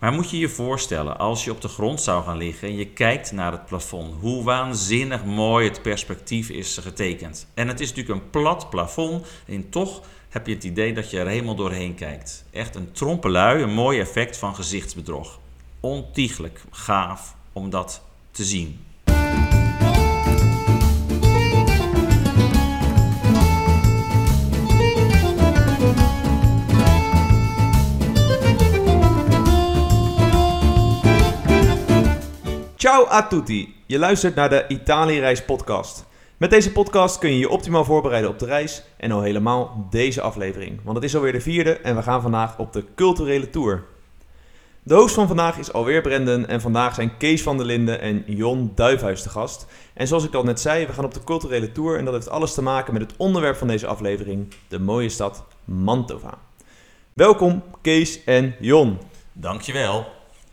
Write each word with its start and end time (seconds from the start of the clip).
Maar 0.00 0.12
moet 0.12 0.30
je 0.30 0.38
je 0.38 0.48
voorstellen, 0.48 1.18
als 1.18 1.44
je 1.44 1.50
op 1.50 1.60
de 1.60 1.68
grond 1.68 2.00
zou 2.00 2.24
gaan 2.24 2.36
liggen 2.36 2.68
en 2.68 2.76
je 2.76 2.86
kijkt 2.86 3.32
naar 3.32 3.52
het 3.52 3.66
plafond, 3.66 4.14
hoe 4.20 4.44
waanzinnig 4.44 5.24
mooi 5.24 5.68
het 5.68 5.82
perspectief 5.82 6.48
is 6.48 6.78
getekend. 6.78 7.46
En 7.54 7.68
het 7.68 7.80
is 7.80 7.88
natuurlijk 7.88 8.20
een 8.20 8.30
plat 8.30 8.70
plafond 8.70 9.26
en 9.46 9.70
toch 9.70 10.02
heb 10.28 10.46
je 10.46 10.54
het 10.54 10.64
idee 10.64 10.94
dat 10.94 11.10
je 11.10 11.18
er 11.18 11.26
helemaal 11.26 11.54
doorheen 11.54 11.94
kijkt. 11.94 12.44
Echt 12.50 12.74
een 12.74 12.92
trompelui, 12.92 13.62
een 13.62 13.72
mooi 13.72 14.00
effect 14.00 14.36
van 14.36 14.54
gezichtsbedrog. 14.54 15.38
Ontiegelijk 15.80 16.62
gaaf 16.70 17.34
om 17.52 17.70
dat 17.70 18.02
te 18.30 18.44
zien. 18.44 18.84
Ciao 32.80 33.06
a 33.10 33.26
tutti. 33.26 33.74
Je 33.86 33.98
luistert 33.98 34.34
naar 34.34 34.48
de 34.48 34.64
Italië-reis 34.68 35.44
podcast. 35.44 36.04
Met 36.36 36.50
deze 36.50 36.72
podcast 36.72 37.18
kun 37.18 37.30
je 37.32 37.38
je 37.38 37.48
optimaal 37.48 37.84
voorbereiden 37.84 38.30
op 38.30 38.38
de 38.38 38.44
reis 38.46 38.82
en 38.96 39.12
al 39.12 39.22
helemaal 39.22 39.86
deze 39.90 40.20
aflevering. 40.20 40.80
Want 40.84 40.96
het 40.96 41.04
is 41.04 41.14
alweer 41.14 41.32
de 41.32 41.40
vierde 41.40 41.72
en 41.72 41.96
we 41.96 42.02
gaan 42.02 42.22
vandaag 42.22 42.58
op 42.58 42.72
de 42.72 42.84
culturele 42.94 43.50
tour. 43.50 43.84
De 44.82 44.94
host 44.94 45.14
van 45.14 45.26
vandaag 45.26 45.58
is 45.58 45.72
alweer 45.72 46.00
Brendan 46.00 46.46
en 46.46 46.60
vandaag 46.60 46.94
zijn 46.94 47.16
Kees 47.16 47.42
van 47.42 47.56
der 47.56 47.66
Linden 47.66 48.00
en 48.00 48.22
Jon 48.26 48.72
Duifhuis 48.74 49.22
te 49.22 49.28
gast. 49.28 49.66
En 49.94 50.06
zoals 50.06 50.24
ik 50.24 50.34
al 50.34 50.44
net 50.44 50.60
zei, 50.60 50.86
we 50.86 50.92
gaan 50.92 51.04
op 51.04 51.14
de 51.14 51.24
culturele 51.24 51.72
tour 51.72 51.98
en 51.98 52.04
dat 52.04 52.14
heeft 52.14 52.30
alles 52.30 52.54
te 52.54 52.62
maken 52.62 52.92
met 52.92 53.02
het 53.02 53.14
onderwerp 53.16 53.56
van 53.56 53.68
deze 53.68 53.86
aflevering, 53.86 54.54
de 54.68 54.78
mooie 54.78 55.08
stad 55.08 55.44
Mantova. 55.64 56.38
Welkom 57.12 57.62
Kees 57.80 58.24
en 58.24 58.54
Jon. 58.60 58.98
Dankjewel. 59.32 60.06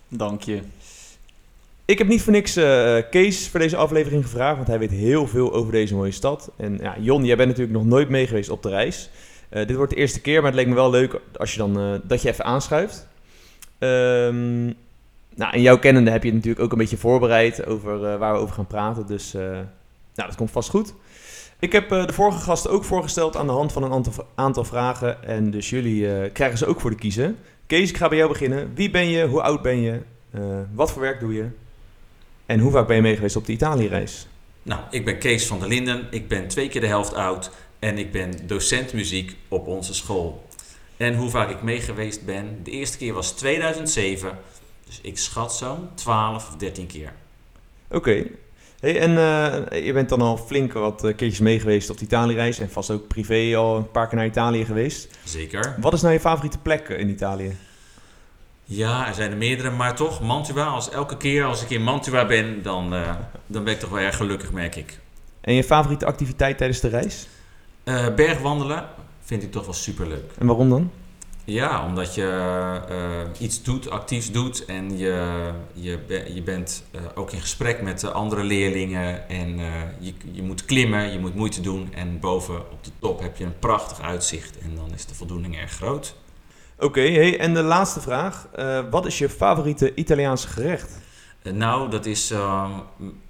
Dank 0.07 0.41
je. 0.41 0.61
Ik 1.87 1.97
heb 1.97 2.07
niet 2.07 2.21
voor 2.21 2.33
niks 2.33 2.55
eh, 2.55 2.97
Kees 3.09 3.49
voor 3.49 3.59
deze 3.59 3.75
aflevering 3.75 4.23
gevraagd, 4.23 4.55
want 4.55 4.67
hij 4.67 4.79
weet 4.79 4.91
heel 4.91 5.27
veel 5.27 5.53
over 5.53 5.71
deze 5.71 5.95
mooie 5.95 6.11
stad. 6.11 6.51
En 6.57 6.77
ja, 6.81 6.95
Jon, 6.99 7.25
jij 7.25 7.35
bent 7.35 7.49
natuurlijk 7.49 7.77
nog 7.77 7.85
nooit 7.85 8.09
mee 8.09 8.27
geweest 8.27 8.49
op 8.49 8.63
de 8.63 8.69
reis. 8.69 9.09
Eh, 9.49 9.67
dit 9.67 9.75
wordt 9.75 9.91
de 9.91 9.97
eerste 9.97 10.21
keer, 10.21 10.41
maar 10.41 10.51
het 10.51 10.59
leek 10.59 10.67
me 10.67 10.73
wel 10.73 10.89
leuk 10.89 11.19
als 11.37 11.51
je 11.51 11.57
dan, 11.57 11.79
eh, 11.79 11.93
dat 12.03 12.21
je 12.21 12.29
even 12.29 12.45
aanschuift. 12.45 13.07
Ehm, 13.79 14.65
nou, 15.35 15.51
en 15.51 15.61
jouw 15.61 15.79
kennende 15.79 16.11
heb 16.11 16.23
je 16.23 16.33
natuurlijk 16.33 16.63
ook 16.63 16.71
een 16.71 16.77
beetje 16.77 16.97
voorbereid 16.97 17.65
over 17.65 18.17
waar 18.17 18.33
we 18.33 18.39
over 18.39 18.55
gaan 18.55 18.67
praten. 18.67 19.07
Dus 19.07 19.33
nou, 19.33 19.65
dat 20.13 20.35
komt 20.35 20.51
vast 20.51 20.69
goed. 20.69 20.93
Ik 21.59 21.71
heb 21.71 21.89
de 21.89 22.13
vorige 22.13 22.39
gasten 22.39 22.71
ook 22.71 22.83
voorgesteld 22.83 23.35
aan 23.35 23.47
de 23.47 23.53
hand 23.53 23.71
van 23.71 23.83
een 23.83 23.91
aantal, 23.91 24.13
aantal 24.35 24.63
vragen. 24.63 25.23
En 25.23 25.51
dus 25.51 25.69
jullie 25.69 26.29
krijgen 26.31 26.57
ze 26.57 26.65
ook 26.65 26.79
voor 26.79 26.89
de 26.89 26.95
kiezen. 26.95 27.37
Kees, 27.67 27.89
ik 27.89 27.97
ga 27.97 28.07
bij 28.07 28.17
jou 28.17 28.29
beginnen. 28.29 28.71
Wie 28.75 28.89
ben 28.89 29.09
je? 29.09 29.27
Hoe 29.27 29.41
oud 29.41 29.61
ben 29.61 29.81
je? 29.81 29.99
wat 30.73 30.91
voor 30.91 31.01
werk 31.01 31.19
doe 31.19 31.33
je? 31.33 31.45
En 32.47 32.59
hoe 32.59 32.71
vaak 32.71 32.87
ben 32.87 32.95
je 32.95 33.01
mee 33.01 33.15
geweest 33.15 33.35
op 33.35 33.45
de 33.45 33.51
Italië-reis? 33.51 34.27
Nou, 34.63 34.81
ik 34.89 35.05
ben 35.05 35.17
Kees 35.17 35.45
van 35.45 35.59
der 35.59 35.67
Linden. 35.67 36.07
Ik 36.11 36.27
ben 36.27 36.47
twee 36.47 36.69
keer 36.69 36.81
de 36.81 36.87
helft 36.87 37.13
oud. 37.13 37.51
En 37.79 37.97
ik 37.97 38.11
ben 38.11 38.33
docent 38.47 38.93
muziek 38.93 39.35
op 39.47 39.67
onze 39.67 39.93
school. 39.93 40.47
En 40.97 41.15
hoe 41.15 41.29
vaak 41.29 41.49
ik 41.49 41.61
mee 41.61 41.81
geweest 41.81 42.25
ben? 42.25 42.59
De 42.63 42.71
eerste 42.71 42.97
keer 42.97 43.13
was 43.13 43.31
2007. 43.31 44.37
Dus 44.85 44.99
ik 45.01 45.17
schat 45.17 45.55
zo'n 45.55 45.89
12 45.93 46.49
of 46.49 46.55
13 46.55 46.87
keer. 46.87 47.13
Oké. 47.89 48.25
Hey, 48.79 48.99
en 48.99 49.11
uh, 49.11 49.85
je 49.85 49.93
bent 49.93 50.09
dan 50.09 50.21
al 50.21 50.37
flink 50.37 50.73
wat 50.73 51.03
uh, 51.03 51.15
keertjes 51.15 51.39
mee 51.39 51.59
geweest 51.59 51.89
op 51.89 51.97
de 51.97 52.05
Italië-reis. 52.05 52.59
En 52.59 52.69
vast 52.69 52.91
ook 52.91 53.07
privé 53.07 53.55
al 53.55 53.75
een 53.75 53.91
paar 53.91 54.07
keer 54.07 54.17
naar 54.17 54.25
Italië 54.25 54.65
geweest. 54.65 55.07
Zeker. 55.23 55.75
Wat 55.79 55.93
is 55.93 56.01
nou 56.01 56.13
je 56.13 56.19
favoriete 56.19 56.57
plek 56.57 56.89
in 56.89 57.09
Italië? 57.09 57.55
Ja, 58.69 59.07
er 59.07 59.13
zijn 59.13 59.31
er 59.31 59.37
meerdere, 59.37 59.69
maar 59.69 59.95
toch, 59.95 60.21
Mantua, 60.21 60.65
als 60.65 60.89
elke 60.89 61.17
keer 61.17 61.43
als 61.43 61.63
ik 61.63 61.69
in 61.69 61.83
Mantua 61.83 62.25
ben, 62.25 62.63
dan, 62.63 62.93
uh, 62.93 63.15
dan 63.45 63.63
ben 63.63 63.73
ik 63.73 63.79
toch 63.79 63.89
wel 63.89 63.99
erg 63.99 64.15
gelukkig, 64.15 64.51
merk 64.51 64.75
ik. 64.75 64.99
En 65.41 65.53
je 65.53 65.63
favoriete 65.63 66.05
activiteit 66.05 66.57
tijdens 66.57 66.79
de 66.79 66.87
reis? 66.87 67.27
Uh, 67.83 68.13
bergwandelen 68.15 68.85
vind 69.23 69.43
ik 69.43 69.51
toch 69.51 69.65
wel 69.65 69.73
superleuk. 69.73 70.31
En 70.37 70.47
waarom 70.47 70.69
dan? 70.69 70.91
Ja, 71.43 71.85
omdat 71.85 72.15
je 72.15 72.29
uh, 72.89 73.41
iets 73.41 73.63
doet, 73.63 73.89
actiefs 73.89 74.31
doet 74.31 74.65
en 74.65 74.97
je, 74.97 75.51
je, 75.73 75.99
je 76.33 76.41
bent 76.41 76.83
ook 77.15 77.31
in 77.31 77.41
gesprek 77.41 77.81
met 77.81 77.99
de 77.99 78.11
andere 78.11 78.43
leerlingen 78.43 79.29
en 79.29 79.59
je, 79.99 80.13
je 80.31 80.43
moet 80.43 80.65
klimmen, 80.65 81.11
je 81.11 81.19
moet 81.19 81.35
moeite 81.35 81.61
doen 81.61 81.93
en 81.93 82.19
boven 82.19 82.59
op 82.59 82.83
de 82.83 82.91
top 82.99 83.21
heb 83.21 83.37
je 83.37 83.43
een 83.43 83.59
prachtig 83.59 84.01
uitzicht 84.01 84.57
en 84.59 84.75
dan 84.75 84.93
is 84.93 85.05
de 85.05 85.15
voldoening 85.15 85.57
erg 85.57 85.71
groot. 85.71 86.15
Oké, 86.79 87.01
hey, 87.01 87.39
en 87.39 87.53
de 87.53 87.61
laatste 87.61 88.01
vraag. 88.01 88.47
Uh, 88.59 88.79
wat 88.89 89.05
is 89.05 89.17
je 89.17 89.29
favoriete 89.29 89.95
Italiaanse 89.95 90.47
gerecht? 90.47 90.99
Uh, 91.43 91.53
nou, 91.53 91.89
dat 91.89 92.05
is 92.05 92.31
uh, 92.31 92.69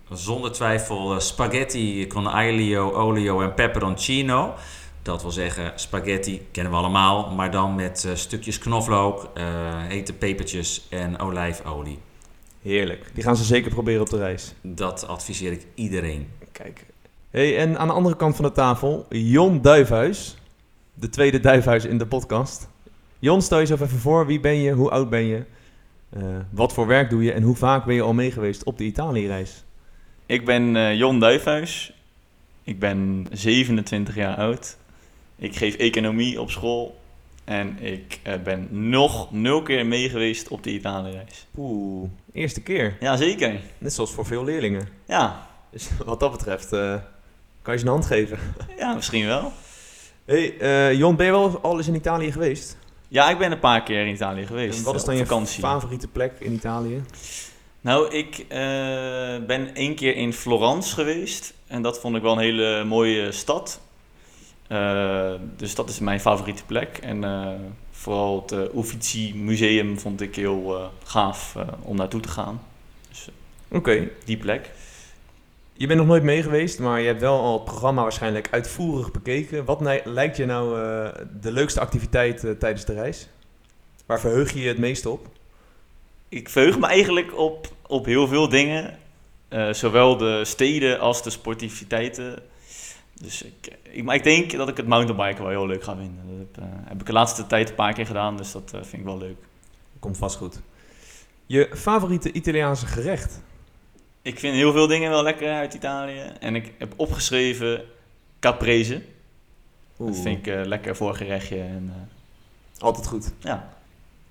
zonder 0.09 0.51
twijfel 0.51 1.19
spaghetti 1.19 2.07
con 2.07 2.27
aglio, 2.27 2.91
olio 2.91 3.41
en 3.41 3.53
peperoncino. 3.53 4.53
Dat 5.01 5.21
wil 5.21 5.31
zeggen, 5.31 5.71
spaghetti 5.75 6.47
kennen 6.51 6.71
we 6.71 6.77
allemaal, 6.77 7.31
maar 7.31 7.51
dan 7.51 7.75
met 7.75 8.09
stukjes 8.13 8.59
knoflook, 8.59 9.29
hete 9.87 10.13
pepertjes 10.13 10.87
en 10.89 11.19
olijfolie. 11.19 11.99
Heerlijk. 12.61 13.11
Die 13.13 13.23
gaan 13.23 13.35
ze 13.35 13.43
zeker 13.43 13.71
proberen 13.71 14.01
op 14.01 14.09
de 14.09 14.17
reis. 14.17 14.53
Dat 14.61 15.07
adviseer 15.07 15.51
ik 15.51 15.65
iedereen. 15.75 16.29
Kijk. 16.51 16.85
Hey, 17.29 17.57
en 17.57 17.77
aan 17.77 17.87
de 17.87 17.93
andere 17.93 18.15
kant 18.15 18.35
van 18.35 18.45
de 18.45 18.51
tafel, 18.51 19.05
Jon 19.09 19.61
Duifhuis. 19.61 20.37
De 20.93 21.09
tweede 21.09 21.39
Duifhuis 21.39 21.85
in 21.85 21.97
de 21.97 22.05
podcast. 22.05 22.67
Jon, 23.19 23.41
stel 23.41 23.57
jezelf 23.57 23.81
even 23.81 23.99
voor. 23.99 24.25
Wie 24.25 24.39
ben 24.39 24.55
je? 24.55 24.71
Hoe 24.71 24.89
oud 24.89 25.09
ben 25.09 25.25
je? 25.25 25.43
Uh, 26.17 26.23
wat 26.49 26.73
voor 26.73 26.87
werk 26.87 27.09
doe 27.09 27.23
je? 27.23 27.31
En 27.31 27.43
hoe 27.43 27.55
vaak 27.55 27.85
ben 27.85 27.95
je 27.95 28.01
al 28.01 28.13
mee 28.13 28.31
geweest 28.31 28.63
op 28.63 28.77
de 28.77 28.83
Italië-reis? 28.83 29.63
Ik 30.25 30.45
ben 30.45 30.75
uh, 30.75 30.95
Jon 30.95 31.19
Duifhuis. 31.19 31.93
Ik 32.63 32.79
ben 32.79 33.27
27 33.31 34.15
jaar 34.15 34.35
oud. 34.35 34.77
Ik 35.35 35.55
geef 35.55 35.75
economie 35.75 36.41
op 36.41 36.51
school. 36.51 36.99
En 37.43 37.79
ik 37.79 38.19
uh, 38.27 38.33
ben 38.43 38.67
nog 38.89 39.31
nul 39.31 39.61
keer 39.61 39.85
mee 39.85 40.09
geweest 40.09 40.47
op 40.47 40.63
de 40.63 40.71
Italië-reis. 40.71 41.47
Oeh, 41.57 42.09
eerste 42.33 42.61
keer? 42.61 42.97
Jazeker. 42.99 43.59
Net 43.77 43.93
zoals 43.93 44.11
voor 44.11 44.25
veel 44.25 44.43
leerlingen. 44.43 44.87
Ja. 45.05 45.47
Dus 45.71 45.89
wat 46.05 46.19
dat 46.19 46.31
betreft, 46.31 46.69
kan 47.61 47.73
je 47.73 47.77
ze 47.77 47.85
een 47.85 47.91
hand 47.91 48.05
geven? 48.05 48.39
ja, 48.77 48.93
misschien 48.93 49.25
wel. 49.25 49.51
Hey, 50.25 50.95
Jon, 50.95 51.15
ben 51.15 51.25
je 51.25 51.31
wel 51.31 51.59
al 51.59 51.77
eens 51.77 51.87
in 51.87 51.95
Italië 51.95 52.31
geweest? 52.31 52.77
Ja, 53.07 53.29
ik 53.29 53.37
ben 53.37 53.51
een 53.51 53.59
paar 53.59 53.83
keer 53.83 54.05
in 54.05 54.13
Italië 54.13 54.45
geweest. 54.45 54.77
En 54.77 54.83
wat 54.83 54.95
is 54.95 55.03
dan 55.03 55.17
je 55.17 55.25
favoriete 55.45 56.07
plek 56.07 56.39
in 56.39 56.53
Italië? 56.53 57.03
Nou, 57.81 58.11
ik 58.11 58.37
uh, 58.39 58.47
ben 59.45 59.75
één 59.75 59.95
keer 59.95 60.15
in 60.15 60.33
Florence 60.33 60.93
geweest. 60.93 61.53
En 61.67 61.81
dat 61.81 61.99
vond 61.99 62.15
ik 62.15 62.21
wel 62.21 62.31
een 62.31 62.39
hele 62.39 62.83
mooie 62.83 63.31
stad. 63.31 63.81
Uh, 64.69 65.31
dus 65.57 65.75
dat 65.75 65.89
is 65.89 65.99
mijn 65.99 66.19
favoriete 66.19 66.65
plek. 66.65 66.97
En 66.97 67.23
uh, 67.23 67.49
vooral 67.91 68.45
het 68.45 68.75
Uffizi 68.75 69.35
Museum 69.35 69.99
vond 69.99 70.21
ik 70.21 70.35
heel 70.35 70.91
gaaf 71.03 71.55
om 71.81 71.95
naartoe 71.95 72.21
te 72.21 72.29
gaan. 72.29 72.61
Dus, 73.09 73.29
Oké. 73.67 73.77
Okay. 73.77 74.11
Die 74.25 74.37
plek. 74.37 74.71
Je 75.77 75.87
bent 75.87 75.99
nog 75.99 76.07
nooit 76.07 76.23
mee 76.23 76.43
geweest, 76.43 76.79
maar 76.79 76.99
je 76.99 77.07
hebt 77.07 77.21
wel 77.21 77.39
al 77.39 77.53
het 77.53 77.63
programma 77.63 78.01
waarschijnlijk 78.01 78.47
uitvoerig 78.51 79.11
bekeken. 79.11 79.65
Wat 79.65 80.01
lijkt 80.03 80.37
je 80.37 80.45
nou 80.45 80.79
uh, 80.79 81.09
de 81.41 81.51
leukste 81.51 81.79
activiteit 81.79 82.43
uh, 82.43 82.51
tijdens 82.51 82.85
de 82.85 82.93
reis? 82.93 83.27
Waar 84.05 84.19
verheug 84.19 84.53
je 84.53 84.59
je 84.59 84.67
het 84.67 84.77
meest 84.77 85.05
op? 85.05 85.27
Ik 86.29 86.49
verheug 86.49 86.79
me 86.79 86.87
eigenlijk 86.87 87.37
op, 87.37 87.67
op 87.87 88.05
heel 88.05 88.27
veel 88.27 88.49
dingen. 88.49 88.97
Uh, 89.49 89.73
zowel 89.73 90.17
de 90.17 90.45
steden 90.45 90.99
als 90.99 91.23
de 91.23 91.29
sportiviteiten. 91.29 92.39
Dus 93.21 93.43
ik, 93.43 93.77
ik, 93.81 94.03
maar 94.03 94.15
ik 94.15 94.23
denk 94.23 94.51
dat 94.51 94.69
ik 94.69 94.77
het 94.77 94.87
mountainbiken 94.87 95.43
wel 95.43 95.51
heel 95.51 95.67
leuk 95.67 95.83
ga 95.83 95.95
vinden. 95.95 96.47
Dat 96.53 96.63
heb, 96.63 96.73
heb 96.85 96.99
ik 96.99 97.05
de 97.05 97.13
laatste 97.13 97.47
tijd 97.47 97.69
een 97.69 97.75
paar 97.75 97.93
keer 97.93 98.05
gedaan, 98.05 98.37
dus 98.37 98.51
dat 98.51 98.71
vind 98.71 98.93
ik 98.93 99.03
wel 99.03 99.17
leuk. 99.17 99.37
Komt 99.99 100.17
vast 100.17 100.37
goed. 100.37 100.59
Je 101.45 101.69
favoriete 101.73 102.31
Italiaanse 102.31 102.85
gerecht? 102.85 103.41
Ik 104.27 104.39
vind 104.39 104.55
heel 104.55 104.71
veel 104.71 104.87
dingen 104.87 105.09
wel 105.09 105.23
lekker 105.23 105.51
uit 105.51 105.73
Italië. 105.73 106.21
En 106.39 106.55
ik 106.55 106.71
heb 106.77 106.93
opgeschreven 106.95 107.83
caprese. 108.39 109.01
Oeh. 109.99 110.11
Dat 110.11 110.21
vind 110.21 110.47
ik 110.47 110.53
uh, 110.53 110.65
lekker 110.65 110.95
voorgerechtje. 110.95 111.59
En, 111.61 111.93
uh, 111.95 112.81
Altijd 112.83 113.07
goed. 113.07 113.31
Ja. 113.39 113.69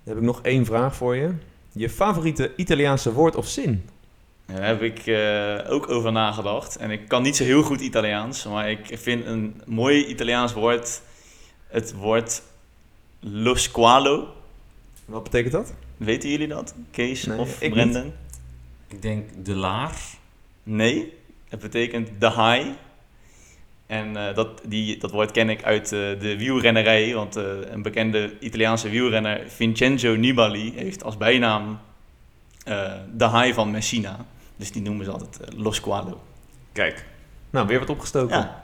Dan 0.03 0.13
heb 0.13 0.17
ik 0.17 0.23
nog 0.23 0.41
één 0.41 0.65
vraag 0.65 0.95
voor 0.95 1.15
je. 1.15 1.31
Je 1.71 1.89
favoriete 1.89 2.53
Italiaanse 2.55 3.13
woord 3.13 3.35
of 3.35 3.47
zin? 3.47 3.89
Daar 4.45 4.65
heb 4.65 4.81
ik 4.81 5.05
uh, 5.05 5.59
ook 5.67 5.89
over 5.89 6.11
nagedacht. 6.11 6.75
En 6.75 6.91
ik 6.91 7.07
kan 7.07 7.21
niet 7.21 7.35
zo 7.35 7.43
heel 7.43 7.63
goed 7.63 7.81
Italiaans. 7.81 8.45
Maar 8.45 8.69
ik 8.69 8.99
vind 8.99 9.25
een 9.25 9.61
mooi 9.65 10.05
Italiaans 10.05 10.53
woord 10.53 11.01
het 11.67 11.93
woord 11.93 12.41
lo 13.19 13.55
squalo. 13.55 14.27
Wat 15.05 15.23
betekent 15.23 15.53
dat? 15.53 15.73
Weten 15.97 16.29
jullie 16.29 16.47
dat? 16.47 16.73
Kees 16.91 17.25
nee, 17.25 17.37
of 17.37 17.57
Brendan? 17.57 18.03
Niet. 18.03 18.13
Ik 18.87 19.01
denk 19.01 19.45
de 19.45 19.55
laar. 19.55 19.95
Nee, 20.63 21.13
het 21.49 21.59
betekent 21.59 22.09
de 22.19 22.31
high. 22.31 22.69
En 23.85 24.27
eh, 24.27 24.35
dat, 24.35 24.61
die, 24.65 24.97
dat 24.97 25.11
woord 25.11 25.31
ken 25.31 25.49
ik 25.49 25.63
uit 25.63 25.83
eh, 25.83 25.99
de 26.19 26.35
wielrennerij, 26.37 27.13
want 27.13 27.35
eh, 27.35 27.43
een 27.61 27.81
bekende 27.81 28.39
Italiaanse 28.39 28.89
wielrenner, 28.89 29.49
Vincenzo 29.49 30.15
Nibali, 30.15 30.73
heeft 30.75 31.03
als 31.03 31.17
bijnaam 31.17 31.79
eh, 32.67 32.93
de 33.13 33.23
haai 33.23 33.53
van 33.53 33.71
Messina. 33.71 34.25
Dus 34.55 34.71
die 34.71 34.81
noemen 34.81 35.05
ze 35.05 35.11
altijd 35.11 35.39
eh, 35.39 35.57
Lo 35.59 35.71
Squalo. 35.71 36.21
Kijk. 36.71 37.05
Nou, 37.49 37.67
weer 37.67 37.79
wat 37.79 37.89
opgestoken. 37.89 38.37
Ja. 38.37 38.63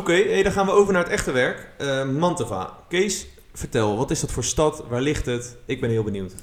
Oké, 0.00 0.42
dan 0.42 0.52
gaan 0.52 0.66
we 0.66 0.72
over 0.72 0.92
naar 0.92 1.02
het 1.02 1.12
echte 1.12 1.32
werk. 1.32 1.68
Eh, 1.78 2.04
Mantova. 2.04 2.78
Kees, 2.88 3.26
vertel, 3.54 3.96
wat 3.96 4.10
is 4.10 4.20
dat 4.20 4.32
voor 4.32 4.44
stad? 4.44 4.84
Waar 4.88 5.00
ligt 5.00 5.26
het? 5.26 5.56
Ik 5.66 5.80
ben 5.80 5.90
heel 5.90 6.02
benieuwd. 6.02 6.34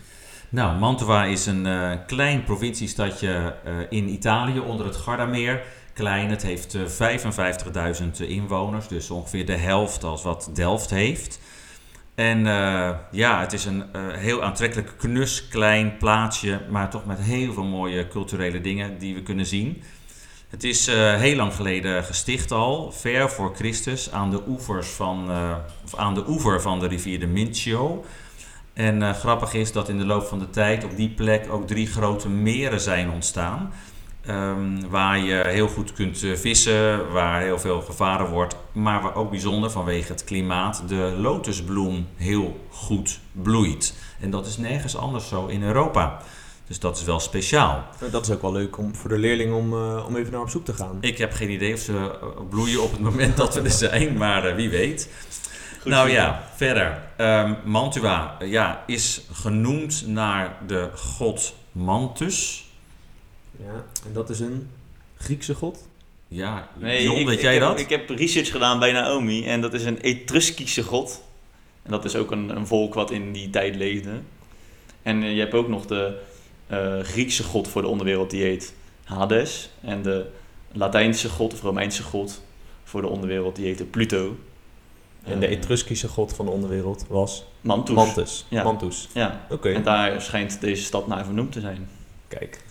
Nou, 0.50 0.80
Mantova 0.80 1.24
is 1.24 1.46
een 1.46 1.66
eh, 1.66 1.92
klein 2.08 2.44
provinciestadje 2.44 3.56
eh, 3.64 3.74
in 3.90 4.10
Italië 4.10 4.60
onder 4.60 4.86
het 4.86 4.96
Gardameer. 4.96 5.62
Klein, 5.94 6.30
het 6.30 6.42
heeft 6.42 6.76
eh, 7.00 8.02
55.000 8.02 8.28
inwoners, 8.28 8.88
dus 8.88 9.10
ongeveer 9.10 9.46
de 9.46 9.58
helft 9.58 10.04
als 10.04 10.24
wat 10.24 10.50
Delft 10.54 10.90
heeft. 10.90 11.40
En 12.16 12.46
ja, 13.12 13.40
het 13.40 13.54
is 13.54 13.66
een 13.66 13.84
heel 13.96 14.44
aantrekkelijk 14.44 14.94
knus 14.98 15.48
klein 15.48 15.98
plaatsje, 15.98 16.62
maar 16.70 16.90
toch 16.90 17.06
met 17.06 17.20
heel 17.20 17.54
veel 17.54 17.64
mooie 17.64 18.08
culturele 18.08 18.62
dingen 18.62 18.98
die 18.98 19.16
we 19.16 19.24
kunnen 19.24 19.46
zien. 19.46 19.82
Het 20.58 20.66
is 20.66 20.88
eh, 20.88 21.16
heel 21.16 21.36
lang 21.36 21.54
geleden 21.54 22.04
gesticht 22.04 22.52
al, 22.52 22.92
ver 22.92 23.30
voor 23.30 23.56
Christus, 23.56 24.12
aan 24.12 24.30
de, 24.30 24.42
oevers 24.48 24.88
van, 24.88 25.32
eh, 25.32 25.56
of 25.86 25.96
aan 25.96 26.14
de 26.14 26.24
oever 26.28 26.62
van 26.62 26.80
de 26.80 26.88
rivier 26.88 27.20
de 27.20 27.28
Mincio. 27.28 28.06
En 28.74 29.02
eh, 29.02 29.14
grappig 29.14 29.54
is 29.54 29.72
dat 29.72 29.90
in 29.90 29.98
de 29.98 30.06
loop 30.06 30.24
van 30.24 30.40
de 30.40 30.50
tijd 30.50 30.84
op 30.84 30.96
die 30.96 31.10
plek 31.10 31.48
ook 31.52 31.68
drie 31.68 31.88
grote 31.88 32.30
meren 32.30 32.82
zijn 32.82 33.10
ontstaan. 33.10 33.74
Ehm, 34.26 34.90
waar 34.90 35.20
je 35.20 35.44
heel 35.48 35.68
goed 35.68 35.94
kunt 35.94 36.18
vissen, 36.36 37.12
waar 37.12 37.42
heel 37.42 37.60
veel 37.60 37.82
gevaren 37.82 38.30
wordt, 38.30 38.56
maar 38.72 39.02
waar 39.02 39.16
ook 39.16 39.30
bijzonder 39.30 39.72
vanwege 39.72 40.12
het 40.12 40.24
klimaat 40.24 40.84
de 40.88 41.16
lotusbloem 41.18 42.08
heel 42.16 42.66
goed 42.70 43.20
bloeit. 43.32 43.94
En 44.20 44.30
dat 44.30 44.46
is 44.46 44.58
nergens 44.58 44.98
anders 44.98 45.28
zo 45.28 45.46
in 45.46 45.64
Europa. 45.64 46.22
Dus 46.68 46.80
dat 46.80 46.98
is 46.98 47.04
wel 47.04 47.20
speciaal. 47.20 47.86
Dat 48.12 48.28
is 48.28 48.34
ook 48.34 48.42
wel 48.42 48.52
leuk 48.52 48.78
om, 48.78 48.96
voor 48.96 49.10
de 49.10 49.18
leerling 49.18 49.54
om, 49.54 49.74
eh, 49.74 50.06
om 50.08 50.16
even 50.16 50.32
naar 50.32 50.42
op 50.42 50.50
zoek 50.50 50.66
te 50.66 50.74
gaan. 50.74 50.98
Ik 51.00 51.18
heb 51.18 51.34
geen 51.34 51.50
idee 51.50 51.74
of 51.74 51.80
ze 51.80 51.94
eh, 51.94 52.28
bloeien 52.50 52.84
op 52.84 52.92
het 52.92 53.00
moment 53.00 53.38
dat 53.38 53.54
we 53.54 53.62
er 53.62 53.72
zijn, 53.90 54.18
maar 54.18 54.46
eh, 54.46 54.56
wie 54.56 54.70
weet. 54.70 55.10
Goed 55.82 55.92
nou 55.92 56.10
ja, 56.10 56.50
verder. 56.56 57.04
Ehm, 57.18 57.54
Mantua 57.66 58.38
ja, 58.40 58.84
is 58.88 59.22
genoemd 59.32 60.08
naar 60.08 60.58
de 60.68 60.90
god 60.96 61.54
Mantus. 61.72 62.66
Ja, 63.60 63.86
en 64.06 64.14
dat 64.14 64.30
is 64.30 64.40
een 64.40 64.70
Griekse 65.18 65.54
god? 65.54 65.88
Ja, 66.28 66.70
Nee, 66.78 67.04
John, 67.04 67.20
ik, 67.20 67.26
weet 67.26 67.36
ik 67.36 67.42
jij 67.42 67.54
heb, 67.54 67.62
dat? 67.62 67.80
Ik 67.80 67.90
heb 67.90 68.10
research 68.10 68.52
gedaan 68.52 68.80
bij 68.80 68.92
Naomi 68.92 69.46
en 69.46 69.62
dat 69.62 69.74
is 69.74 69.84
een 69.84 70.02
Etruskische 70.02 70.84
god. 70.84 71.22
En 71.84 71.92
dat 71.92 72.06
is 72.06 72.16
ook 72.16 72.32
een, 72.32 72.56
een 72.56 72.68
volk 72.68 72.94
wat 72.94 73.12
in 73.12 73.32
die 73.32 73.50
tijd 73.50 73.76
leefde. 73.76 74.20
En 75.02 75.22
je 75.22 75.40
hebt 75.40 75.54
ook 75.54 75.68
nog 75.68 75.86
de 75.86 76.20
eh, 76.68 77.00
Griekse 77.00 77.44
god 77.44 77.68
voor 77.68 77.82
de 77.82 77.88
onderwereld, 77.88 78.30
die 78.30 78.44
heet 78.44 78.74
Hades. 79.04 79.70
En 79.82 80.02
de 80.02 80.26
Latijnse 80.72 81.30
god 81.30 81.54
of 81.54 81.62
Romeinse 81.62 82.04
god 82.04 82.42
voor 82.84 83.02
de 83.02 83.08
onderwereld, 83.08 83.56
die 83.56 83.66
heette 83.66 83.86
Pluto. 83.86 84.38
En 85.24 85.40
de 85.40 85.48
Etruskische 85.48 86.08
god 86.08 86.34
van 86.34 86.46
de 86.46 86.52
onderwereld 86.52 87.06
was 87.10 87.46
Mantus. 87.62 87.96
Mantus. 87.96 88.46
Ja. 88.50 88.64
Mantus. 88.64 89.10
Ja, 89.14 89.46
Oké, 89.50 89.72
en 89.72 89.84
daar 89.84 90.22
schijnt 90.22 90.62
deze 90.62 90.84
stad 90.84 91.08
naar 91.08 91.26
vernoemd 91.26 91.52
te 91.52 91.60
zijn. 91.60 91.90
kijk. 92.28 92.66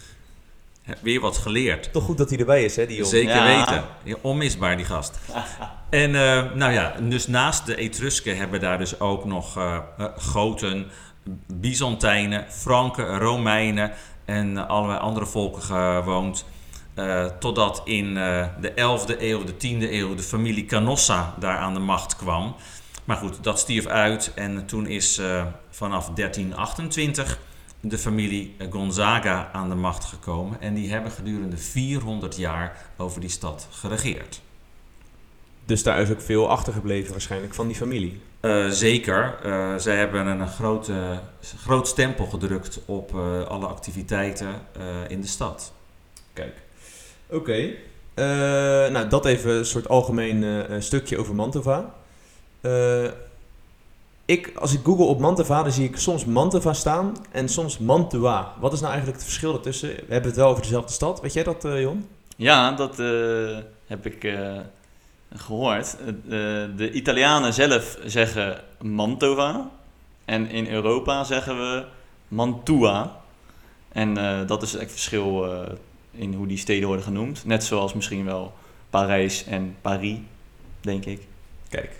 Weer 1.02 1.20
wat 1.20 1.36
geleerd. 1.36 1.92
Toch 1.92 2.04
goed 2.04 2.18
dat 2.18 2.30
hij 2.30 2.38
erbij 2.38 2.64
is, 2.64 2.76
hè, 2.76 2.86
die 2.86 2.96
jongen. 2.96 3.10
Zeker 3.10 3.34
Ja. 3.34 3.58
weten. 3.58 3.84
Ja, 4.02 4.16
onmisbaar, 4.20 4.76
die 4.76 4.84
gast. 4.86 5.18
En 5.90 6.14
eh, 6.14 6.52
nou 6.54 6.72
ja, 6.72 6.94
dus 7.08 7.26
naast 7.26 7.66
de 7.66 7.76
Etrusken 7.76 8.36
hebben 8.36 8.60
we 8.60 8.66
daar 8.66 8.78
dus 8.78 9.00
ook 9.00 9.24
nog 9.24 9.56
eh, 9.56 9.78
Goten, 10.16 10.86
Byzantijnen, 11.46 12.44
Franken, 12.48 13.18
Romeinen 13.18 13.92
en 14.24 14.68
allerlei 14.68 15.00
andere 15.00 15.26
volken 15.26 15.62
gewoond. 15.62 16.44
Eh, 16.94 17.24
totdat 17.24 17.82
in 17.84 18.16
eh, 18.16 18.46
de 18.60 18.70
11e 18.70 19.20
eeuw, 19.20 19.44
de 19.44 19.52
10e 19.52 19.90
eeuw, 19.92 20.14
de 20.14 20.22
familie 20.22 20.64
Canossa 20.64 21.34
daar 21.38 21.58
aan 21.58 21.74
de 21.74 21.80
macht 21.80 22.16
kwam. 22.16 22.54
Maar 23.04 23.16
goed, 23.16 23.44
dat 23.44 23.58
stierf 23.58 23.86
uit 23.86 24.32
en 24.34 24.66
toen 24.66 24.86
is 24.86 25.18
eh, 25.18 25.46
vanaf 25.70 26.10
1328 26.14 27.38
de 27.80 27.98
familie 27.98 28.56
Gonzaga 28.70 29.50
aan 29.52 29.68
de 29.68 29.74
macht 29.74 30.04
gekomen. 30.04 30.60
En 30.60 30.74
die 30.74 30.90
hebben 30.90 31.10
gedurende 31.10 31.56
400 31.56 32.36
jaar 32.36 32.76
over 32.96 33.20
die 33.20 33.30
stad 33.30 33.68
geregeerd. 33.70 34.42
Dus 35.66 35.82
daar 35.82 36.00
is 36.00 36.10
ook 36.10 36.20
veel 36.20 36.48
achtergebleven 36.48 37.12
waarschijnlijk 37.12 37.54
van 37.54 37.66
die 37.66 37.76
familie. 37.76 38.20
Eh, 38.40 38.68
zeker. 38.68 39.38
Eh, 39.42 39.74
zij 39.76 39.96
hebben 39.96 40.26
een 40.26 40.48
grote, 40.48 40.94
groot 41.62 41.88
stempel 41.88 42.26
gedrukt 42.26 42.80
op 42.84 43.14
eh, 43.14 43.46
alle 43.46 43.66
activiteiten 43.66 44.48
eh, 44.48 44.82
in 45.08 45.20
de 45.20 45.26
stad. 45.26 45.72
Kijk. 46.32 46.54
Oké. 47.30 47.70
Eh, 48.14 48.24
nou, 48.90 49.08
dat 49.08 49.24
even 49.24 49.50
een 49.50 49.66
soort 49.66 49.88
algemeen 49.88 50.44
eh, 50.44 50.76
stukje 50.80 51.18
over 51.18 51.34
Mantova. 51.34 51.94
Eh, 52.60 53.04
ik, 54.24 54.52
als 54.54 54.72
ik 54.72 54.80
google 54.84 55.04
op 55.04 55.20
Mantova, 55.20 55.62
dan 55.62 55.72
zie 55.72 55.88
ik 55.88 55.96
soms 55.96 56.24
Mantova 56.24 56.72
staan 56.72 57.16
en 57.30 57.48
soms 57.48 57.78
Mantua. 57.78 58.54
Wat 58.60 58.72
is 58.72 58.80
nou 58.80 58.90
eigenlijk 58.92 59.20
het 59.22 59.28
verschil 59.30 59.54
ertussen? 59.54 59.88
We 59.88 60.12
hebben 60.12 60.30
het 60.30 60.36
wel 60.40 60.48
over 60.48 60.62
dezelfde 60.62 60.92
stad. 60.92 61.20
Weet 61.20 61.32
jij 61.32 61.42
dat, 61.42 61.64
eh, 61.64 61.80
Jon? 61.80 62.06
Ja, 62.36 62.72
dat 62.72 62.98
eh, 62.98 63.58
heb 63.86 64.06
ik 64.06 64.24
eh, 64.24 64.58
gehoord. 65.38 65.96
Eh, 65.98 66.12
de 66.76 66.90
Italianen 66.92 67.54
zelf 67.54 67.98
zeggen 68.04 68.60
Mantova. 68.80 69.70
En 70.24 70.48
in 70.50 70.68
Europa 70.68 71.24
zeggen 71.24 71.58
we 71.58 71.84
Mantua. 72.28 73.20
En 73.88 74.16
eh, 74.16 74.46
dat 74.46 74.62
is 74.62 74.74
echt 74.74 74.90
verschil 74.90 75.52
eh, 75.52 75.72
in 76.10 76.34
hoe 76.34 76.46
die 76.46 76.58
steden 76.58 76.86
worden 76.86 77.04
genoemd. 77.04 77.44
Net 77.44 77.64
zoals 77.64 77.94
misschien 77.94 78.24
wel 78.24 78.52
Parijs 78.90 79.44
en 79.44 79.76
Paris, 79.80 80.18
denk 80.80 81.04
ik. 81.04 81.20
Kijk. 81.68 81.90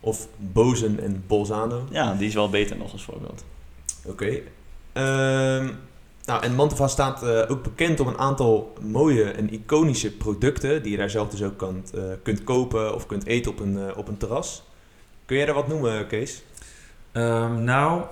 Of 0.00 0.28
Bozen 0.36 1.02
en 1.02 1.24
Bolzano. 1.26 1.86
Ja, 1.90 2.14
die 2.14 2.28
is 2.28 2.34
wel 2.34 2.50
beter 2.50 2.76
nog 2.76 2.92
als 2.92 3.02
voorbeeld. 3.02 3.44
Oké. 4.04 4.40
Ehm, 4.92 5.68
nou, 6.24 6.42
en 6.42 6.54
Mantova 6.54 6.88
staat 6.88 7.22
eh, 7.22 7.50
ook 7.50 7.62
bekend 7.62 8.00
om 8.00 8.06
een 8.06 8.18
aantal 8.18 8.72
mooie 8.80 9.24
en 9.30 9.52
iconische 9.52 10.12
producten 10.12 10.82
die 10.82 10.90
je 10.90 10.96
daar 10.96 11.10
zelf 11.10 11.28
dus 11.28 11.42
ook 11.42 11.56
kan, 11.56 11.84
eh, 11.94 12.02
kunt 12.22 12.44
kopen 12.44 12.94
of 12.94 13.06
kunt 13.06 13.26
eten 13.26 13.50
op 13.50 13.60
een, 13.60 13.88
eh, 13.88 13.96
op 13.96 14.08
een 14.08 14.16
terras. 14.16 14.62
Kun 15.26 15.36
jij 15.36 15.46
er 15.46 15.54
wat 15.54 15.68
noemen, 15.68 16.06
Kees? 16.06 16.42
Ehm, 17.12 17.64
nou, 17.64 18.02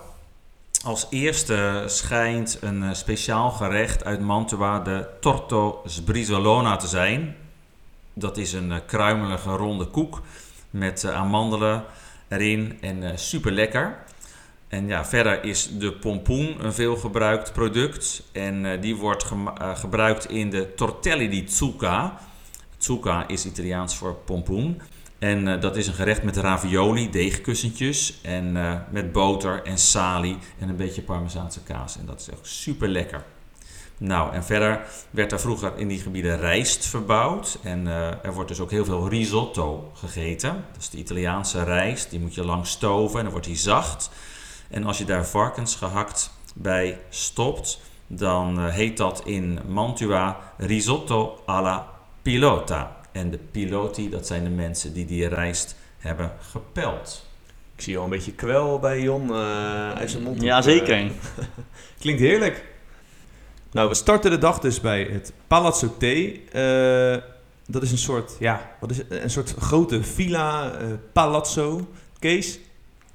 als 0.85 1.07
eerste 1.11 1.85
schijnt 1.87 2.59
een 2.61 2.97
speciaal 2.97 3.50
gerecht 3.50 4.04
uit 4.04 4.21
Mantua 4.21 4.81
de 4.81 5.07
torto 5.21 5.83
sbrisolona 5.87 6.76
te 6.76 6.87
zijn. 6.87 7.37
Dat 8.14 8.37
is 8.37 8.52
een 8.52 8.73
kruimelige 8.87 9.50
ronde 9.50 9.85
koek 9.85 10.21
met 10.71 11.04
amandelen 11.04 11.85
erin 12.28 12.78
en 12.81 13.19
super 13.19 13.52
lekker. 13.52 14.04
En 14.73 14.87
ja, 14.87 15.05
verder 15.05 15.45
is 15.45 15.69
de 15.79 15.93
pompoen 15.93 16.64
een 16.64 16.73
veel 16.73 16.97
gebruikt 16.97 17.52
product. 17.52 18.23
En 18.33 18.67
eh, 18.67 18.81
die 18.81 18.97
wordt 18.97 19.25
eh, 19.25 19.76
gebruikt 19.76 20.31
in 20.31 20.50
de 20.50 20.75
tortelli 20.75 21.29
di 21.29 21.45
zucca. 21.49 22.19
Zucca 22.79 23.29
is 23.29 23.47
Italiaans 23.47 23.97
voor 23.97 24.14
pompoen. 24.14 24.83
En 25.19 25.49
eh, 25.49 25.61
dat 25.61 25.76
is 25.76 25.87
een 25.87 25.95
gerecht 25.95 26.23
met 26.23 26.37
ravioli, 26.37 27.11
deegkussentjes 27.11 28.19
en 28.23 28.52
met 28.91 29.12
boter 29.12 29.62
en 29.62 29.79
salie 29.79 30.37
en 30.59 30.69
een 30.69 30.76
beetje 30.76 31.02
parmezaanse 31.02 31.62
kaas. 31.62 31.99
En 31.99 32.07
dat 32.07 32.21
is 32.21 32.29
echt 32.29 32.47
super 32.47 32.88
lekker. 32.88 33.25
Nou, 33.99 34.35
en 34.35 34.45
verder 34.45 34.81
werd 35.11 35.33
er 35.33 35.41
vroeger 35.41 35.73
in 35.76 35.88
die 35.88 36.00
gebieden 36.00 36.38
rijst 36.38 36.87
verbouwd. 36.87 37.59
En 37.62 37.87
er 38.23 38.33
wordt 38.33 38.49
dus 38.49 38.61
ook 38.61 38.71
heel 38.71 38.85
veel 38.85 39.09
risotto 39.09 39.93
gegeten. 39.95 40.64
Dat 40.73 40.83
is 40.83 40.91
de 40.91 40.99
Italiaanse 40.99 41.64
rijst. 41.64 42.11
Die 42.11 42.21
moet 42.21 42.35
je 42.35 42.45
lang 42.45 42.67
stoven 42.67 43.17
en 43.17 43.23
dan 43.23 43.33
wordt 43.33 43.47
die 43.47 43.57
zacht. 43.57 44.11
En 44.73 44.85
als 44.85 44.99
je 44.99 45.05
daar 45.05 45.26
varkensgehakt 45.26 46.31
bij 46.55 47.00
stopt, 47.09 47.81
dan 48.07 48.59
eh, 48.59 48.69
heet 48.73 48.97
dat 48.97 49.23
in 49.25 49.59
Mantua 49.69 50.41
risotto 50.57 51.43
alla 51.47 51.88
pilota. 52.23 52.97
En 53.12 53.31
de 53.31 53.38
piloti, 53.38 54.11
dat 54.11 54.26
zijn 54.26 54.45
de 54.45 54.50
mensen 54.50 54.93
die 54.93 55.05
die 55.07 55.29
rijst 55.29 55.76
hebben 55.99 56.33
gepeld. 56.50 57.26
Ik 57.76 57.83
zie 57.83 57.99
al 57.99 58.05
een 58.05 58.11
beetje 58.11 58.33
kwel 58.33 58.79
bij 58.79 59.00
Jon 59.00 59.31
eh 59.31 59.93
uit 59.93 60.11
zijn 60.11 60.23
mond. 60.23 60.43
Ja, 60.43 60.57
op, 60.57 60.62
zeker. 60.62 60.97
eh, 60.97 61.11
klinkt 62.00 62.21
heerlijk. 62.21 62.64
Nou, 63.73 63.88
we 63.88 63.95
starten 63.95 64.31
de 64.31 64.38
dag 64.38 64.59
dus 64.59 64.81
bij 64.81 65.02
het 65.02 65.33
Palazzo 65.47 65.95
T. 65.99 66.02
Eh, 66.02 67.17
dat 67.67 67.83
is 67.83 67.91
een 67.93 67.99
soort, 67.99 68.37
ja, 68.38 68.71
wat 68.81 68.91
is 68.91 68.99
het? 68.99 69.11
Een 69.11 69.31
soort 69.31 69.55
grote 69.59 70.02
villa, 70.02 70.73
eh, 70.73 70.87
palazzo. 71.12 71.88
Kees, 72.19 72.59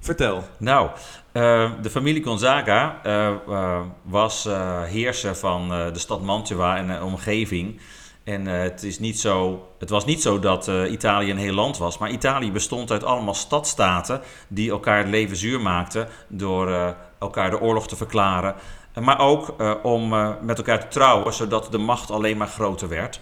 Vertel. 0.00 0.44
Nou, 0.56 0.88
uh, 1.32 1.70
de 1.82 1.90
familie 1.90 2.24
Gonzaga 2.24 3.00
uh, 3.06 3.30
uh, 3.48 3.80
was 4.02 4.48
heerser 4.84 5.36
van 5.36 5.68
de 5.68 5.98
stad 5.98 6.22
Mantua 6.22 6.76
en 6.76 6.86
de 6.86 7.02
omgeving. 7.02 7.80
En 8.24 8.46
het, 8.46 8.82
is 8.82 8.98
niet 8.98 9.20
zo, 9.20 9.66
het 9.78 9.90
was 9.90 10.04
niet 10.04 10.22
zo 10.22 10.38
dat 10.38 10.70
Italië 10.88 11.30
een 11.30 11.38
heel 11.38 11.54
land 11.54 11.78
was, 11.78 11.98
maar 11.98 12.10
Italië 12.10 12.52
bestond 12.52 12.90
uit 12.90 13.04
allemaal 13.04 13.34
stadstaten 13.34 14.20
die 14.48 14.70
elkaar 14.70 14.98
het 14.98 15.08
leven 15.08 15.36
zuur 15.36 15.60
maakten 15.60 16.08
door 16.28 16.94
elkaar 17.18 17.50
de 17.50 17.60
oorlog 17.60 17.88
te 17.88 17.96
verklaren. 17.96 18.54
Maar 19.00 19.18
ook 19.18 19.54
om 19.82 20.08
met 20.42 20.58
elkaar 20.58 20.80
te 20.80 20.88
trouwen, 20.88 21.32
zodat 21.32 21.68
de 21.70 21.78
macht 21.78 22.10
alleen 22.10 22.36
maar 22.36 22.48
groter 22.48 22.88
werd. 22.88 23.20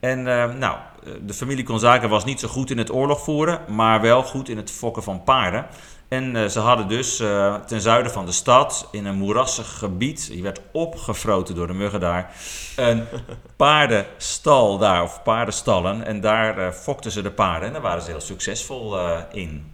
En 0.00 0.22
nou, 0.58 0.76
de 1.22 1.34
familie 1.34 1.66
Gonzaga 1.66 2.08
was 2.08 2.24
niet 2.24 2.40
zo 2.40 2.48
goed 2.48 2.70
in 2.70 2.78
het 2.78 2.92
oorlog 2.92 3.24
voeren, 3.24 3.60
maar 3.68 4.00
wel 4.00 4.22
goed 4.22 4.48
in 4.48 4.56
het 4.56 4.70
fokken 4.70 5.02
van 5.02 5.22
paarden. 5.22 5.66
En 6.10 6.34
uh, 6.34 6.46
ze 6.46 6.58
hadden 6.58 6.88
dus 6.88 7.20
uh, 7.20 7.54
ten 7.54 7.80
zuiden 7.80 8.12
van 8.12 8.26
de 8.26 8.32
stad, 8.32 8.88
in 8.92 9.06
een 9.06 9.16
moerassig 9.16 9.78
gebied, 9.78 10.28
die 10.30 10.42
werd 10.42 10.60
opgefroten 10.72 11.54
door 11.54 11.66
de 11.66 11.72
muggen 11.72 12.00
daar, 12.00 12.34
een 12.76 13.04
paardenstal 13.56 14.78
daar, 14.78 15.02
of 15.02 15.22
paardenstallen. 15.22 16.04
En 16.04 16.20
daar 16.20 16.58
uh, 16.58 16.70
fokten 16.70 17.10
ze 17.10 17.22
de 17.22 17.30
paarden 17.30 17.66
en 17.66 17.72
daar 17.72 17.82
waren 17.82 18.02
ze 18.02 18.10
heel 18.10 18.20
succesvol 18.20 18.98
in. 19.32 19.72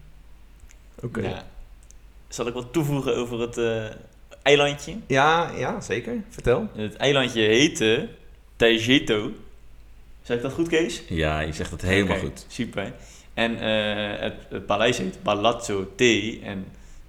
Oké. 0.97 1.07
Okay. 1.07 1.31
Ja. 1.31 1.43
Zal 2.29 2.47
ik 2.47 2.55
wat 2.55 2.73
toevoegen 2.73 3.17
over 3.17 3.41
het 3.41 3.61
eilandje? 4.43 4.97
Ja, 5.07 5.51
ja, 5.57 5.81
zeker. 5.81 6.23
Vertel. 6.29 6.69
Het 6.75 6.97
eilandje 6.97 7.41
heette 7.41 8.09
Tajeto. 8.57 9.31
Zeg 10.23 10.37
ik 10.37 10.43
dat 10.43 10.53
goed, 10.53 10.69
Kees? 10.69 11.03
Ja, 11.09 11.41
je 11.41 11.53
zegt 11.53 11.71
het 11.71 11.83
helemaal 11.83 12.17
okay, 12.17 12.29
goed. 12.29 12.47
Super. 12.49 12.93
En 13.37 13.53
uh, 13.53 14.21
het, 14.21 14.35
het, 14.49 14.67
paleis 14.67 14.99
heet 14.99 15.23
Palazzo 15.23 15.87
T. 15.97 16.01
En 16.43 16.67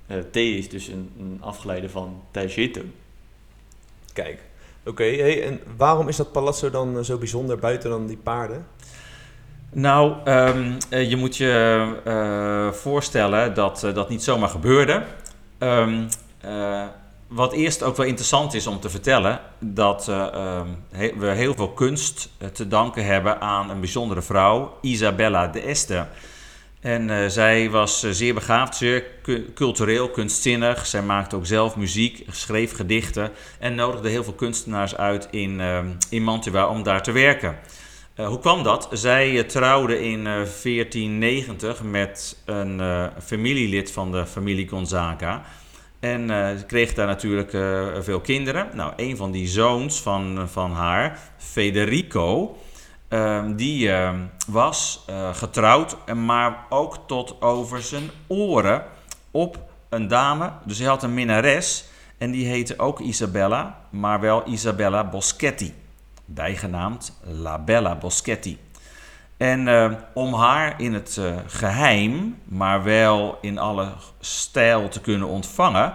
uh, 0.08 0.18
T 0.32 0.36
is 0.36 0.70
dus 0.70 0.88
een, 0.88 1.12
een 1.20 1.38
afgeleide 1.42 1.90
van 1.90 2.22
Tajeto. 2.32 2.82
Kijk, 4.14 4.42
oké. 4.86 5.04
Hey, 5.04 5.44
en 5.44 5.60
waarom 5.78 6.08
is 6.08 6.16
dat 6.16 6.32
palazzo 6.32 6.70
dan 6.70 7.06
zo 7.06 7.18
bijzonder 7.18 7.58
buiten 7.58 7.90
dan 7.90 8.08
die 8.08 8.18
paarden? 8.18 8.68
Nou, 9.72 10.14
um, 10.26 10.78
je 10.90 11.16
moet 11.16 11.38
je 11.38 11.86
uh, 12.08 12.72
voorstellen 12.72 13.54
dat 13.54 13.80
dat 13.94 14.10
niet 14.10 14.24
zomaar 14.24 14.50
gebeurde. 14.50 15.04
Um, 15.60 16.08
wat 17.28 17.54
eerst 17.54 17.84
ook 17.84 17.98
wel 17.98 18.06
interessant 18.06 18.54
is 18.54 18.68
om 18.68 18.80
te 18.80 18.90
vertellen, 18.90 19.40
dat 19.60 20.08
uh, 20.10 20.62
we 21.18 21.28
heel 21.28 21.54
veel 21.54 21.70
kunst 21.70 22.30
eh, 22.38 22.48
te 22.48 22.68
danken 22.68 23.06
hebben 23.06 23.42
aan 23.42 23.70
een 23.70 23.80
bijzondere 23.80 24.22
vrouw, 24.22 24.78
Isabella 24.82 25.48
de 25.48 25.62
Este. 25.62 26.08
En 26.80 27.10
uh, 27.10 27.28
zij 27.28 27.70
was 27.70 28.00
zeer 28.00 28.34
begaafd, 28.34 28.76
zeer 28.76 29.06
cultureel, 29.54 30.10
kunstzinnig. 30.10 30.86
Zij 30.86 31.02
maakte 31.02 31.36
ook 31.36 31.46
zelf 31.46 31.76
muziek, 31.76 32.26
schreef 32.30 32.76
gedichten 32.76 33.32
en 33.60 33.76
nodigde 33.76 34.10
heel 34.10 34.24
veel 34.24 34.34
kunstenaars 34.34 34.96
uit 34.96 35.28
in, 35.32 35.60
uh, 35.60 35.80
in 36.10 36.24
Mantua 36.24 36.68
om 36.68 36.84
daar 36.84 37.04
te 37.04 37.12
werken. 37.12 37.58
hoe 38.16 38.40
kwam 38.40 38.64
dat? 38.64 38.88
Zij 38.92 39.44
trouwde 39.44 40.04
in 40.04 40.24
1490 40.24 41.84
met 41.84 42.38
een 42.46 42.82
familielid 43.24 43.92
van 43.92 44.12
de 44.12 44.26
familie 44.26 44.68
Gonzaga. 44.68 45.46
En 46.00 46.22
uh, 46.22 46.50
ze 46.58 46.64
kreeg 46.68 46.94
daar 46.94 47.08
natuurlijk 47.08 47.54
uh, 47.54 47.88
veel 48.00 48.20
kinderen. 48.22 48.68
Nou, 48.74 48.94
een 48.96 49.18
van 49.18 49.32
die 49.32 49.48
zoons 49.48 50.02
van, 50.02 50.50
van 50.50 50.72
haar, 50.72 51.20
Federico, 51.38 52.58
uh, 53.10 53.44
die 53.56 53.92
ehm, 53.92 54.20
was 54.48 55.06
uh, 55.10 55.34
getrouwd, 55.34 56.14
maar 56.16 56.66
ook 56.70 56.98
tot 57.08 57.42
over 57.42 57.82
zijn 57.82 58.10
oren 58.28 58.84
op 59.32 59.60
een 59.90 60.08
dame. 60.08 60.52
Dus 60.64 60.78
hij 60.78 60.88
had 60.88 61.04
een 61.04 61.14
minnares 61.14 61.86
en 62.18 62.32
die 62.32 62.48
heette 62.48 62.80
ook 62.80 63.00
Isabella, 63.00 63.80
maar 63.90 64.20
wel 64.20 64.48
Isabella 64.48 65.10
Boschetti. 65.10 65.74
Bijgenaamd 66.26 67.20
La 67.24 67.60
Bella 67.60 67.96
Boschetti. 67.96 68.58
En 69.38 69.68
uh, 69.68 69.92
om 70.14 70.34
haar 70.34 70.82
in 70.82 70.94
het 70.94 71.18
uh, 71.20 71.36
geheim, 71.48 72.38
maar 72.44 72.84
wel 72.84 73.38
in 73.42 73.58
alle 73.58 73.92
stijl 74.20 74.90
te 74.90 75.02
kunnen 75.02 75.28
ontvangen, 75.28 75.94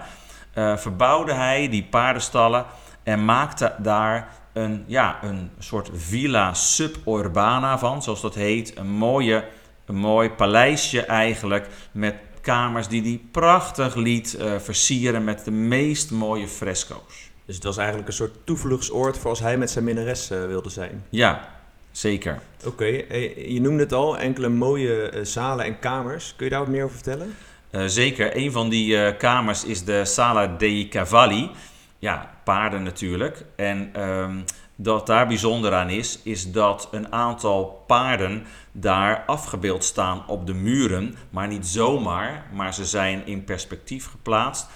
uh, 0.54 0.76
verbouwde 0.76 1.32
hij 1.32 1.68
die 1.68 1.84
paardenstallen 1.84 2.64
en 3.02 3.25
maakte 3.25 3.75
daar 3.78 4.28
een, 4.52 4.84
ja, 4.87 5.18
een 5.22 5.50
soort 5.58 5.90
villa 5.94 6.54
suburbana 6.54 7.78
van, 7.78 8.02
zoals 8.02 8.20
dat 8.20 8.34
heet. 8.34 8.78
Een, 8.78 8.90
mooie, 8.90 9.44
een 9.87 9.96
mooi 9.96 10.30
paleisje 10.30 11.04
eigenlijk, 11.04 11.68
met 11.92 12.14
kamers 12.40 12.88
die 12.88 13.02
hij 13.02 13.20
prachtig 13.30 13.94
liet 13.94 14.38
versieren 14.58 15.25
met 15.25 15.44
de 15.44 15.50
meest 15.50 16.11
mooie 16.11 16.49
fresco's. 16.49 17.30
Dus 17.46 17.54
het 17.54 17.64
was 17.64 17.76
eigenlijk 17.76 18.08
een 18.08 18.14
soort 18.14 18.46
toevluchtsoord 18.46 19.18
voor 19.18 19.30
als 19.30 19.40
hij 19.40 19.56
met 19.58 19.70
zijn 19.70 19.84
minnares 19.84 20.28
wilde 20.28 20.70
zijn. 20.70 21.04
Ja, 21.08 21.49
Zeker. 21.92 22.40
Oké, 22.64 22.85
je 22.85 23.59
noemde 23.61 23.83
het 23.83 23.92
al, 23.92 24.19
enkele 24.19 24.49
mooie 24.49 25.12
uh, 25.14 25.25
zalen 25.25 25.64
en 25.64 25.78
kamers. 25.78 26.35
Kun 26.37 26.45
je 26.45 26.50
daar 26.50 26.61
wat 26.61 26.69
meer 26.69 26.85
over 26.85 26.95
vertellen? 26.95 27.35
Uh, 27.71 27.83
zeker. 27.87 28.37
Een 28.37 28.52
van 28.52 28.69
die 28.69 28.95
uh, 28.95 29.16
kamers 29.19 29.64
is 29.64 29.85
de 29.85 30.04
Sala 30.04 30.47
dei 30.47 30.88
Cavalli. 30.88 31.50
Ja, 31.99 32.31
paarden 32.45 32.83
natuurlijk. 32.83 33.45
En 33.57 34.02
um, 34.02 34.45
dat 34.76 35.07
daar 35.07 35.26
bijzonder 35.26 35.75
aan 35.75 35.90
is, 35.90 36.19
is 36.23 36.52
dat 36.52 36.88
een 36.90 37.12
aantal 37.12 37.85
paarden 37.87 38.47
daar 38.73 39.23
afgebeeld 39.26 39.85
staan 39.85 40.23
op 40.26 40.47
de 40.47 40.54
muren. 40.54 41.14
Maar 41.31 41.49
niet 41.49 41.66
zomaar, 41.66 42.47
maar 42.52 42.75
ze 42.75 42.85
zijn 42.85 43.26
in 43.26 43.45
perspectief 43.45 44.11
geplaatst 44.11 44.66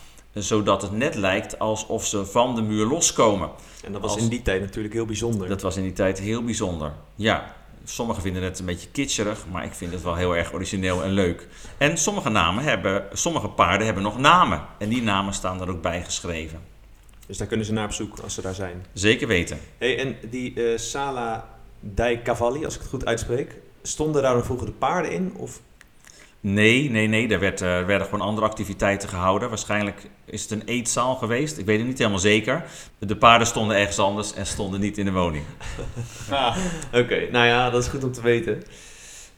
zodat 0.43 0.83
het 0.83 0.93
net 0.93 1.15
lijkt 1.15 1.59
alsof 1.59 2.07
ze 2.07 2.27
van 2.27 2.55
de 2.55 2.63
muur 2.63 2.87
loskomen. 2.87 3.51
En 3.85 3.93
dat 3.93 4.01
was 4.01 4.17
in 4.17 4.29
die 4.29 4.43
tijd 4.43 4.61
natuurlijk 4.61 4.95
heel 4.95 5.07
bijzonder. 5.07 5.49
Dat 5.49 5.63
was 5.63 5.77
in 5.77 5.83
die 5.83 5.93
tijd 5.93 6.19
heel 6.19 6.45
bijzonder. 6.45 6.93
Ja, 7.15 7.55
sommigen 7.91 8.23
vinden 8.23 8.43
het 8.43 8.59
een 8.59 8.65
beetje 8.65 8.89
kitscherig, 8.89 9.47
maar 9.53 9.65
ik 9.65 9.73
vind 9.73 9.93
het 9.93 10.03
wel 10.03 10.15
heel 10.15 10.37
erg 10.37 10.53
origineel 10.53 11.03
en 11.03 11.11
leuk. 11.11 11.47
En 11.79 11.97
sommige 11.97 12.29
namen 12.29 12.65
hebben, 12.65 13.05
sommige 13.13 13.49
paarden 13.49 13.85
hebben 13.87 14.03
nog 14.05 14.19
namen. 14.19 14.63
En 14.79 14.89
die 14.89 15.03
namen 15.03 15.35
staan 15.35 15.61
er 15.61 15.71
ook 15.71 15.83
bijgeschreven. 15.83 16.61
Dus 17.27 17.39
daar 17.39 17.47
kunnen 17.47 17.67
ze 17.67 17.73
naar 17.73 17.85
op 17.85 17.93
zoek 17.93 18.19
als 18.19 18.35
ze 18.35 18.43
daar 18.43 18.55
zijn. 18.55 18.85
Zeker 18.93 19.29
weten. 19.29 19.59
Hey, 19.79 19.99
en 19.99 20.17
die 20.31 20.55
uh, 20.55 20.79
Sala 20.79 21.49
dei 21.81 22.23
Cavalli, 22.23 22.65
als 22.65 22.75
ik 22.75 22.81
het 22.81 22.91
goed 22.91 23.07
uitspreek, 23.07 23.57
stonden 23.83 24.23
daar 24.23 24.35
dan 24.35 24.45
vroeger 24.45 24.67
de 24.67 24.73
paarden 24.73 25.13
in? 25.13 25.35
Of 25.37 25.61
Nee, 26.41 26.91
nee, 26.91 27.07
nee. 27.07 27.29
Er, 27.29 27.41
werd, 27.41 27.61
er 27.61 27.87
werden 27.87 28.07
gewoon 28.07 28.27
andere 28.27 28.47
activiteiten 28.47 29.09
gehouden. 29.09 29.49
Waarschijnlijk 29.49 30.11
is 30.25 30.43
het 30.43 30.51
een 30.51 30.63
eetzaal 30.65 31.15
geweest. 31.15 31.59
Ik 31.59 31.67
weet 31.67 31.79
het 31.79 31.87
niet 31.87 31.99
helemaal 31.99 32.19
zeker. 32.19 32.65
De 32.99 33.17
paarden 33.17 33.47
stonden 33.47 33.77
ergens 33.77 33.99
anders 33.99 34.35
en 34.35 34.47
stonden 34.47 34.81
niet 34.81 34.99
in 34.99 35.05
de 35.05 35.13
woning. 35.13 35.45
ah, 36.31 36.57
Oké, 36.93 37.29
nou 37.31 37.47
ja, 37.47 37.71
dat 37.71 37.83
is 37.83 37.89
goed 37.89 38.05
om 38.05 38.13
te 38.13 38.23
weten. 38.23 38.63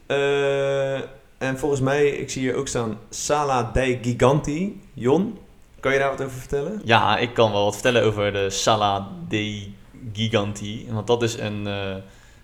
Uh, 0.06 0.94
en 1.38 1.58
volgens 1.58 1.80
mij, 1.80 2.08
ik 2.08 2.30
zie 2.30 2.42
hier 2.42 2.54
ook 2.54 2.68
staan 2.68 2.98
Sala 3.10 3.70
dei 3.72 3.98
Giganti. 4.02 4.80
Jon, 4.94 5.38
kan 5.80 5.92
je 5.92 5.98
daar 5.98 6.10
wat 6.10 6.22
over 6.22 6.38
vertellen? 6.38 6.80
Ja, 6.84 7.18
ik 7.18 7.34
kan 7.34 7.52
wel 7.52 7.64
wat 7.64 7.74
vertellen 7.74 8.02
over 8.02 8.32
de 8.32 8.50
Sala 8.50 9.08
dei 9.28 9.74
Giganti. 10.12 10.86
Want 10.90 11.06
dat 11.06 11.22
is 11.22 11.38
een, 11.38 11.66
uh, 11.66 11.94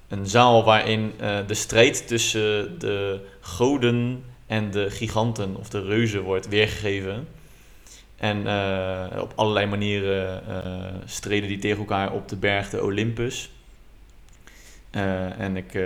een 0.09 0.27
zaal 0.27 0.65
waarin 0.65 1.13
uh, 1.21 1.37
de 1.47 1.55
strijd 1.55 2.07
tussen 2.09 2.79
de 2.79 3.21
goden 3.41 4.25
en 4.47 4.71
de 4.71 4.91
giganten 4.91 5.57
of 5.57 5.69
de 5.69 5.83
reuzen 5.83 6.23
wordt 6.23 6.49
weergegeven. 6.49 7.29
En 8.17 8.39
uh, 8.39 9.21
op 9.21 9.33
allerlei 9.35 9.67
manieren 9.67 10.43
uh, 10.49 10.93
streden 11.05 11.49
die 11.49 11.59
tegen 11.59 11.79
elkaar 11.79 12.13
op 12.13 12.29
de 12.29 12.37
berg 12.37 12.71
de 12.71 12.83
Olympus. 12.83 13.51
Uh, 14.93 15.41
en 15.41 15.57
ik 15.57 15.79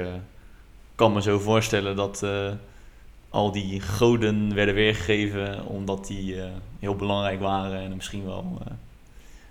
kan 0.95 1.12
me 1.12 1.23
zo 1.23 1.38
voorstellen 1.38 1.97
dat 1.97 2.27
al 3.29 3.53
die 3.53 3.81
goden 3.81 4.55
werden 4.55 4.75
weergegeven 4.75 5.67
omdat 5.67 6.07
die 6.07 6.37
heel 6.79 6.97
belangrijk 6.97 7.41
waren 7.41 7.81
en 7.81 7.97
misschien 7.97 8.25
wel 8.25 8.59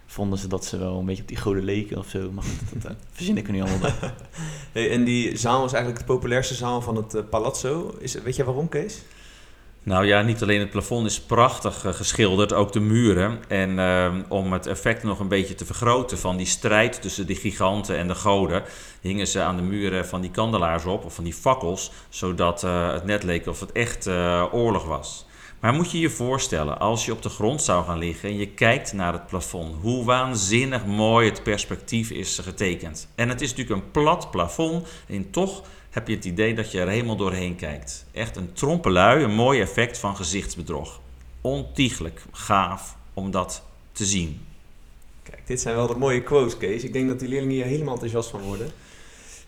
vonden 0.08 0.40
ze 0.40 0.48
dat 0.48 0.66
ze 0.66 0.78
wel 0.78 1.00
een 1.00 1.06
beetje 1.06 1.22
op 1.22 1.28
die 1.28 1.38
goden 1.38 1.64
leken 1.64 1.98
of 1.98 2.08
zo. 2.10 2.32
Maar 2.32 2.44
goed, 2.44 2.82
dat 2.82 2.96
verzin 3.12 3.38
ik 3.38 3.48
er 3.48 3.54
nu 3.54 3.62
allemaal 3.62 3.80
bij. 3.80 3.94
hey, 4.74 4.92
en 4.92 5.04
die 5.04 5.38
zaal 5.38 5.62
was 5.62 5.74
eigenlijk 5.74 6.08
de 6.08 6.14
populairste 6.14 6.54
zaal 6.54 6.82
van 6.82 6.96
het 6.96 7.30
Palazzo. 7.30 7.96
Is, 8.00 8.14
weet 8.14 8.36
je 8.36 8.44
waarom, 8.44 8.70
Kees? 8.70 9.02
Nou 9.88 10.06
ja, 10.06 10.22
niet 10.22 10.42
alleen 10.42 10.60
het 10.60 10.70
plafond 10.70 11.06
is 11.06 11.20
prachtig 11.20 11.86
uh, 11.86 11.94
geschilderd, 11.94 12.54
ook 12.54 12.72
de 12.72 12.80
muren. 12.80 13.40
En 13.48 13.70
uh, 13.70 14.14
om 14.28 14.54
het 14.54 14.66
effect 14.66 15.04
nog 15.04 15.20
een 15.20 15.28
beetje 15.28 15.56
te 15.56 15.66
vergroten 15.66 16.18
van 16.18 16.38
die 16.38 16.46
strijd 16.46 17.02
tussen 17.02 17.26
die 17.26 17.36
giganten 17.36 17.98
en 17.98 18.08
de 18.08 18.16
goden, 18.16 18.64
hingen 19.02 19.28
ze 19.28 19.42
aan 19.42 19.56
de 19.56 19.62
muren 19.62 20.08
van 20.08 20.22
die 20.22 20.32
kandelaars 20.32 20.86
op, 20.86 21.06
of 21.06 21.16
van 21.16 21.24
die 21.24 21.34
fakkels, 21.34 21.92
zodat 22.10 22.64
uh, 22.64 22.94
het 22.94 23.06
net 23.06 23.24
leek 23.24 23.48
of 23.48 23.60
het 23.60 23.72
echt 23.72 24.08
oorlog 24.52 24.86
was. 24.86 25.26
Maar 25.60 25.74
moet 25.74 25.92
je 25.92 26.00
je 26.00 26.10
voorstellen, 26.10 26.80
als 26.80 27.06
je 27.06 27.12
op 27.12 27.22
de 27.22 27.30
grond 27.30 27.62
zou 27.62 27.86
gaan 27.86 27.98
liggen 27.98 28.30
en 28.30 28.38
je 28.38 28.48
kijkt 28.48 28.94
naar 28.94 29.14
het 29.14 29.28
plafond, 29.28 29.76
hoe 29.82 30.06
waanzinnig 30.06 30.86
mooi 30.86 31.30
het 31.30 31.44
perspectief 31.44 32.10
is 32.10 32.40
getekend. 32.40 33.08
En 33.16 33.30
het 33.30 33.42
is 33.42 33.50
natuurlijk 33.50 33.82
een 33.82 33.92
plat 33.92 34.32
plafond 34.32 34.88
en 35.08 35.30
toch 35.30 35.64
heb 35.90 36.08
je 36.08 36.16
het 36.16 36.26
idee 36.26 36.54
dat 36.56 36.72
je 36.72 36.80
er 36.80 36.88
helemaal 36.88 37.16
doorheen 37.16 37.56
kijkt. 37.56 38.06
Echt 38.12 38.36
een 38.36 38.54
trompelui, 38.54 39.24
een 39.24 39.36
mooi 39.36 39.62
effect 39.62 39.98
van 39.98 40.16
gezichtsbedrog. 40.16 41.00
ontiegelijk 41.42 42.22
gaaf 42.32 42.96
om 43.14 43.32
dat 43.32 43.64
te 43.92 44.06
zien. 44.06 44.42
Kijk, 45.24 45.48
dit 45.48 45.62
zijn 45.62 45.76
wel 45.76 45.88
de 45.88 45.96
mooie 45.96 46.24
quotes, 46.24 46.58
Kees. 46.58 46.84
Ik 46.84 46.94
denk 46.94 47.08
dat 47.08 47.20
die 47.20 47.30
leerlingen 47.30 47.56
hier 47.56 47.66
helemaal 47.66 47.94
enthousiast 47.94 48.30
van 48.30 48.42
worden. 48.42 48.72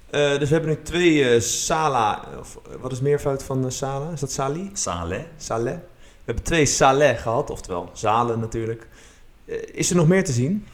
Eh, 0.10 0.40
dus 0.40 0.50
we 0.50 0.56
hebben 0.56 0.70
nu 0.70 0.82
twee 0.84 1.30
eh, 1.30 1.42
Sala, 1.42 2.28
of 2.40 2.60
eh, 2.72 2.76
wat 2.82 2.92
is 2.92 3.02
meervoud 3.02 3.44
van 3.44 3.72
Sala? 3.72 4.12
Is 4.12 4.20
dat 4.20 4.32
Sali? 4.32 4.70
Saleh? 4.74 5.24
Saleh. 5.38 5.78
We 6.30 6.36
hebben 6.36 6.54
twee 6.54 6.66
Saleh 6.66 7.22
gehad, 7.22 7.50
oftewel 7.50 7.90
Zalen 7.94 8.40
natuurlijk. 8.40 8.88
Eh, 9.46 9.56
is 9.72 9.90
er 9.90 9.96
nog 9.96 10.08
meer 10.08 10.24
te 10.24 10.32
zien? 10.32 10.66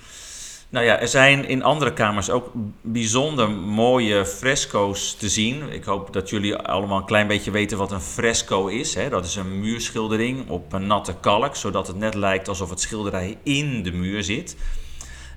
Nou 0.70 0.86
ja, 0.86 1.00
er 1.00 1.08
zijn 1.08 1.48
in 1.48 1.64
andere 1.64 1.94
kamers 1.94 2.30
ook 2.30 2.52
bijzonder 2.82 3.50
mooie 3.52 4.26
fresco's 4.26 5.16
te 5.16 5.30
zien. 5.30 5.72
Ik 5.72 5.84
hoop 5.84 6.14
dat 6.14 6.30
jullie 6.30 6.56
allemaal 6.56 6.98
een 6.98 7.06
klein 7.06 7.28
beetje 7.28 7.52
weten 7.52 7.78
wat 7.78 7.92
een 7.92 8.02
fresco 8.02 8.68
is. 8.68 8.94
Hè? 8.96 9.10
Dat 9.10 9.26
is 9.26 9.36
een 9.36 9.60
muurschildering 9.60 10.50
op 10.50 10.74
een 10.74 10.88
natte 10.88 11.16
kalk, 11.20 11.56
zodat 11.56 11.88
het 11.88 11.98
net 11.98 12.14
lijkt 12.14 12.48
alsof 12.48 12.70
het 12.70 12.82
schilderij 12.82 13.38
in 13.44 13.84
de 13.84 13.92
muur 13.92 14.24
zit. 14.24 14.58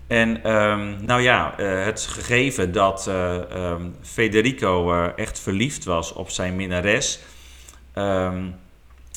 En 0.06 0.44
ehm, 0.44 1.04
nou 1.04 1.22
ja, 1.22 1.58
eh, 1.58 1.84
het 1.84 2.00
gegeven 2.00 2.72
dat 2.72 3.06
eh, 3.06 3.50
ehm, 3.50 3.82
Federico 4.02 5.02
echt 5.16 5.38
verliefd 5.38 5.84
was 5.84 6.12
op 6.12 6.30
zijn 6.30 6.56
minnares, 6.56 7.20
ehm, 7.92 8.44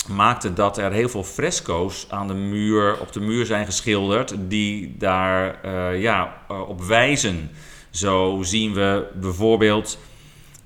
maakte 0.08 0.53
dat 0.53 0.77
er 0.77 0.91
heel 0.91 1.10
veel 1.10 1.24
fresco's 1.24 2.05
aan 2.10 2.27
de 2.27 2.34
muur, 2.34 3.00
op 3.00 3.12
de 3.12 3.20
muur 3.20 3.46
zijn 3.46 3.65
geschilderd 3.65 4.36
die 4.39 4.96
daar 4.98 5.62
eh, 5.63 6.01
ja, 6.01 6.38
eh, 6.48 6.70
op 6.70 6.81
wijzen. 6.81 7.50
Zo 7.89 8.39
zien 8.41 8.74
we 8.74 9.08
bijvoorbeeld 9.13 9.98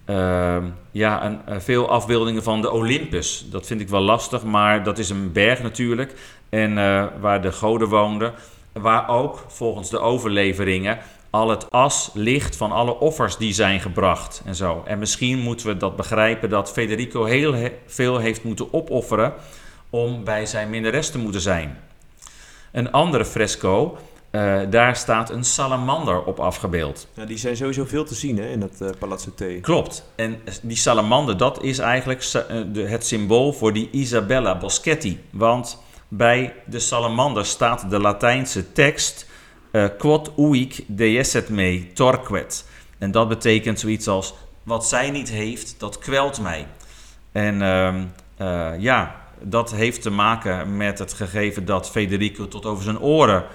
ehm, 0.06 0.66
ja, 0.92 1.26
een, 1.26 1.46
eh, 1.46 1.60
veel 1.60 1.90
afbeeldingen 1.90 2.44
van 2.44 2.62
de 2.62 2.72
Olympus. 2.72 3.46
Dat 3.50 3.66
vind 3.66 3.82
ik 3.82 3.90
wel 3.90 4.02
lastig, 4.02 4.44
maar 4.44 4.84
dat 4.84 4.98
is 4.98 5.10
een 5.10 5.32
berg 5.32 5.62
natuurlijk. 5.62 6.14
En 6.50 6.78
eh, 6.78 7.06
waar 7.20 7.42
de 7.42 7.52
goden 7.52 7.88
woonden. 7.88 8.34
Waar 8.74 9.10
ook 9.10 9.46
volgens 9.48 9.90
de 9.90 10.00
overleveringen 10.00 10.98
al 11.36 11.50
het 11.50 11.72
as 11.72 12.10
ligt 12.14 12.56
van 12.56 12.72
alle 12.72 13.00
offers 13.00 13.38
die 13.38 13.54
zijn 13.54 13.80
gebracht 13.80 14.42
en 14.46 14.56
zo. 14.56 14.84
En 14.86 15.00
misschien 15.00 15.40
moeten 15.40 15.68
we 15.68 15.78
dat 15.78 15.96
begrijpen 15.96 16.50
dat 16.50 16.72
Federico 16.72 17.24
heel 17.24 17.54
he- 17.54 17.72
veel 17.86 18.18
heeft 18.18 18.44
moeten 18.44 18.74
opofferen 18.74 19.34
om 19.90 20.24
bij 20.24 20.46
zijn 20.46 20.70
minnares 20.70 21.10
te 21.10 21.18
moeten 21.18 21.42
zijn. 21.42 21.78
Een 22.72 22.92
andere 22.92 23.26
fresco, 23.26 23.98
eh, 24.30 24.60
daar 24.70 24.96
staat 24.96 25.30
een 25.30 25.44
salamander 25.44 26.24
op 26.24 26.40
afgebeeld. 26.40 27.08
Ja, 27.14 27.26
die 27.26 27.38
zijn 27.38 27.56
sowieso 27.56 27.86
veel 27.86 28.06
te 28.06 28.16
zien 28.16 28.38
hè, 28.38 28.48
in 28.48 28.60
dat 28.60 28.82
eh, 28.82 28.90
Palazzo 29.00 29.32
T. 29.36 29.44
Klopt. 29.62 30.10
En 30.16 30.42
die 30.62 30.78
salamander, 30.78 31.38
dat 31.38 31.64
is 31.64 31.80
eigenlijk 31.80 32.24
eh, 32.24 32.90
het 32.90 33.06
symbool 33.06 33.54
voor 33.54 33.74
die 33.74 33.90
Isabella 33.92 34.58
Boschetti. 34.58 35.24
Want 35.30 35.84
bij 36.08 36.54
de 36.66 36.80
salamander 36.80 37.46
staat 37.46 37.90
de 37.90 38.00
Latijnse 38.00 38.72
tekst 38.72 39.25
eh, 39.76 39.86
Quod 39.98 40.32
uic 40.38 40.84
deesset 40.88 41.50
me 41.50 41.94
torquet. 41.94 42.66
En 42.98 43.12
dat 43.12 43.28
betekent 43.28 43.80
zoiets 43.80 44.08
als, 44.08 44.34
wat 44.64 44.88
zij 44.88 45.12
niet 45.12 45.30
heeft, 45.30 45.76
dat 45.78 46.00
kwelt 46.00 46.42
mij. 46.42 46.68
En 47.32 47.62
ehm, 47.62 48.04
eh, 48.38 48.72
ja, 48.80 49.22
dat 49.42 49.72
heeft 49.72 50.02
te 50.02 50.10
maken 50.10 50.78
met 50.78 51.00
het 51.00 51.14
gegeven 51.14 51.66
dat 51.66 51.90
Federico 51.90 52.48
tot 52.48 52.66
over 52.66 52.84
zijn 52.84 53.00
oren 53.00 53.46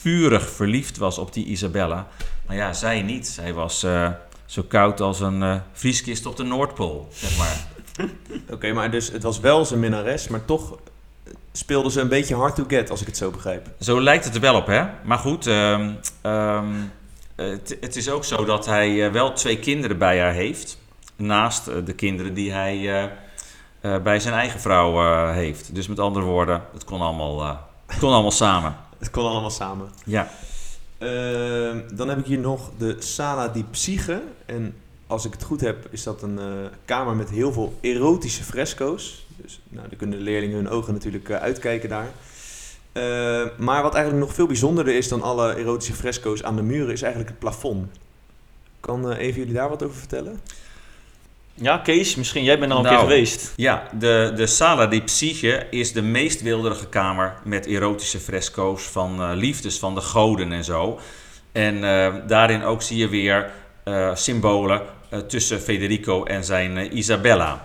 vurig 0.00 0.50
verliefd 0.50 0.96
was 0.96 1.18
op 1.18 1.32
die 1.32 1.44
Isabella. 1.44 2.08
Maar 2.46 2.56
ja, 2.56 2.72
zij 2.72 3.02
niet. 3.02 3.28
Zij 3.28 3.54
was 3.54 3.82
eh, 3.82 4.08
zo 4.46 4.62
koud 4.62 5.00
als 5.00 5.20
een 5.20 5.42
eh, 5.42 5.56
vrieskist 5.72 6.26
op 6.26 6.36
de 6.36 6.42
Noordpool, 6.42 7.08
zeg 7.12 7.38
maar. 7.38 7.66
Oké, 8.54 8.72
maar 8.72 8.90
dus 8.90 9.10
het 9.10 9.22
was 9.22 9.40
wel 9.40 9.64
zijn 9.64 9.80
minnares, 9.80 10.28
maar 10.28 10.44
toch 10.44 10.78
speelde 11.52 11.90
ze 11.90 12.00
een 12.00 12.08
beetje 12.08 12.34
hard 12.34 12.54
to 12.54 12.64
get, 12.68 12.90
als 12.90 13.00
ik 13.00 13.06
het 13.06 13.16
zo 13.16 13.30
begrijp. 13.30 13.68
Zo 13.80 14.00
lijkt 14.02 14.24
het 14.24 14.34
er 14.34 14.40
wel 14.40 14.54
op, 14.54 14.66
hè? 14.66 14.84
Maar 15.04 15.18
goed, 15.18 15.46
ehm, 15.46 15.92
ehm, 16.20 16.74
het, 17.36 17.76
het 17.80 17.96
is 17.96 18.10
ook 18.10 18.24
zo 18.24 18.44
dat 18.44 18.66
hij 18.66 19.06
eh, 19.06 19.12
wel 19.12 19.32
twee 19.32 19.58
kinderen 19.58 19.98
bij 19.98 20.20
haar 20.20 20.32
heeft. 20.32 20.78
Naast 21.16 21.66
eh, 21.68 21.74
de 21.84 21.92
kinderen 21.92 22.34
die 22.34 22.52
hij 22.52 23.02
eh, 23.02 23.10
eh, 23.80 24.02
bij 24.02 24.20
zijn 24.20 24.34
eigen 24.34 24.60
vrouw 24.60 25.02
eh, 25.02 25.34
heeft. 25.34 25.74
Dus 25.74 25.86
met 25.86 25.98
andere 25.98 26.24
woorden, 26.24 26.62
het 26.72 26.84
kon 26.84 27.00
allemaal, 27.00 27.40
eh, 27.40 27.56
het 27.86 27.98
kon 27.98 28.12
allemaal 28.12 28.30
samen. 28.30 28.76
Het 28.98 29.10
kon 29.10 29.24
allemaal 29.26 29.50
samen. 29.50 29.88
Ja. 30.04 30.28
Ehm, 30.98 31.80
dan 31.94 32.08
heb 32.08 32.18
ik 32.18 32.26
hier 32.26 32.38
nog 32.38 32.70
de 32.78 32.96
Sala 32.98 33.48
di 33.48 33.64
Psyche. 33.70 34.22
En 34.46 34.74
als 35.06 35.24
ik 35.24 35.32
het 35.32 35.42
goed 35.42 35.60
heb, 35.60 35.86
is 35.90 36.02
dat 36.02 36.22
een 36.22 36.38
eh, 36.38 36.44
kamer 36.84 37.16
met 37.16 37.30
heel 37.30 37.52
veel 37.52 37.78
erotische 37.80 38.44
fresco's. 38.44 39.26
Dus 39.50 39.60
nou, 39.68 39.88
dan 39.88 39.98
kunnen 39.98 40.18
de 40.18 40.24
leerlingen 40.24 40.56
hun 40.56 40.68
ogen 40.68 40.92
natuurlijk 40.92 41.28
eh, 41.28 41.36
uitkijken 41.36 41.88
daar. 41.88 42.08
Eh, 42.92 43.02
maar 43.58 43.82
wat 43.82 43.94
eigenlijk 43.94 44.24
nog 44.26 44.34
veel 44.34 44.46
bijzonderder 44.46 44.94
is 44.94 45.08
dan 45.08 45.22
alle 45.22 45.54
erotische 45.56 45.94
fresco's 45.94 46.42
aan 46.42 46.56
de 46.56 46.62
muren, 46.62 46.92
is 46.92 47.02
eigenlijk 47.02 47.30
het 47.30 47.38
plafond. 47.40 47.88
Kan 48.80 49.10
eh, 49.12 49.18
even 49.18 49.38
jullie 49.38 49.54
daar 49.54 49.68
wat 49.68 49.82
over 49.82 49.96
vertellen? 49.96 50.40
Ja, 51.54 51.78
Kees, 51.78 52.14
misschien 52.14 52.44
jij 52.44 52.58
bent 52.58 52.72
al 52.72 52.78
een 52.78 52.84
Nou. 52.84 52.96
keer 52.96 53.04
geweest. 53.04 53.52
Ja, 53.56 53.88
de, 53.98 54.32
de 54.36 54.46
Sala 54.46 54.86
di 54.86 55.02
Psyche 55.02 55.66
is 55.70 55.92
de 55.92 56.02
meest 56.02 56.42
wilderige 56.42 56.86
kamer 56.88 57.34
met 57.44 57.66
erotische 57.66 58.18
fresco's 58.18 58.82
van 58.82 59.22
eh, 59.22 59.30
liefdes 59.34 59.78
van 59.78 59.94
de 59.94 60.00
goden 60.00 60.52
en 60.52 60.64
zo. 60.64 60.98
En 61.52 61.84
eh, 61.84 62.14
daarin 62.26 62.62
ook 62.62 62.82
zie 62.82 62.96
je 62.98 63.08
weer 63.08 63.50
eh, 63.84 64.14
symbolen 64.14 64.82
eh, 65.08 65.18
tussen 65.18 65.60
Federico 65.60 66.24
en 66.24 66.44
zijn 66.44 66.96
Isabella. 66.96 67.64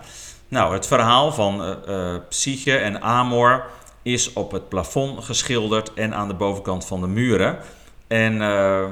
Nou, 0.56 0.72
het 0.72 0.86
verhaal 0.86 1.32
van 1.32 1.62
eh, 1.62 2.14
eh, 2.14 2.20
Psyche 2.28 2.76
en 2.76 3.02
Amor 3.02 3.64
is 4.02 4.32
op 4.32 4.52
het 4.52 4.68
plafond 4.68 5.24
geschilderd 5.24 5.94
en 5.94 6.14
aan 6.14 6.28
de 6.28 6.34
bovenkant 6.34 6.86
van 6.86 7.00
de 7.00 7.06
muren. 7.06 7.58
En 8.06 8.42
eh, 8.42 8.84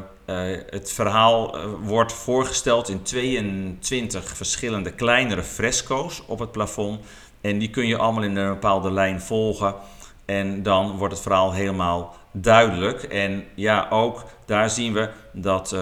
het 0.70 0.92
verhaal 0.92 1.56
wordt 1.82 2.12
voorgesteld 2.12 2.88
in 2.88 3.02
22 3.02 4.36
verschillende 4.36 4.90
kleinere 4.90 5.42
fresco's 5.42 6.22
op 6.26 6.38
het 6.38 6.52
plafond. 6.52 7.00
En 7.40 7.58
die 7.58 7.70
kun 7.70 7.86
je 7.86 7.98
allemaal 7.98 8.22
in 8.22 8.36
een 8.36 8.52
bepaalde 8.52 8.90
lijn 8.90 9.20
volgen. 9.20 9.74
En 10.24 10.62
dan 10.62 10.96
wordt 10.96 11.14
het 11.14 11.22
verhaal 11.22 11.52
helemaal 11.52 12.16
duidelijk. 12.32 13.02
En 13.02 13.44
ja, 13.54 13.86
ook 13.90 14.24
daar 14.46 14.70
zien 14.70 14.92
we 14.92 15.08
dat 15.32 15.76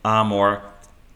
Amor 0.00 0.60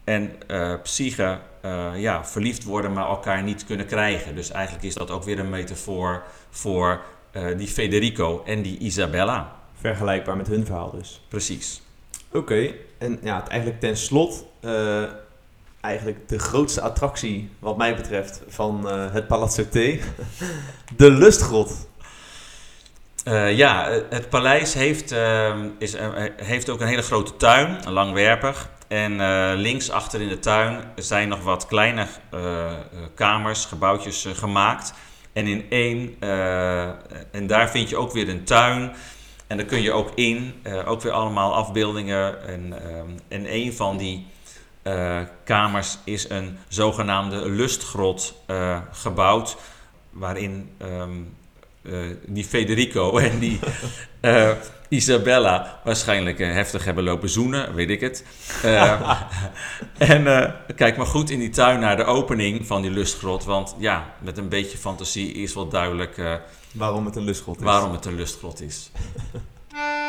en 0.07 0.31
eh, 0.47 0.73
Psyche 0.83 1.39
eh, 1.61 1.91
ja, 1.95 2.25
verliefd 2.25 2.63
worden, 2.63 2.93
maar 2.93 3.07
elkaar 3.07 3.43
niet 3.43 3.65
kunnen 3.65 3.85
krijgen. 3.85 4.35
Dus 4.35 4.51
eigenlijk 4.51 4.85
is 4.85 4.93
dat 4.93 5.11
ook 5.11 5.23
weer 5.23 5.39
een 5.39 5.49
metafoor 5.49 6.23
voor 6.49 7.01
eh, 7.31 7.57
die 7.57 7.67
Federico 7.67 8.43
en 8.45 8.61
die 8.61 8.77
Isabella. 8.77 9.55
Vergelijkbaar 9.79 10.37
met 10.37 10.47
hun 10.47 10.65
verhaal 10.65 10.91
dus. 10.91 11.21
Precies. 11.27 11.81
Oké, 12.31 12.73
en 12.97 13.19
ja, 13.21 13.39
het 13.39 13.47
eigenlijk 13.47 13.79
ten 13.79 13.97
slot, 13.97 14.45
eigenlijk 15.81 16.29
de 16.29 16.39
grootste 16.39 16.81
attractie 16.81 17.49
wat 17.59 17.77
mij 17.77 17.95
betreft 17.95 18.41
van 18.47 18.87
het 18.89 19.27
Palazzo 19.27 19.63
T, 19.63 19.73
de 20.97 21.11
Lustgrot. 21.11 21.87
Ja, 23.49 24.01
het 24.09 24.29
paleis 24.29 24.73
heeft, 24.73 25.15
is, 25.77 25.95
heeft 26.35 26.69
ook 26.69 26.81
een 26.81 26.87
hele 26.87 27.01
grote 27.01 27.37
tuin, 27.37 27.77
langwerpig. 27.89 28.69
En 28.87 29.21
eh, 29.21 29.51
links 29.55 29.89
achter 29.89 30.21
in 30.21 30.27
de 30.27 30.39
tuin 30.39 30.83
zijn 30.95 31.29
nog 31.29 31.43
wat 31.43 31.65
kleine 31.65 32.07
eh, 32.31 32.71
eh, 32.71 32.77
kamers, 33.15 33.65
gebouwtjes 33.65 34.27
gemaakt. 34.33 34.93
En 35.33 35.47
in 35.47 35.65
één, 35.69 36.15
en 37.31 37.47
daar 37.47 37.69
vind 37.69 37.89
je 37.89 37.97
ook 37.97 38.11
weer 38.11 38.29
een 38.29 38.43
tuin. 38.43 38.91
En 39.47 39.57
daar 39.57 39.65
kun 39.65 39.81
je 39.81 39.91
ook 39.91 40.11
in, 40.15 40.53
ook 40.85 41.01
weer 41.01 41.11
allemaal 41.11 41.55
afbeeldingen. 41.55 42.47
En, 42.47 42.83
ehm, 42.83 43.09
en 43.27 43.53
een 43.53 43.73
van 43.73 43.97
die 43.97 44.27
kamers 45.43 45.97
is 46.03 46.29
een 46.29 46.57
zogenaamde 46.67 47.49
lustgrot 47.49 48.41
gebouwd. 48.91 49.57
Waarin 50.09 50.69
ehm, 50.77 51.11
eh, 51.11 51.17
die 52.25 52.43
Federico 52.45 53.17
en 53.17 53.39
die 53.39 53.59
eh, 54.19 54.51
Isabella 54.89 55.79
waarschijnlijk 55.83 56.39
eh, 56.39 56.51
heftig 56.53 56.85
hebben 56.85 57.03
lopen 57.03 57.29
zoenen, 57.29 57.73
weet 57.73 57.89
ik 57.89 58.01
het. 58.01 58.23
Eh, 58.63 59.21
en 59.97 60.27
eh, 60.27 60.51
kijk 60.75 60.97
maar 60.97 61.05
goed 61.05 61.29
in 61.29 61.39
die 61.39 61.49
tuin 61.49 61.79
naar 61.79 61.97
de 61.97 62.03
opening 62.03 62.67
van 62.67 62.81
die 62.81 62.91
lustgrot. 62.91 63.43
Want 63.43 63.75
ja, 63.79 64.13
met 64.21 64.37
een 64.37 64.49
beetje 64.49 64.77
fantasie 64.77 65.31
is 65.33 65.53
wel 65.53 65.67
duidelijk 65.69 66.17
eh, 66.17 66.33
Waarom 66.71 67.05
het 67.05 67.15
een 67.15 67.23
Lustgrot 67.23 67.57
is. 67.57 67.63
waarom 67.63 67.91
het 67.91 68.05
een 68.05 68.15
lustgrot 68.15 68.61
is. 68.61 68.91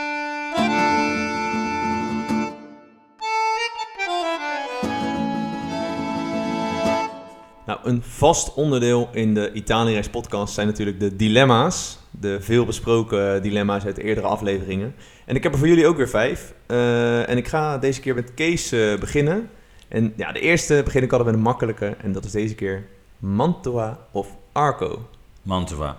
Nou, 7.83 7.91
een 7.95 8.03
vast 8.03 8.55
onderdeel 8.55 9.09
in 9.13 9.35
de 9.35 9.53
Italiëreis 9.53 10.09
podcast 10.09 10.55
zijn 10.55 10.67
natuurlijk 10.67 11.01
de 11.01 11.17
dilemma's. 11.17 11.99
De 12.11 12.41
veelbesproken 12.41 13.43
dilemma's 13.43 13.85
uit 13.85 13.97
de 13.97 14.03
eerdere 14.03 14.27
afleveringen. 14.27 14.95
En 15.25 15.37
ik 15.37 15.43
heb 15.43 15.53
er 15.53 15.59
voor 15.59 15.69
jullie 15.69 15.87
ook 15.87 15.97
weer 15.97 16.09
vijf. 16.09 16.55
Eh, 16.67 17.29
en 17.29 17.37
ik 17.37 17.49
ga 17.49 17.79
deze 17.79 18.01
keer 18.01 18.15
met 18.15 18.35
Kees 18.35 18.73
eh, 18.73 18.99
beginnen. 18.99 19.51
En 19.89 20.13
ja, 20.17 20.33
de 20.33 20.41
eerste 20.41 20.81
begin 20.85 21.03
ik 21.03 21.11
altijd 21.13 21.29
met 21.29 21.39
een 21.39 21.45
makkelijke. 21.45 21.97
En 22.03 22.13
dat 22.13 22.25
is 22.25 22.31
deze 22.31 22.55
keer 22.55 22.87
Mantua 23.19 23.99
of 24.11 24.29
Arco. 24.53 25.09
Mantua. 25.43 25.97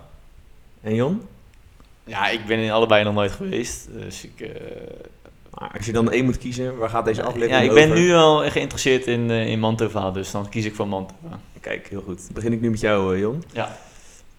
En 0.80 0.94
Jon? 0.94 1.22
Ja, 2.04 2.28
ik 2.28 2.46
ben 2.46 2.58
in 2.58 2.70
allebei 2.70 3.04
nog 3.04 3.14
nooit 3.14 3.32
geweest. 3.32 3.88
Dus 3.92 4.24
ik... 4.24 4.40
eh, 4.40 4.50
Maar 5.58 5.70
als 5.76 5.86
je 5.86 5.92
dan 5.92 6.10
één 6.10 6.24
moet 6.24 6.38
kiezen, 6.38 6.76
waar 6.76 6.88
gaat 6.88 7.04
deze 7.04 7.22
aflevering 7.22 7.58
ja, 7.58 7.64
ik 7.64 7.70
over? 7.70 7.88
ben 7.88 7.98
nu 7.98 8.12
al 8.14 8.50
geïnteresseerd 8.50 9.06
in, 9.06 9.30
eh, 9.30 9.46
in 9.46 9.58
Mantova, 9.60 10.10
dus 10.10 10.30
dan 10.30 10.48
kies 10.48 10.64
ik 10.64 10.74
voor 10.74 10.88
Mantova. 10.88 11.40
Kijk, 11.60 11.88
heel 11.88 12.02
goed. 12.02 12.16
Dan 12.24 12.34
begin 12.34 12.52
ik 12.52 12.60
nu 12.60 12.70
met 12.70 12.80
jou, 12.80 13.14
eh, 13.14 13.20
Jon. 13.20 13.44
Ja. 13.52 13.76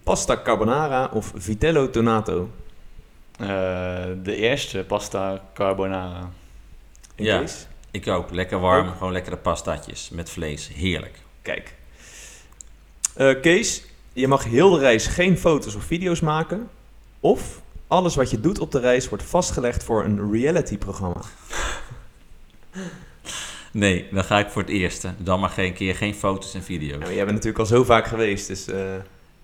Pasta 0.02 0.40
carbonara 0.42 1.10
of 1.12 1.32
vitello 1.36 1.90
tonato? 1.90 2.50
Eh, 3.38 3.46
de 4.22 4.36
eerste, 4.36 4.84
pasta 4.88 5.42
carbonara. 5.54 6.30
En 7.14 7.24
Ja. 7.24 7.38
Kees? 7.38 7.66
Ik 7.90 8.08
ook. 8.08 8.30
Lekker 8.30 8.60
warm. 8.60 8.88
Ook. 8.88 8.96
Gewoon 8.96 9.12
lekkere 9.12 9.36
pastaatjes 9.36 10.10
met 10.10 10.30
vlees. 10.30 10.70
Heerlijk. 10.74 11.18
Kijk. 11.42 11.74
Eh, 13.14 13.40
Kees, 13.40 13.84
je 14.12 14.28
mag 14.28 14.44
heel 14.44 14.70
de 14.70 14.78
reis 14.78 15.06
geen 15.06 15.38
foto's 15.38 15.74
of 15.74 15.84
video's 15.84 16.20
maken. 16.20 16.68
Of 17.20 17.60
alles 17.86 18.14
wat 18.14 18.30
je 18.30 18.40
doet 18.40 18.58
op 18.58 18.70
de 18.70 18.78
reis 18.80 19.08
wordt 19.08 19.24
vastgelegd 19.24 19.84
voor 19.84 20.04
een 20.04 20.32
reality-programma. 20.32 21.20
Nee, 23.72 24.06
dan 24.10 24.24
ga 24.24 24.38
ik 24.38 24.48
voor 24.48 24.62
het 24.62 24.70
eerste. 24.70 25.10
Dan 25.18 25.40
maar 25.40 25.48
geen 25.50 25.72
keer 25.72 25.94
geen 25.94 26.14
foto's 26.14 26.54
en 26.54 26.62
video's. 26.62 26.90
Ja, 26.92 26.98
maar 26.98 27.08
jij 27.14 27.24
bent 27.24 27.30
natuurlijk 27.36 27.58
al 27.58 27.66
zo 27.66 27.84
vaak 27.84 28.06
geweest, 28.06 28.46
dus... 28.48 28.66
eh, 28.66 28.78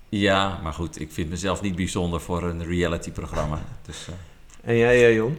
Ja, 0.09 0.59
maar 0.63 0.73
goed. 0.73 1.01
Ik 1.01 1.13
vind 1.13 1.31
mezelf 1.31 1.63
niet 1.63 1.77
bijzonder 1.77 2.21
voor 2.21 2.43
een 2.43 2.65
reality-programma. 2.67 3.61
Dus, 3.87 4.07
eh, 4.09 4.71
En 4.71 4.77
jij, 4.77 5.07
eh, 5.07 5.15
Jon? 5.15 5.39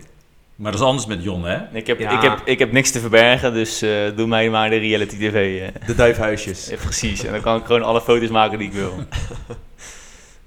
Maar 0.56 0.72
dat 0.72 0.80
is 0.82 0.88
anders 0.88 1.06
met 1.06 1.24
Jon, 1.24 1.44
hè? 1.46 1.78
Ik 1.78 1.88
heb, 1.88 2.00
Ja. 2.00 2.12
ik 2.12 2.30
heb, 2.30 2.42
ik 2.46 2.60
heb 2.60 2.72
niks 2.72 2.92
te 2.92 3.00
verbergen, 3.00 3.54
dus 3.54 3.82
eh, 3.82 4.16
doe 4.16 4.28
mij 4.28 4.50
maar 4.50 4.70
de 4.70 4.78
reality 4.78 5.16
tv. 5.18 5.62
eh. 5.62 5.88
De 5.88 5.96
duifhuisjes. 5.96 6.68
Ja, 6.68 6.76
precies, 6.76 7.24
en 7.24 7.32
dan 7.32 7.42
kan 7.42 7.60
ik 7.60 7.66
gewoon 7.66 7.84
alle 7.84 8.02
foto's 8.02 8.30
maken 8.30 8.58
die 8.60 8.68
ik 8.68 8.74
wil. 8.74 8.94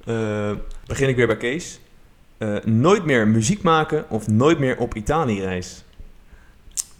Eh, 0.04 0.50
begin 0.86 1.08
ik 1.08 1.16
weer 1.16 1.26
bij 1.26 1.36
Kees. 1.36 1.80
Eh, 2.38 2.56
nooit 2.64 3.04
meer 3.04 3.28
muziek 3.28 3.62
maken 3.62 4.04
of 4.10 4.28
nooit 4.28 4.58
meer 4.58 4.76
op 4.78 4.94
Italië-reis? 4.94 5.84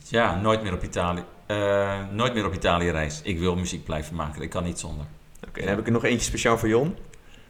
Ja, 0.08 0.40
nooit 0.40 0.62
meer 0.62 0.72
op 0.72 0.82
Italië. 0.82 1.22
Eh, 1.52 1.98
nooit 2.10 2.34
meer 2.34 2.46
op 2.46 2.54
Italië 2.54 2.90
reis. 2.90 3.20
Ik 3.22 3.38
wil 3.38 3.56
muziek 3.56 3.84
blijven 3.84 4.14
maken. 4.16 4.42
Ik 4.42 4.50
kan 4.50 4.64
niet 4.64 4.78
zonder. 4.78 5.06
Oké, 5.48 5.60
dan 5.60 5.68
heb 5.68 5.78
ik 5.78 5.86
er 5.86 5.92
nog 5.92 6.04
eentje 6.04 6.26
speciaal 6.26 6.58
voor 6.58 6.68
Jon. 6.68 6.96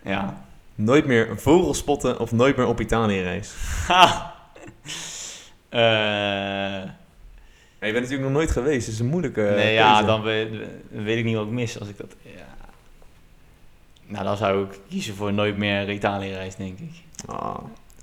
Ja. 0.03 0.45
Nooit 0.75 1.07
meer 1.07 1.31
een 1.31 1.41
vogel 1.41 1.75
spotten 1.75 2.19
of 2.21 2.33
nooit 2.33 2.57
meer 2.57 2.67
op 2.67 2.81
Italië-reis? 2.81 3.53
Ha! 3.87 4.35
Eh, 5.69 5.81
Ja, 7.81 7.89
je 7.89 7.93
bent 7.93 8.05
natuurlijk 8.05 8.23
nog 8.23 8.33
nooit 8.33 8.51
geweest, 8.51 8.87
dus 8.87 8.99
een 8.99 9.07
moeilijke 9.07 9.47
eh, 9.47 9.55
nee, 9.55 9.73
ja, 9.75 10.03
dan 10.03 10.23
weet, 10.23 10.49
ik 11.19 11.25
niet 11.25 11.37
wat 11.37 11.47
ik 11.47 11.53
mis 11.53 11.79
als 11.79 11.89
ik 11.89 11.97
dat... 11.99 12.15
Ja. 12.23 12.31
Nou, 14.07 14.25
dan 14.25 14.37
zou 14.37 14.65
ik 14.65 14.79
kiezen 14.89 15.15
voor 15.15 15.33
nooit 15.33 15.57
meer 15.57 15.91
Italië-reis, 15.91 16.57
denk 16.57 16.79
ik. 16.79 16.91
Ah, 17.27 17.59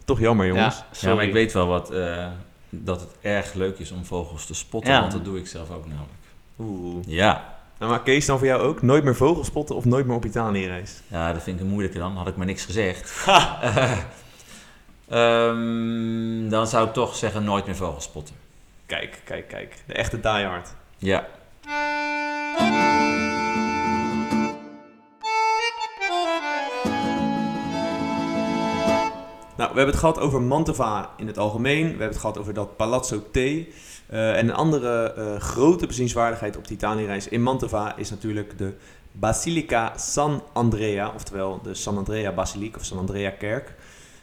toch 0.06 0.20
jammer, 0.20 0.46
jongens. 0.48 0.84
Ja, 1.00 1.16
maar 1.16 1.24
ik 1.24 1.34
weet 1.34 1.54
wel 1.54 1.68
wat, 1.68 1.92
eh, 1.92 2.28
dat 2.70 3.02
het 3.02 3.10
erg 3.22 3.54
leuk 3.54 3.80
is 3.80 3.92
om 3.92 4.06
vogels 4.06 4.46
te 4.46 4.54
spotten. 4.54 4.94
Ja. 4.94 5.00
Want 5.00 5.12
dat 5.12 5.26
doe 5.26 5.38
ik 5.38 5.48
zelf 5.48 5.72
ook 5.72 5.86
namelijk. 5.88 6.12
Oeh. 6.60 7.04
Ja. 7.08 7.58
Nou, 7.80 7.92
maar 7.92 8.02
Kees, 8.04 8.26
dan 8.26 8.38
voor 8.38 8.48
jou 8.48 8.62
ook. 8.62 8.82
Nooit 8.82 9.04
meer 9.04 9.16
vogels 9.16 9.48
spotten 9.48 9.76
of 9.76 9.86
nooit 9.86 10.06
meer 10.06 10.16
op 10.16 10.26
Italië-reis? 10.26 11.02
Ja, 11.08 11.34
dat 11.34 11.44
vind 11.44 11.60
ik 11.60 11.66
een 11.66 11.72
moeilijke 11.72 11.98
dan. 11.98 12.16
Had 12.16 12.28
ik 12.28 12.36
maar 12.36 12.46
niks 12.46 12.66
gezegd. 12.66 13.14
Ehm, 15.10 16.50
dan 16.50 16.68
zou 16.68 16.88
ik 16.88 16.94
toch 16.94 17.16
zeggen 17.16 17.44
nooit 17.44 17.66
meer 17.66 17.76
vogels 17.76 18.04
spotten. 18.04 18.36
Kijk, 18.86 19.22
kijk, 19.24 19.48
kijk. 19.48 19.76
De 19.86 19.94
echte 19.94 20.20
diehard. 20.20 20.70
Ja. 20.98 21.28
Hebben 29.80 29.96
het 29.96 30.06
gehad 30.06 30.20
over 30.20 30.42
Mantova 30.42 31.10
in 31.18 31.28
het 31.28 31.38
algemeen. 31.38 31.84
We 31.84 31.90
hebben 31.90 32.08
het 32.08 32.18
gehad 32.18 32.38
over 32.38 32.54
dat 32.54 32.76
Palazzo 32.76 33.24
T. 33.32 33.38
Eh, 33.38 34.38
en 34.38 34.48
een 34.48 34.54
andere 34.54 35.14
eh, 35.14 35.40
grote 35.40 35.88
bezienswaardigheid 35.88 36.58
op 36.58 36.68
de 36.68 36.74
Italië-reis 36.74 37.28
in 37.28 37.42
Mantova 37.42 37.98
is 37.98 38.10
natuurlijk 38.10 38.58
de 38.58 38.74
Basilica 39.12 39.94
San 39.98 40.44
Andrea. 40.54 41.12
Oftewel 41.16 41.60
de 41.64 41.74
San 41.74 41.98
Andrea 41.98 42.32
Basiliek 42.32 42.76
of 42.76 42.86
San 42.86 42.98
Andrea 42.98 43.30
Kerk. 43.30 43.76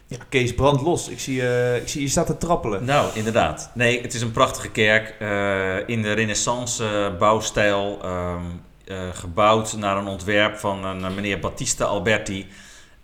Ja, 0.07 0.17
Kees, 0.29 0.53
brand 0.53 0.81
los. 0.81 1.09
Ik 1.09 1.19
zie, 1.19 1.47
eh, 1.47 1.75
ik 1.75 1.87
zie 1.87 2.01
je 2.01 2.07
staat 2.07 2.25
te 2.25 2.37
trappelen. 2.37 2.85
Nou, 2.85 3.09
inderdaad. 3.13 3.71
Nee, 3.73 4.01
het 4.01 4.13
is 4.13 4.21
een 4.21 4.31
prachtige 4.31 4.71
kerk 4.71 5.15
in 5.87 6.01
de 6.01 6.11
renaissance 6.11 7.15
bouwstijl. 7.19 7.99
ehm, 8.01 8.41
eh, 8.87 9.09
gebouwd 9.13 9.77
naar 9.77 9.97
een 9.97 10.07
ontwerp 10.07 10.57
van 10.57 10.85
een 10.85 11.15
meneer 11.15 11.39
Battista 11.39 11.85
Alberti. 11.85 12.47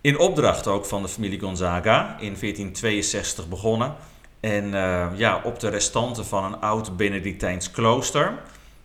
In 0.04 0.18
opdracht 0.18 0.66
ook 0.66 0.84
van 0.84 1.02
de 1.02 1.08
familie 1.08 1.40
Gonzaga. 1.40 2.00
In 2.08 2.36
1462 2.40 3.48
begonnen. 3.48 3.94
En 4.40 4.74
eh, 4.74 5.06
ja, 5.14 5.40
op 5.44 5.60
de 5.60 5.68
restanten 5.68 6.26
van 6.26 6.44
een 6.44 6.60
oud 6.60 6.96
Benedictijns 6.96 7.70
klooster. 7.70 8.38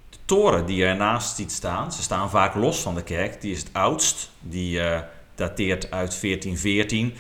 De 0.10 0.18
toren 0.26 0.66
die 0.66 0.86
ernaast 0.86 1.36
ziet 1.36 1.52
staan, 1.52 1.92
ze 1.94 2.02
staan 2.02 2.30
vaak 2.30 2.56
los 2.56 2.80
van 2.80 2.96
de 2.96 3.04
kerk. 3.04 3.42
Die 3.42 3.52
is 3.52 3.60
het 3.60 3.70
oudst. 3.74 4.32
Die 4.40 4.80
eh, 4.82 5.00
dateert 5.36 5.92
uit 5.92 6.22
1414. 6.22 7.14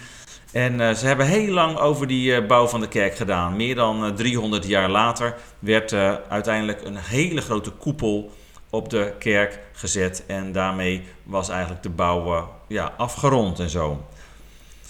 En 0.51 0.81
eh, 0.81 0.93
ze 0.93 1.05
hebben 1.05 1.25
heel 1.25 1.53
lang 1.53 1.77
over 1.77 2.07
die 2.07 2.45
bouw 2.45 2.67
van 2.67 2.81
de 2.81 2.87
kerk 2.87 3.15
gedaan. 3.15 3.55
Meer 3.55 3.75
dan 3.75 4.05
eh, 4.05 4.11
300 4.11 4.65
jaar 4.65 4.89
later 4.89 5.35
werd 5.59 5.93
uiteindelijk 6.29 6.83
een 6.83 6.97
hele 6.97 7.41
grote 7.41 7.71
koepel 7.71 8.31
op 8.69 8.89
de 8.89 9.13
kerk 9.19 9.59
gezet. 9.71 10.23
En 10.27 10.51
daarmee 10.51 11.03
was 11.23 11.49
eigenlijk 11.49 11.83
de 11.83 11.89
bouw 11.89 12.35
eh, 12.35 12.43
ja, 12.67 12.93
afgerond 12.97 13.59
en 13.59 13.69
zo. 13.69 14.01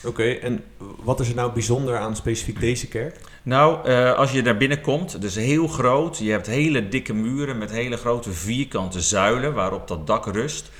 Oké, 0.05 0.23
en 0.23 0.63
wat 1.03 1.19
is 1.19 1.29
er 1.29 1.35
nou 1.35 1.51
bijzonder 1.51 1.97
aan 1.97 2.15
specifiek 2.15 2.59
deze 2.59 2.87
kerk? 2.87 3.19
Nou, 3.43 3.87
eh, 3.87 4.13
als 4.13 4.31
je 4.31 4.41
daar 4.41 4.57
binnenkomt, 4.57 5.13
het 5.13 5.23
is 5.23 5.35
heel 5.35 5.67
groot. 5.67 6.17
Je 6.17 6.31
hebt 6.31 6.47
hele 6.47 6.87
dikke 6.87 7.13
muren 7.13 7.57
met 7.57 7.71
hele 7.71 7.97
grote 7.97 8.31
vierkante 8.31 9.01
zuilen 9.01 9.53
waarop 9.53 9.87
dat 9.87 10.07
dak 10.07 10.25
rust. 10.25 10.71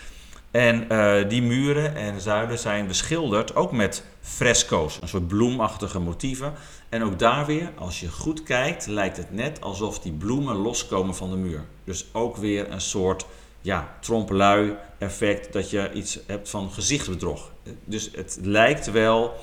En 0.52 0.90
eh, 0.90 1.30
die 1.30 1.42
muren 1.42 1.96
en 1.96 2.22
zuilen 2.22 2.60
zijn 2.60 2.88
beschilderd 2.88 3.56
ook 3.56 3.72
met 3.72 4.04
fresco's, 4.22 4.98
een 5.02 5.08
soort 5.08 5.28
bloemachtige 5.28 6.00
motieven. 6.00 6.54
En 6.90 7.04
ook 7.04 7.20
daar 7.20 7.46
weer, 7.46 7.72
als 7.78 8.00
je 8.00 8.10
goed 8.10 8.44
kijkt, 8.44 8.88
lijkt 8.88 9.18
het 9.18 9.32
net 9.32 9.62
alsof 9.62 10.00
die 10.00 10.12
bloemen 10.12 10.56
loskomen 10.56 11.16
van 11.16 11.30
de 11.30 11.36
muur. 11.36 11.66
Dus 11.84 12.06
ook 12.12 12.38
weer 12.38 12.72
een 12.72 12.82
soort 12.82 13.26
ja, 13.62 13.96
trompelui 14.00 14.76
effect 14.98 15.54
dat 15.54 15.70
je 15.70 15.92
iets 15.94 16.20
hebt 16.28 16.50
van 16.50 16.72
gezichtsbedrog. 16.72 17.52
Dus 17.86 18.10
het 18.16 18.40
lijkt 18.42 18.92
wel 18.92 19.34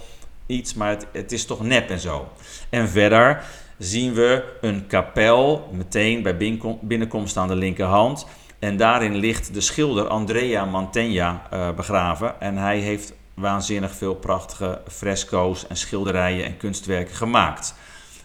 iets, 0.47 0.75
maar 0.75 0.97
het, 1.13 1.33
is 1.33 1.45
toch 1.45 1.63
nep 1.63 1.91
en 1.91 2.01
zo. 2.01 2.29
En 2.71 2.89
verder 2.89 3.45
zien 3.79 4.15
we 4.15 4.45
een 4.61 4.87
kapel 4.87 5.69
meteen 5.73 6.23
bij 6.23 6.37
binnenkom- 6.37 6.79
binnenkomst 6.83 7.37
aan 7.37 7.49
de 7.49 7.57
linkerhand. 7.57 8.27
En 8.59 8.77
daarin 8.77 9.15
ligt 9.15 9.55
de 9.55 9.61
schilder 9.61 10.09
Andrea 10.09 10.65
Mantegna 10.65 11.43
eh, 11.51 11.71
begraven. 11.71 12.41
En 12.41 12.57
hij 12.57 12.79
heeft 12.79 13.13
waanzinnig 13.35 13.95
veel 13.95 14.15
prachtige 14.15 14.81
fresco's 14.89 15.67
en 15.67 15.77
schilderijen 15.77 16.45
en 16.45 16.57
kunstwerken 16.57 17.15
gemaakt. 17.15 17.75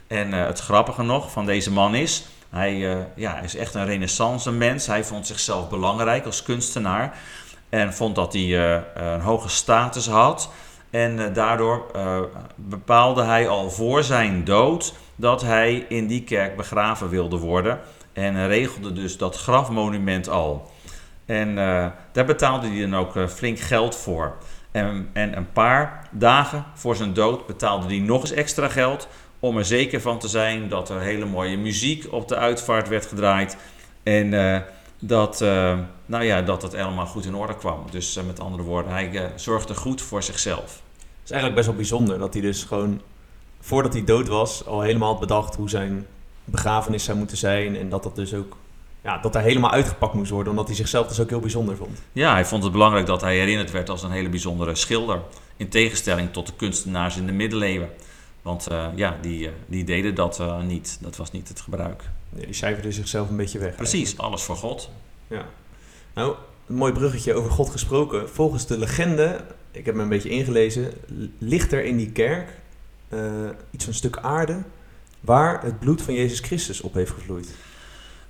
En 0.08 0.34
eh, 0.34 0.46
het 0.46 0.60
grappige 0.60 1.04
nog 1.04 1.32
van 1.32 1.46
deze 1.46 1.72
man 1.72 1.96
is, 1.96 2.26
hij 2.50 2.91
eh, 2.91 2.98
ja, 3.15 3.39
is 3.39 3.56
echt 3.56 3.74
een 3.74 3.86
renaissance 3.86 4.52
mens. 4.52 4.88
Hij 4.88 5.04
vond 5.04 5.28
zichzelf 5.28 5.70
belangrijk 5.70 6.26
als 6.26 6.44
kunstenaar. 6.44 7.17
En 7.70 7.94
vond 7.94 8.15
dat 8.15 8.34
hij 8.34 8.78
een 8.94 9.22
hoge 9.22 9.50
status 9.50 10.08
had. 10.08 10.50
En 10.89 11.34
daardoor 11.34 11.86
bepaalde 12.56 13.24
hij 13.24 13.48
al 13.48 13.70
voor 13.70 14.04
zijn 14.04 14.44
dood 14.44 14.94
dat 15.15 15.41
hij 15.41 15.86
in 15.89 16.08
die 16.08 16.24
kerk 16.24 16.58
begraven 16.58 17.10
wilde 17.10 17.38
worden. 17.38 17.80
En 18.13 18.47
regelde 18.47 18.93
dus 18.93 19.17
dat 19.17 19.38
grafmonument 19.38 20.30
al. 20.30 20.71
En 21.26 21.58
eh, 21.58 21.88
daar 22.12 22.26
betaalde 22.26 22.67
hij 22.67 22.80
dan 22.80 22.95
ook 22.95 23.15
eh, 23.15 23.28
flink 23.28 23.60
geld 23.60 23.95
voor. 23.95 24.38
En, 24.71 25.10
en 25.13 25.38
een 25.38 25.52
paar 25.52 26.08
dagen 26.12 26.65
voor 26.74 26.95
zijn 26.95 27.13
dood 27.13 27.47
betaalde 27.47 27.86
hij 27.86 28.00
nog 28.00 28.21
eens 28.21 28.32
extra 28.32 28.67
geld. 28.67 29.08
Om 29.39 29.58
er 29.58 29.65
zeker 29.65 30.02
van 30.02 30.19
te 30.19 30.28
zijn 30.28 30.69
dat 30.69 30.89
er 30.89 31.00
hele 31.00 31.26
mooie 31.26 31.58
muziek 31.58 32.08
op 32.12 32.28
de 32.28 32.36
uitvaart 32.36 32.88
werd 32.88 33.06
gedraaid. 33.06 33.58
En 34.04 34.34
eh, 34.34 34.62
dat, 35.00 35.39
nou 36.06 36.24
ja, 36.24 36.41
dat 36.41 36.62
het 36.62 36.71
helemaal 36.71 37.06
goed 37.06 37.26
in 37.26 37.36
orde 37.36 37.56
kwam. 37.56 37.86
Dus 37.91 38.19
met 38.26 38.39
andere 38.39 38.63
woorden, 38.63 38.91
hij 38.91 39.32
zorgde 39.36 39.76
goed 39.76 40.02
voor 40.02 40.24
zichzelf. 40.24 40.62
Het 40.62 41.24
is 41.24 41.32
eigenlijk 41.32 41.56
best 41.56 41.67
wel 41.67 41.76
bijzonder 41.76 42.19
dat 42.19 42.34
hij 42.34 42.41
dus 42.41 42.63
gewoon, 42.63 43.02
voordat 43.60 43.93
hij 43.93 44.04
dood 44.04 44.28
was, 44.28 44.65
al 44.65 44.82
helemaal 44.82 45.12
had 45.12 45.19
bedacht 45.19 45.56
hoe 45.56 45.69
zijn 45.69 46.08
begrafenis 46.45 47.04
zou 47.04 47.17
moeten 47.17 47.38
zijn. 47.38 47.75
En 47.75 47.89
dat 47.89 48.04
dat 48.04 48.15
dus 48.15 48.34
ook, 48.34 48.58
ja, 49.04 49.17
dat 49.17 49.34
hij 49.34 49.43
helemaal 49.43 49.71
uitgepakt 49.71 50.13
moest 50.13 50.32
worden, 50.32 50.51
omdat 50.51 50.67
hij 50.67 50.75
zichzelf 50.75 51.08
dus 51.08 51.19
ook 51.19 51.30
heel 51.30 51.39
bijzonder 51.39 51.75
vond. 51.75 52.01
Ja, 52.12 52.34
hij 52.34 52.45
vond 52.45 52.63
het 52.63 52.71
belangrijk 52.71 53.06
dat 53.06 53.21
hij 53.21 53.38
herinnerd 53.38 53.71
werd 53.71 53.89
als 53.89 54.04
een 54.04 54.12
hele 54.12 54.30
bijzondere 54.30 54.75
schilder. 54.75 55.21
In 55.58 55.69
tegenstelling 55.69 56.34
tot 56.34 56.47
de 56.47 56.54
kunstenaars 56.56 57.17
in 57.17 57.25
de 57.25 57.32
middeleeuwen. 57.32 57.89
Want 58.41 58.67
eh, 58.67 58.88
ja, 58.95 59.17
die, 59.21 59.47
eh, 59.47 59.54
die 59.65 59.84
deden 59.84 60.15
dat 60.15 60.39
eh, 60.39 60.62
niet. 60.62 60.97
Dat 61.01 61.15
was 61.15 61.32
niet 61.32 61.47
het 61.47 61.60
gebruik. 61.60 62.04
Nee, 62.30 62.45
die 62.45 62.54
cijferde 62.54 62.91
zichzelf 62.91 63.30
een 63.30 63.36
beetje 63.36 63.60
weg. 63.60 63.75
Precies, 63.75 64.17
alles 64.17 64.43
voor 64.43 64.56
God. 64.56 64.89
Ja. 65.27 65.45
Nou, 66.13 66.36
een 66.67 66.75
mooi 66.75 66.93
bruggetje 66.93 67.34
over 67.34 67.51
God 67.51 67.69
gesproken. 67.69 68.30
Volgens 68.30 68.65
de 68.65 68.77
legende, 68.77 69.43
ik 69.71 69.86
heb 69.86 69.95
me 69.95 70.01
een 70.01 70.10
beetje 70.10 70.30
ingelezen, 70.30 70.93
ligt 71.38 71.71
er 71.71 71.84
in 71.86 71.97
die 71.97 72.12
kerk 72.12 72.49
iets 73.71 73.84
van 73.84 73.93
een 73.93 73.99
stuk 73.99 74.17
aarde 74.17 74.63
waar 75.22 75.64
het 75.64 75.80
bloed 75.80 76.02
van 76.02 76.14
Jezus 76.14 76.40
Christus 76.40 76.82
op 76.82 76.94
heeft 76.94 77.12
gevloeid. 77.12 77.56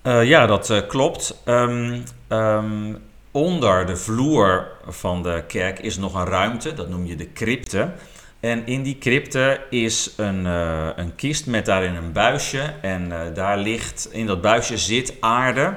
Uh, 0.04 0.24
ja, 0.24 0.46
dat 0.46 0.70
uh, 0.70 0.88
klopt. 0.88 1.42
Um, 1.46 2.04
um, 2.30 2.98
onder 3.32 3.86
de 3.86 3.98
vloer 3.98 4.68
van 4.88 5.24
de 5.24 5.44
kerk 5.48 5.80
is 5.80 5.98
nog 5.98 6.14
een 6.14 6.26
ruimte, 6.26 6.74
dat 6.74 6.90
noem 6.90 7.06
je 7.06 7.16
de 7.16 7.34
crypte. 7.34 7.92
En 8.40 8.66
in 8.66 8.84
die 8.84 8.98
crypte 8.98 9.62
is 9.70 10.14
een, 10.18 10.46
uh, 10.46 10.88
een 10.96 11.16
kist 11.16 11.46
met 11.46 11.66
daarin 11.66 11.96
een 11.96 12.12
buisje. 12.12 12.74
En 12.82 13.34
daar 13.34 13.58
ligt, 13.58 14.08
in 14.12 14.26
dat 14.26 14.42
buisje 14.42 14.78
zit 14.78 15.14
aarde. 15.20 15.76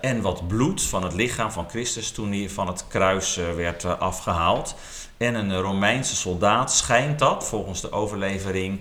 en 0.00 0.20
wat 0.20 0.48
bloed 0.48 0.82
van 0.82 1.02
het 1.02 1.14
lichaam 1.14 1.50
van 1.50 1.68
Christus 1.68 2.10
toen 2.10 2.32
hij 2.32 2.48
van 2.50 2.66
het 2.66 2.86
kruis 2.88 3.40
werd 3.56 3.84
afgehaald. 3.84 4.74
En 5.16 5.34
een 5.34 5.60
Romeinse 5.60 6.16
soldaat 6.16 6.72
schijnt 6.72 7.18
dat, 7.18 7.48
volgens 7.48 7.80
de 7.80 7.92
overlevering, 7.92 8.80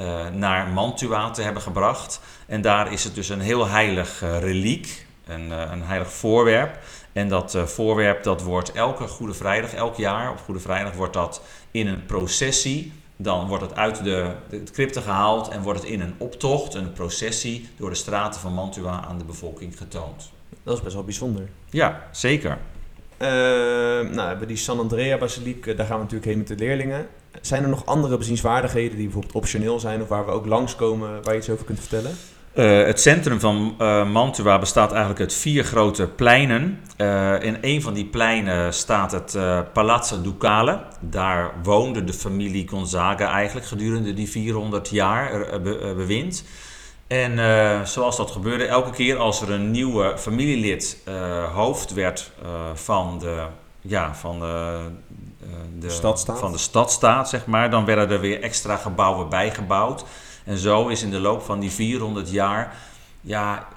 uh, 0.00 0.28
naar 0.28 0.68
Mantua 0.68 1.30
te 1.30 1.42
hebben 1.42 1.62
gebracht. 1.62 2.20
En 2.46 2.60
daar 2.60 2.92
is 2.92 3.04
het 3.04 3.14
dus 3.14 3.28
een 3.28 3.40
heel 3.40 3.66
heilig 3.66 4.22
uh, 4.22 4.38
reliek, 4.38 5.06
een, 5.26 5.48
uh, 5.48 5.70
een 5.70 5.82
heilig 5.82 6.12
voorwerp. 6.12 6.78
En 7.12 7.28
dat 7.28 7.58
voorwerp 7.64 8.22
dat 8.22 8.42
wordt 8.42 8.72
elke 8.72 9.06
Goede 9.06 9.34
Vrijdag, 9.34 9.74
elk 9.74 9.96
jaar 9.96 10.30
op 10.30 10.38
Goede 10.38 10.60
Vrijdag 10.60 10.92
wordt 10.92 11.12
dat 11.12 11.42
in 11.70 11.86
een 11.86 12.06
processie. 12.06 12.92
Dan 13.16 13.46
wordt 13.46 13.62
het 13.62 13.74
uit 13.74 14.04
de, 14.04 14.32
de 14.48 14.62
crypte 14.72 15.00
gehaald 15.00 15.48
en 15.48 15.62
wordt 15.62 15.80
het 15.80 15.88
in 15.88 16.00
een 16.00 16.14
optocht, 16.18 16.74
een 16.74 16.92
processie, 16.92 17.68
door 17.76 17.90
de 17.90 17.96
straten 17.96 18.40
van 18.40 18.52
Mantua 18.52 19.04
aan 19.08 19.18
de 19.18 19.24
bevolking 19.24 19.78
getoond. 19.78 20.32
Dat 20.62 20.76
is 20.76 20.82
best 20.82 20.94
wel 20.94 21.04
bijzonder. 21.04 21.48
Ja, 21.70 22.08
zeker. 22.10 22.58
Uh, 23.18 23.28
nou, 23.28 24.14
we 24.14 24.20
hebben 24.20 24.48
die 24.48 24.56
San 24.56 24.78
Andrea 24.78 25.18
Basiliek, 25.18 25.76
daar 25.76 25.86
gaan 25.86 25.96
we 25.96 26.02
natuurlijk 26.02 26.24
heen 26.24 26.38
met 26.38 26.46
de 26.48 26.54
leerlingen. 26.54 27.08
Zijn 27.40 27.62
er 27.62 27.68
nog 27.68 27.86
andere 27.86 28.16
bezienswaardigheden 28.16 28.96
die 28.96 29.04
bijvoorbeeld 29.04 29.34
optioneel 29.34 29.80
zijn 29.80 30.02
of 30.02 30.08
waar 30.08 30.24
we 30.24 30.30
ook 30.30 30.46
langskomen, 30.46 31.22
waar 31.22 31.32
je 31.32 31.40
iets 31.40 31.50
over 31.50 31.64
kunt 31.64 31.80
vertellen? 31.80 32.12
Uh, 32.56 32.84
het 32.84 33.00
centrum 33.00 33.40
van 33.40 33.74
uh, 33.78 34.10
Mantua 34.10 34.58
bestaat 34.58 34.90
eigenlijk 34.90 35.20
uit 35.20 35.34
vier 35.34 35.64
grote 35.64 36.06
pleinen. 36.06 36.80
Uh, 36.96 37.42
in 37.42 37.58
een 37.60 37.82
van 37.82 37.94
die 37.94 38.04
pleinen 38.04 38.74
staat 38.74 39.12
het 39.12 39.38
Palazzo 39.72 40.20
Ducale. 40.20 40.80
Daar 41.00 41.54
woonde 41.62 42.04
de 42.04 42.12
familie 42.12 42.68
Gonzaga 42.68 43.30
eigenlijk 43.30 43.66
gedurende 43.66 44.14
die 44.14 44.28
400 44.28 44.88
jaar 44.88 45.60
be 45.62 45.92
bewind. 45.96 46.44
En 47.06 47.38
zoals 47.86 48.16
dat 48.16 48.30
gebeurde, 48.30 48.66
elke 48.66 48.90
keer 48.90 49.16
als 49.16 49.40
er 49.40 49.50
een 49.50 49.70
nieuwe 49.70 50.18
familielid 50.18 51.02
hoofd 51.54 51.92
werd 51.92 52.30
van 52.74 53.18
de, 53.18 53.44
ja, 53.80 54.14
van 54.14 54.40
de, 54.40 54.78
de, 55.78 55.90
stadstaat. 55.90 56.38
van 56.38 56.52
de 56.52 56.58
stadstaat, 56.58 57.28
zeg 57.28 57.46
maar, 57.46 57.70
dan 57.70 57.84
werden 57.84 58.10
er 58.10 58.20
weer 58.20 58.42
extra 58.42 58.76
gebouwen 58.76 59.28
bijgebouwd. 59.28 60.04
En 60.44 60.58
zo 60.58 60.88
is 60.88 61.02
in 61.02 61.10
de 61.10 61.20
loop 61.20 61.42
van 61.42 61.60
die 61.60 61.70
400 61.70 62.30
jaar 62.30 62.76
ja, 63.26 63.68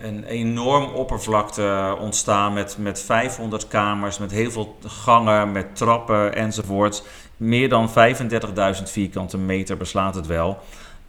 een 0.00 0.24
enorm 0.24 0.84
oppervlakte 0.84 1.96
ontstaan 2.00 2.52
met, 2.52 2.76
met 2.78 3.00
500 3.00 3.68
kamers, 3.68 4.18
met 4.18 4.30
heel 4.30 4.50
veel 4.50 4.78
gangen, 4.86 5.52
met 5.52 5.76
trappen 5.76 6.34
enzovoort. 6.34 7.02
Meer 7.36 7.68
dan 7.68 7.88
35.000 7.88 8.82
vierkante 8.82 9.38
meter 9.38 9.76
beslaat 9.76 10.14
het 10.14 10.26
wel. 10.26 10.58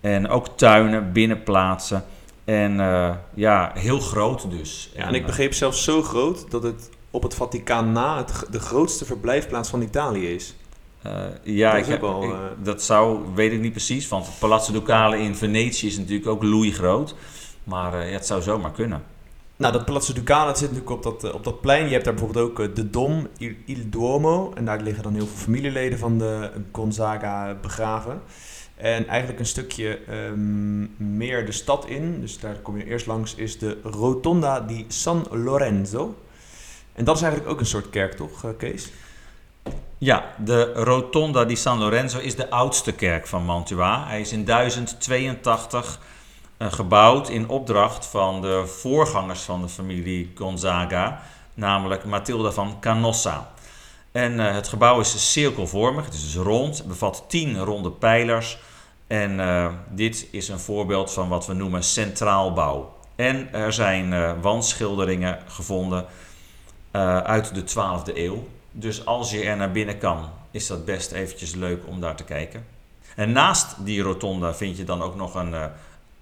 En 0.02 0.30
ook 0.30 0.58
tuinen, 0.58 1.12
binnenplaatsen. 1.12 2.04
En 2.46 2.80
uh, 2.80 3.14
ja, 3.34 3.72
heel 3.74 4.00
groot 4.00 4.52
dus. 4.52 4.90
Ja, 4.96 5.08
en 5.08 5.14
ik 5.14 5.26
begreep 5.26 5.54
zelfs 5.54 5.84
zo 5.84 6.02
groot 6.02 6.52
dat 6.52 6.64
het 6.64 6.90
op 7.12 7.24
het 7.24 7.34
Vaticaan 7.34 7.92
na 7.92 8.18
het, 8.18 8.46
de 8.52 8.60
grootste 8.60 9.06
verblijfplaats 9.06 9.70
van 9.70 9.82
Italië 9.82 10.34
is. 10.34 10.56
Uh, 11.06 11.14
ja, 11.44 11.72
dat, 11.72 11.80
ik 11.80 11.86
heb, 11.86 12.04
ik, 12.04 12.24
uh... 12.24 12.40
dat 12.64 12.84
zou, 12.84 13.20
weet 13.36 13.52
ik 13.52 13.60
niet 13.60 13.72
precies, 13.72 14.08
want 14.08 14.26
het 14.26 14.40
Palazzo 14.40 14.72
Ducale 14.72 15.18
in 15.18 15.36
Venetië 15.36 15.88
is 15.88 15.98
natuurlijk 15.98 16.28
ook 16.28 16.44
groot. 16.74 17.16
Maar 17.64 17.94
uh, 17.94 18.08
ja, 18.08 18.14
het 18.14 18.26
zou 18.26 18.42
zomaar 18.42 18.72
kunnen. 18.72 19.04
Nou, 19.56 19.74
dat 19.74 19.86
Palazzo 19.86 20.14
Ducale 20.14 20.46
dat 20.46 20.58
zit 20.58 20.72
natuurlijk 20.72 21.06
op 21.06 21.22
dat, 21.22 21.34
op 21.34 21.44
dat 21.44 21.62
plein. 21.62 21.86
Je 21.86 21.92
hebt 21.92 22.06
daar 22.06 22.14
bijvoorbeeld 22.14 22.60
ook 22.60 22.76
de 22.76 22.90
Dom, 22.90 23.28
Il, 23.38 23.54
Il 23.66 23.90
Duomo. 23.90 24.52
En 24.56 24.66
daar 24.66 24.82
liggen 24.82 25.04
dan 25.04 25.14
heel 25.14 25.28
veel 25.28 25.38
familieleden 25.38 26.00
van 26.00 26.18
de 26.18 26.52
Gonzaga 26.72 27.58
begraven. 27.62 28.22
En 28.76 29.08
eigenlijk 29.08 29.40
een 29.40 29.46
stukje 29.46 30.00
um, 30.30 30.96
meer 30.98 31.46
de 31.46 31.52
stad 31.52 31.86
in, 31.86 32.22
dus 32.22 32.40
daar 32.40 32.56
kom 32.56 32.78
je 32.78 32.86
eerst 32.86 33.06
langs, 33.06 33.36
is 33.36 33.60
de 33.60 33.78
Rotonda 33.84 34.62
di 34.62 34.86
San 34.88 35.26
Lorenzo. 35.32 36.16
En 36.98 37.04
dat 37.04 37.16
is 37.16 37.22
eigenlijk 37.22 37.52
ook 37.52 37.60
een 37.60 37.66
soort 37.66 37.90
kerk, 37.90 38.14
toch, 38.14 38.56
Kees? 38.58 38.92
Ja, 39.98 40.34
de 40.38 40.74
Rotonda 40.74 41.46
di 41.46 41.56
San 41.56 41.80
Lorenzo 41.80 42.20
is 42.20 42.36
de 42.36 42.50
oudste 42.50 42.92
kerk 42.92 43.28
van 43.28 43.46
Mantua. 43.46 44.08
Hij 44.08 44.22
is 44.22 44.32
in 44.32 44.46
1082 44.46 46.00
uh, 46.58 46.72
gebouwd 46.72 47.30
in 47.30 47.50
opdracht 47.50 48.06
van 48.06 48.42
de 48.42 48.64
voorgangers 48.66 49.42
van 49.42 49.62
de 49.62 49.70
familie 49.70 50.32
Gonzaga, 50.36 51.22
namelijk 51.54 52.06
Matilda 52.06 52.52
van 52.52 52.78
Canossa. 52.80 53.52
En 54.12 54.34
uh, 54.34 54.54
het 54.54 54.68
gebouw 54.68 55.00
is 55.00 55.32
cirkelvormig, 55.32 56.06
het 56.06 56.14
is 56.14 56.34
dus 56.34 56.44
rond, 56.44 56.78
het 56.78 56.88
bevat 56.88 57.24
tien 57.28 57.60
ronde 57.60 57.92
pijlers. 57.92 58.58
En 59.08 59.40
dit 59.90 60.28
is 60.32 60.48
een 60.48 60.60
voorbeeld 60.60 61.14
van 61.14 61.30
wat 61.30 61.46
we 61.46 61.54
noemen 61.54 61.84
centraalbouw. 61.84 62.96
En 63.16 63.54
er 63.54 63.74
zijn 63.74 64.42
wandschilderingen 64.42 65.40
gevonden 65.48 66.06
uit 67.24 67.56
de 67.56 67.62
12e 67.62 68.16
eeuw. 68.16 68.48
Dus 68.72 69.06
als 69.06 69.32
je 69.32 69.44
er 69.44 69.58
naar 69.58 69.72
binnen 69.72 69.98
kan, 69.98 70.30
is 70.52 70.68
dat 70.68 70.86
best 70.86 71.12
eventjes 71.12 71.56
leuk 71.56 71.88
om 71.88 72.02
daar 72.02 72.16
te 72.16 72.24
kijken. 72.24 72.66
En 73.16 73.32
naast 73.32 73.76
die 73.86 74.02
rotonda 74.02 74.54
vind 74.54 74.78
je 74.78 74.84
dan 74.84 75.02
ook 75.02 75.16
nog 75.16 75.36
een 75.36 75.52
uh, 75.52 75.66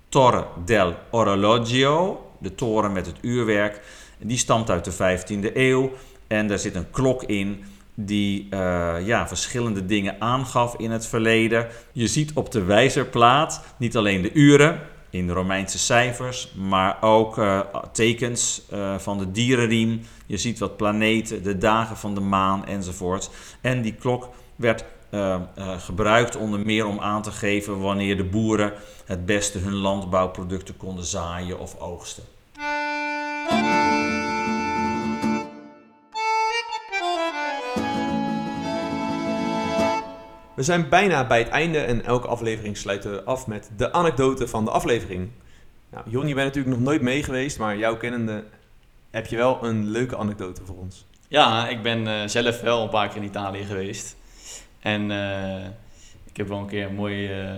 Torre 0.09 0.45
del 0.65 0.95
Orologio, 1.09 2.25
de 2.37 2.55
toren 2.55 2.91
met 2.91 3.05
het 3.05 3.15
uurwerk. 3.21 3.81
Die 4.17 4.37
stamt 4.37 4.69
uit 4.69 4.85
de 4.85 4.93
15e 4.93 5.53
eeuw 5.53 5.91
en 6.27 6.47
daar 6.47 6.59
zit 6.59 6.75
een 6.75 6.91
klok 6.91 7.23
in 7.23 7.63
die 7.93 8.47
uh, 8.49 8.95
ja, 9.05 9.27
verschillende 9.27 9.85
dingen 9.85 10.15
aangaf 10.19 10.75
in 10.77 10.91
het 10.91 11.07
verleden. 11.07 11.67
Je 11.91 12.07
ziet 12.07 12.31
op 12.33 12.51
de 12.51 12.63
wijzerplaat 12.63 13.63
niet 13.77 13.97
alleen 13.97 14.21
de 14.21 14.33
uren, 14.33 14.79
in 15.15 15.29
Romeinse 15.29 15.79
cijfers, 15.79 16.51
maar 16.55 16.97
ook 17.01 17.37
uh, 17.37 17.59
tekens 17.91 18.61
uh, 18.73 18.97
van 18.97 19.17
de 19.17 19.31
dierenriem. 19.31 20.01
Je 20.25 20.37
ziet 20.37 20.59
wat 20.59 20.77
planeten, 20.77 21.43
de 21.43 21.57
dagen 21.57 21.97
van 21.97 22.15
de 22.15 22.21
maan 22.21 22.65
enzovoort. 22.65 23.29
En 23.61 23.81
die 23.81 23.93
klok 23.93 24.29
werd 24.55 24.85
uh, 25.11 25.41
gebruikt 25.77 26.35
onder 26.35 26.59
meer 26.59 26.85
om 26.85 26.99
aan 26.99 27.21
te 27.21 27.31
geven 27.31 27.79
wanneer 27.79 28.17
de 28.17 28.23
boeren 28.23 28.73
het 29.05 29.25
beste 29.25 29.59
hun 29.59 29.75
landbouwproducten 29.75 30.77
konden 30.77 31.05
zaaien 31.05 31.59
of 31.59 31.79
oogsten. 31.79 32.23
We 40.55 40.63
zijn 40.63 40.89
bijna 40.89 41.27
bij 41.27 41.39
het 41.39 41.47
einde 41.47 41.79
en 41.79 42.05
elke 42.05 42.27
aflevering 42.27 42.77
sluiten 42.77 43.11
we 43.11 43.23
af 43.23 43.47
met 43.47 43.71
de 43.77 43.91
anekdote 43.91 44.47
van 44.47 44.65
de 44.65 44.71
aflevering. 44.71 45.29
Nou, 45.91 46.09
Jon, 46.09 46.27
je 46.27 46.33
bent 46.33 46.45
natuurlijk 46.45 46.75
nog 46.75 46.85
nooit 46.85 47.01
mee 47.01 47.23
geweest, 47.23 47.59
maar 47.59 47.77
jouw 47.77 47.97
kennende 47.97 48.43
heb 49.11 49.25
je 49.25 49.35
wel 49.35 49.63
een 49.63 49.89
leuke 49.89 50.17
anekdote 50.17 50.65
voor 50.65 50.77
ons. 50.77 51.05
Ja, 51.27 51.67
ik 51.67 51.81
ben 51.81 52.07
uh, 52.07 52.21
zelf 52.25 52.61
wel 52.61 52.83
een 52.83 52.89
paar 52.89 53.07
keer 53.07 53.17
in 53.17 53.27
Italië 53.27 53.63
geweest. 53.63 54.15
En 54.79 55.09
uh, 55.09 55.65
ik 56.25 56.37
heb 56.37 56.47
wel 56.47 56.57
een 56.57 56.67
keer 56.67 56.85
een 56.85 56.95
mooi, 56.95 57.43
uh, 57.43 57.51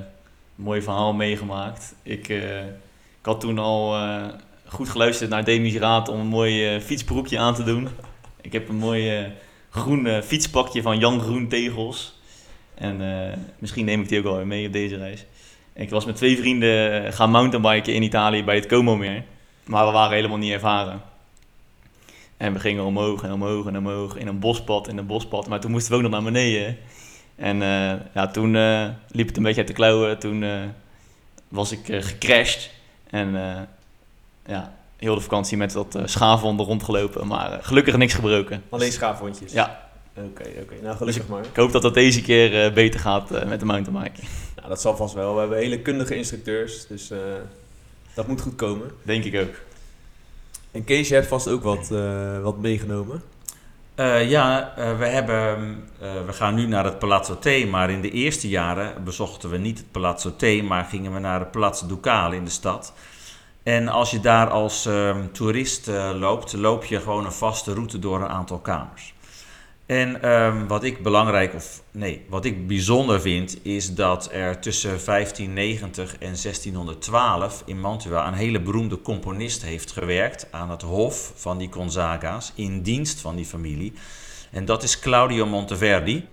mooi 0.55 0.81
verhaal 0.81 1.13
meegemaakt. 1.13 1.95
Ik, 2.03 2.27
ik 2.27 3.25
had 3.25 3.39
toen 3.39 3.59
al 3.59 3.95
goed 4.65 4.89
geluisterd 4.89 5.29
naar 5.29 5.43
Demi's 5.43 5.75
raad 5.75 6.09
om 6.09 6.19
een 6.19 6.27
mooi 6.27 6.81
fietsbroekje 6.81 7.39
aan 7.39 7.55
te 7.55 7.63
doen. 7.63 7.87
Ik 8.41 8.53
heb 8.53 8.69
een 8.69 8.75
mooi 8.75 9.33
groen 9.69 10.21
fietspakje 10.23 10.81
van 10.81 10.99
Jan 10.99 11.19
Groen 11.19 11.47
Tegels. 11.47 12.16
En 12.77 13.01
uh, 13.01 13.33
misschien 13.59 13.85
neem 13.85 14.01
ik 14.01 14.09
die 14.09 14.17
ook 14.17 14.23
wel 14.23 14.35
weer 14.35 14.47
mee 14.47 14.67
op 14.67 14.73
deze 14.73 14.97
reis. 14.97 15.25
ik 15.73 15.89
was 15.89 16.05
met 16.05 16.15
twee 16.15 16.37
vrienden 16.37 17.13
gaan 17.13 17.31
mountainbiken 17.31 17.93
in 17.93 18.03
Italië 18.03 18.43
bij 18.43 18.55
het 18.55 18.65
Como-meer. 18.65 19.23
Maar 19.65 19.85
we 19.85 19.91
waren 19.91 20.15
helemaal 20.15 20.37
niet 20.37 20.51
ervaren. 20.51 21.01
En 22.37 22.53
we 22.53 22.59
gingen 22.59 22.83
omhoog 22.83 23.23
en 23.23 23.31
omhoog 23.31 23.65
en 23.67 23.77
omhoog 23.77 24.15
in 24.15 24.27
een 24.27 24.39
bospad, 24.39 24.87
in 24.87 24.97
een 24.97 25.05
bospad. 25.05 25.47
Maar 25.47 25.59
toen 25.59 25.71
moesten 25.71 25.91
we 25.91 25.97
ook 25.97 26.03
nog 26.03 26.11
naar 26.11 26.23
beneden. 26.23 26.77
En 27.35 27.61
uh, 27.61 27.93
ja, 28.13 28.27
toen 28.31 28.53
uh, 28.53 28.87
liep 29.07 29.27
het 29.27 29.37
een 29.37 29.43
beetje 29.43 29.59
uit 29.59 29.67
de 29.67 29.73
klauwen. 29.73 30.19
Toen 30.19 30.45
was 31.47 31.71
ik 31.71 31.79
gecrashed. 31.85 32.71
En 33.09 33.31
ja, 34.45 34.73
heel 34.97 35.15
de 35.15 35.21
vakantie 35.21 35.57
met 35.57 35.73
wat 35.73 35.99
schaafwonden 36.05 36.65
rondgelopen. 36.65 37.27
Maar 37.27 37.59
gelukkig 37.61 37.97
niks 37.97 38.13
gebroken. 38.13 38.63
Alleen 38.69 38.91
schaafwondjes? 38.91 39.51
Ja, 39.51 39.86
Oké, 40.17 40.27
okay, 40.27 40.51
oké. 40.51 40.61
Okay. 40.61 40.77
Nou, 40.81 40.97
gelukkig 40.97 41.05
dus 41.05 41.15
ik, 41.15 41.27
maar. 41.29 41.45
Ik 41.45 41.55
hoop 41.55 41.71
dat 41.71 41.81
dat 41.81 41.93
deze 41.93 42.21
keer 42.21 42.65
uh, 42.65 42.73
beter 42.73 42.99
gaat 42.99 43.31
uh, 43.31 43.43
met 43.43 43.59
de 43.59 43.65
mountainbiken. 43.65 44.23
Nou, 44.55 44.69
dat 44.69 44.81
zal 44.81 44.95
vast 44.95 45.13
wel. 45.13 45.33
We 45.33 45.39
hebben 45.39 45.57
hele 45.57 45.81
kundige 45.81 46.15
instructeurs, 46.15 46.87
dus 46.87 47.11
uh, 47.11 47.17
dat 48.13 48.27
moet 48.27 48.41
goed 48.41 48.55
komen. 48.55 48.91
Denk 49.03 49.23
ik 49.23 49.41
ook. 49.41 49.55
En 50.71 50.83
Kees, 50.83 51.07
je 51.07 51.13
hebt 51.13 51.27
vast 51.27 51.47
ook 51.47 51.63
wat, 51.63 51.87
wat 52.41 52.57
meegenomen. 52.57 53.21
Uh, 53.99 54.29
ja, 54.29 54.73
uh, 54.77 54.97
we, 54.97 55.05
hebben, 55.05 55.83
uh, 56.01 56.25
we 56.25 56.33
gaan 56.33 56.55
nu 56.55 56.67
naar 56.67 56.85
het 56.85 56.99
Palazzo 56.99 57.37
T, 57.39 57.69
maar 57.69 57.89
in 57.89 58.01
de 58.01 58.11
eerste 58.11 58.49
jaren 58.49 59.03
bezochten 59.03 59.49
we 59.49 59.57
niet 59.57 59.77
het 59.77 59.91
Palazzo 59.91 60.35
T, 60.35 60.63
maar 60.63 60.85
gingen 60.85 61.13
we 61.13 61.19
naar 61.19 61.39
het 61.39 61.51
Palazzo 61.51 61.87
Ducale 61.87 62.35
in 62.35 62.43
de 62.43 62.49
stad. 62.49 62.93
En 63.63 63.87
als 63.87 64.11
je 64.11 64.19
daar 64.19 64.49
als 64.49 64.85
ehm, 64.85 65.27
toerist 65.31 65.87
loopt, 66.15 66.53
loop 66.53 66.83
je 66.83 66.99
gewoon 66.99 67.25
een 67.25 67.31
vaste 67.31 67.73
route 67.73 67.99
door 67.99 68.21
een 68.21 68.29
aantal 68.29 68.57
kamers. 68.57 69.13
En 69.87 70.29
um, 70.29 70.67
wat 70.67 70.83
ik 70.83 71.03
belangrijk, 71.03 71.53
of 71.53 71.83
nee, 71.91 72.25
wat 72.29 72.45
ik 72.45 72.67
bijzonder 72.67 73.21
vind, 73.21 73.65
is 73.65 73.95
dat 73.95 74.29
er 74.31 74.59
tussen 74.59 74.89
1590 74.89 76.11
en 76.13 76.19
1612 76.19 77.63
in 77.65 77.79
Mantua 77.79 78.27
een 78.27 78.33
hele 78.33 78.61
beroemde 78.61 79.01
componist 79.01 79.63
heeft 79.63 79.91
gewerkt 79.91 80.47
aan 80.51 80.69
het 80.69 80.81
hof 80.81 81.31
van 81.35 81.57
die 81.57 81.71
Gonzaga's 81.71 82.51
in 82.55 82.81
dienst 82.81 83.19
van 83.19 83.35
die 83.35 83.45
familie. 83.45 83.93
En 84.51 84.65
dat 84.65 84.83
is 84.83 84.99
Claudio 84.99 85.45
Monteverdi. 85.45 86.27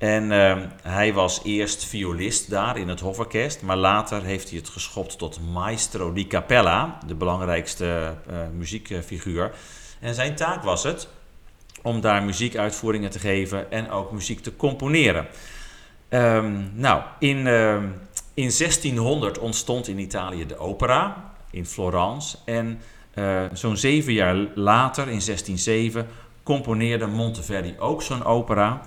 En 0.00 0.30
uh, 0.30 0.56
hij 0.82 1.12
was 1.12 1.40
eerst 1.44 1.84
violist 1.84 2.50
daar 2.50 2.78
in 2.78 2.88
het 2.88 3.00
Hoforkest, 3.00 3.62
maar 3.62 3.76
later 3.76 4.22
heeft 4.22 4.48
hij 4.48 4.58
het 4.58 4.68
geschopt 4.68 5.18
tot 5.18 5.40
maestro 5.52 6.12
di 6.12 6.26
cappella, 6.26 6.98
de 7.06 7.14
belangrijkste 7.14 8.14
uh, 8.30 8.36
muziekfiguur. 8.56 9.52
En 10.00 10.14
zijn 10.14 10.34
taak 10.34 10.62
was 10.62 10.82
het 10.82 11.08
om 11.82 12.00
daar 12.00 12.22
muziekuitvoeringen 12.22 13.10
te 13.10 13.18
geven 13.18 13.70
en 13.70 13.90
ook 13.90 14.12
muziek 14.12 14.40
te 14.40 14.56
componeren. 14.56 15.26
Um, 16.08 16.70
nou, 16.74 17.02
in, 17.18 17.46
uh, 17.46 17.74
in 18.34 18.50
1600 18.58 19.38
ontstond 19.38 19.88
in 19.88 19.98
Italië 19.98 20.46
de 20.46 20.58
opera 20.58 21.32
in 21.50 21.66
Florence 21.66 22.36
en 22.44 22.80
uh, 23.14 23.42
zo'n 23.52 23.76
zeven 23.76 24.12
jaar 24.12 24.36
later, 24.54 25.02
in 25.02 25.20
1607, 25.24 26.06
componeerde 26.42 27.06
Monteverdi 27.06 27.74
ook 27.78 28.02
zo'n 28.02 28.24
opera. 28.24 28.82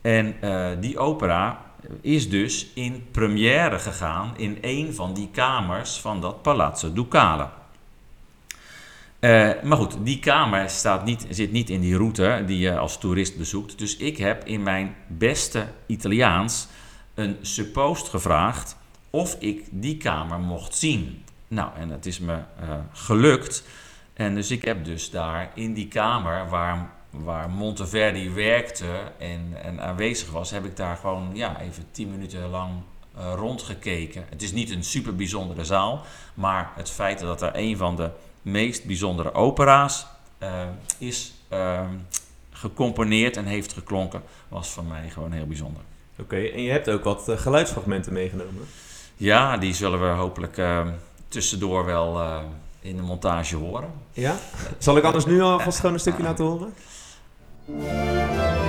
En 0.00 0.36
uh, 0.40 0.68
die 0.80 0.98
opera 0.98 1.62
is 2.00 2.30
dus 2.30 2.66
in 2.74 3.06
première 3.10 3.78
gegaan 3.78 4.32
in 4.36 4.58
een 4.60 4.94
van 4.94 5.14
die 5.14 5.28
kamers 5.32 6.00
van 6.00 6.20
dat 6.20 6.42
Palazzo 6.42 6.92
Ducale. 6.92 7.48
Uh, 9.20 9.50
maar 9.62 9.76
goed, 9.76 9.96
die 10.02 10.18
kamer 10.18 10.70
staat 10.70 11.04
niet, 11.04 11.26
zit 11.30 11.52
niet 11.52 11.70
in 11.70 11.80
die 11.80 11.96
route 11.96 12.42
die 12.46 12.58
je 12.58 12.78
als 12.78 12.98
toerist 12.98 13.36
bezoekt. 13.36 13.78
Dus 13.78 13.96
ik 13.96 14.16
heb 14.16 14.44
in 14.44 14.62
mijn 14.62 14.94
beste 15.06 15.66
Italiaans 15.86 16.68
een 17.14 17.36
suppost 17.42 18.08
gevraagd 18.08 18.76
of 19.10 19.36
ik 19.38 19.64
die 19.70 19.96
kamer 19.96 20.38
mocht 20.38 20.74
zien. 20.74 21.24
Nou, 21.48 21.70
en 21.76 21.90
het 21.90 22.06
is 22.06 22.18
me 22.18 22.32
uh, 22.32 22.74
gelukt. 22.92 23.64
En 24.14 24.34
dus 24.34 24.50
ik 24.50 24.64
heb 24.64 24.84
dus 24.84 25.10
daar 25.10 25.50
in 25.54 25.74
die 25.74 25.88
kamer 25.88 26.48
waar 26.48 26.90
waar 27.10 27.50
Monteverdi 27.50 28.30
werkte 28.30 29.12
en, 29.18 29.52
en 29.62 29.80
aanwezig 29.80 30.30
was, 30.30 30.50
heb 30.50 30.64
ik 30.64 30.76
daar 30.76 30.96
gewoon 30.96 31.30
ja, 31.32 31.60
even 31.60 31.84
tien 31.90 32.10
minuten 32.10 32.50
lang 32.50 32.70
uh, 33.18 33.32
rondgekeken. 33.36 34.24
Het 34.28 34.42
is 34.42 34.52
niet 34.52 34.70
een 34.70 34.84
super 34.84 35.16
bijzondere 35.16 35.64
zaal, 35.64 36.04
maar 36.34 36.70
het 36.74 36.90
feit 36.90 37.18
dat 37.18 37.42
er 37.42 37.50
een 37.54 37.76
van 37.76 37.96
de 37.96 38.10
meest 38.42 38.84
bijzondere 38.84 39.34
opera's 39.34 40.06
uh, 40.42 40.48
is 40.98 41.32
uh, 41.52 41.80
gecomponeerd 42.50 43.36
en 43.36 43.44
heeft 43.44 43.72
geklonken, 43.72 44.22
was 44.48 44.68
voor 44.68 44.84
mij 44.84 45.08
gewoon 45.10 45.32
heel 45.32 45.46
bijzonder. 45.46 45.82
Oké, 46.12 46.22
okay, 46.22 46.52
en 46.52 46.62
je 46.62 46.70
hebt 46.70 46.90
ook 46.90 47.04
wat 47.04 47.28
uh, 47.28 47.38
geluidsfragmenten 47.38 48.12
meegenomen. 48.12 48.66
Ja, 49.16 49.56
die 49.56 49.74
zullen 49.74 50.00
we 50.00 50.06
hopelijk 50.06 50.60
tussendoor 51.28 51.84
wel 51.84 52.20
in 52.80 52.96
de 52.96 53.02
montage 53.02 53.56
horen. 53.56 53.92
Ja? 54.12 54.36
Zal 54.78 54.96
ik 54.96 55.04
anders 55.04 55.26
nu 55.26 55.40
alvast 55.40 55.78
gewoon 55.78 55.94
een 55.94 56.00
stukje 56.00 56.22
laten 56.22 56.44
horen? 56.44 56.74
Música 57.68 58.67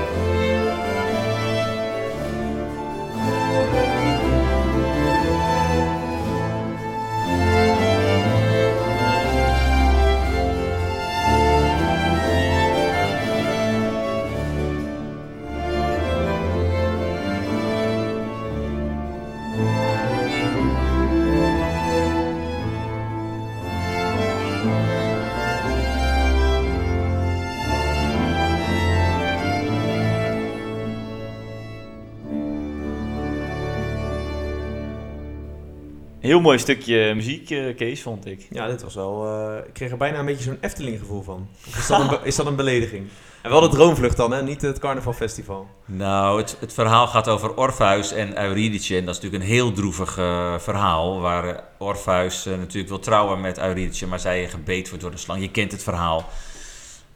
Heel 36.29 36.41
mooi 36.41 36.59
stukje 36.59 37.13
muziek, 37.15 37.49
uh, 37.49 37.75
Kees, 37.75 38.01
vond 38.01 38.25
ik. 38.25 38.47
Ja, 38.51 38.67
dit 38.67 38.81
was 38.81 38.95
wel... 38.95 39.25
Uh, 39.25 39.57
ik 39.67 39.73
kreeg 39.73 39.91
er 39.91 39.97
bijna 39.97 40.19
een 40.19 40.25
beetje 40.25 40.43
zo'n 40.43 40.57
Efteling 40.61 40.99
gevoel 40.99 41.21
van. 41.21 41.47
Of 41.67 41.77
is 41.77 41.87
dat, 41.87 41.99
een, 41.99 42.17
is 42.23 42.35
dat 42.35 42.45
een 42.45 42.55
belediging? 42.55 43.07
En 43.41 43.49
wel 43.49 43.61
de 43.61 43.69
Droomvlucht 43.69 44.17
dan, 44.17 44.31
hè? 44.31 44.43
niet 44.43 44.61
het 44.61 44.79
Carnavalfestival. 44.79 45.67
Nou, 45.85 46.39
het, 46.39 46.57
het 46.59 46.73
verhaal 46.73 47.07
gaat 47.07 47.27
over 47.27 47.55
Orpheus 47.55 48.11
en 48.11 48.43
Eurydice. 48.43 48.97
En 48.97 49.05
dat 49.05 49.15
is 49.15 49.21
natuurlijk 49.21 49.43
een 49.43 49.55
heel 49.55 49.71
droevig 49.71 50.17
uh, 50.17 50.59
verhaal. 50.59 51.19
Waar 51.19 51.63
Orpheus 51.77 52.45
natuurlijk 52.45 52.89
wil 52.89 52.99
trouwen 52.99 53.41
met 53.41 53.57
Eurydice, 53.57 54.07
maar 54.07 54.19
zij 54.19 54.49
gebeet 54.49 54.87
wordt 54.87 55.03
door 55.03 55.11
de 55.13 55.17
slang. 55.17 55.41
Je 55.41 55.51
kent 55.51 55.71
het 55.71 55.83
verhaal. 55.83 56.29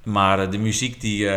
Maar 0.03 0.49
de 0.49 0.57
muziek 0.57 1.01
die 1.01 1.29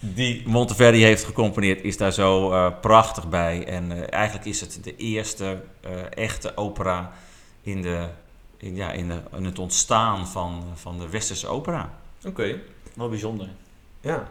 die 0.00 0.42
Monteverdi 0.46 1.02
heeft 1.02 1.24
gecomponeerd, 1.24 1.82
is 1.82 1.96
daar 1.96 2.12
zo 2.12 2.52
uh, 2.52 2.66
prachtig 2.80 3.28
bij. 3.28 3.66
En 3.66 3.90
uh, 3.90 4.12
eigenlijk 4.12 4.46
is 4.46 4.60
het 4.60 4.78
de 4.82 4.96
eerste 4.96 5.62
uh, 5.84 5.90
echte 6.10 6.56
opera 6.56 7.12
in, 7.62 7.82
de, 7.82 8.06
in, 8.56 8.76
ja, 8.76 8.90
in, 8.90 9.08
de, 9.08 9.18
in 9.36 9.44
het 9.44 9.58
ontstaan 9.58 10.28
van, 10.28 10.64
van 10.74 10.98
de 10.98 11.08
westerse 11.08 11.46
opera. 11.46 11.90
Oké. 12.18 12.28
Okay. 12.28 12.60
Wel 12.94 13.08
bijzonder. 13.08 13.48
Ja. 14.00 14.28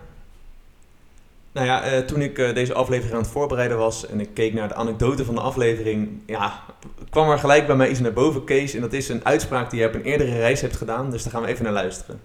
Nou 1.51 1.67
ja, 1.67 2.01
toen 2.01 2.21
ik 2.21 2.36
deze 2.36 2.73
aflevering 2.73 3.13
aan 3.13 3.21
het 3.21 3.32
voorbereiden 3.32 3.77
was 3.77 4.08
en 4.08 4.19
ik 4.19 4.34
keek 4.34 4.53
naar 4.53 4.67
de 4.67 4.73
anekdote 4.73 5.25
van 5.25 5.36
de 5.36 5.41
aflevering, 5.41 6.21
ja, 6.25 6.63
kwam 7.10 7.29
er 7.29 7.39
gelijk 7.39 7.67
bij 7.67 7.75
mij 7.75 7.89
iets 7.89 7.99
naar 7.99 8.13
boven, 8.13 8.43
Kees. 8.43 8.73
En 8.73 8.82
dat 8.82 8.93
is 8.93 9.10
een 9.10 9.25
uitspraak 9.25 9.69
die 9.69 9.79
je 9.79 9.88
op 9.88 9.93
een 9.93 10.03
eerdere 10.03 10.38
reis 10.38 10.62
hebt 10.62 10.77
gedaan, 10.77 11.12
dus 11.12 11.23
daar 11.23 11.32
gaan 11.32 11.41
we 11.41 11.47
even 11.47 11.63
naar 11.63 11.73
luisteren. 11.73 12.19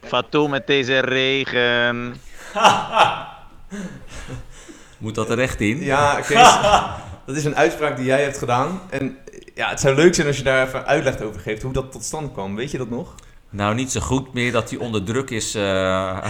Fatou 0.00 0.48
met 0.48 0.66
deze 0.66 0.98
regen. 0.98 2.14
Moet 4.98 5.14
dat 5.14 5.30
er 5.30 5.38
echt 5.38 5.60
in? 5.60 5.82
Ja, 5.82 6.20
Kees, 6.20 6.58
dat 7.26 7.36
is 7.36 7.44
een 7.44 7.56
uitspraak 7.56 7.96
die 7.96 8.06
jij 8.06 8.22
hebt 8.22 8.38
gedaan. 8.38 8.80
En 8.90 9.18
ja, 9.54 9.68
het 9.68 9.80
zou 9.80 9.94
leuk 9.94 10.14
zijn 10.14 10.26
als 10.26 10.36
je 10.36 10.42
daar 10.42 10.66
even 10.66 10.86
uitleg 10.86 11.20
over 11.20 11.40
geeft 11.40 11.62
hoe 11.62 11.72
dat 11.72 11.92
tot 11.92 12.04
stand 12.04 12.32
kwam. 12.32 12.56
Weet 12.56 12.70
je 12.70 12.78
dat 12.78 12.90
nog? 12.90 13.14
Nou, 13.50 13.74
niet 13.74 13.92
zo 13.92 14.00
goed 14.00 14.32
meer 14.32 14.52
dat 14.52 14.70
hij 14.70 14.78
onder 14.78 15.04
druk 15.04 15.30
is. 15.30 15.56
Uh, 15.56 16.26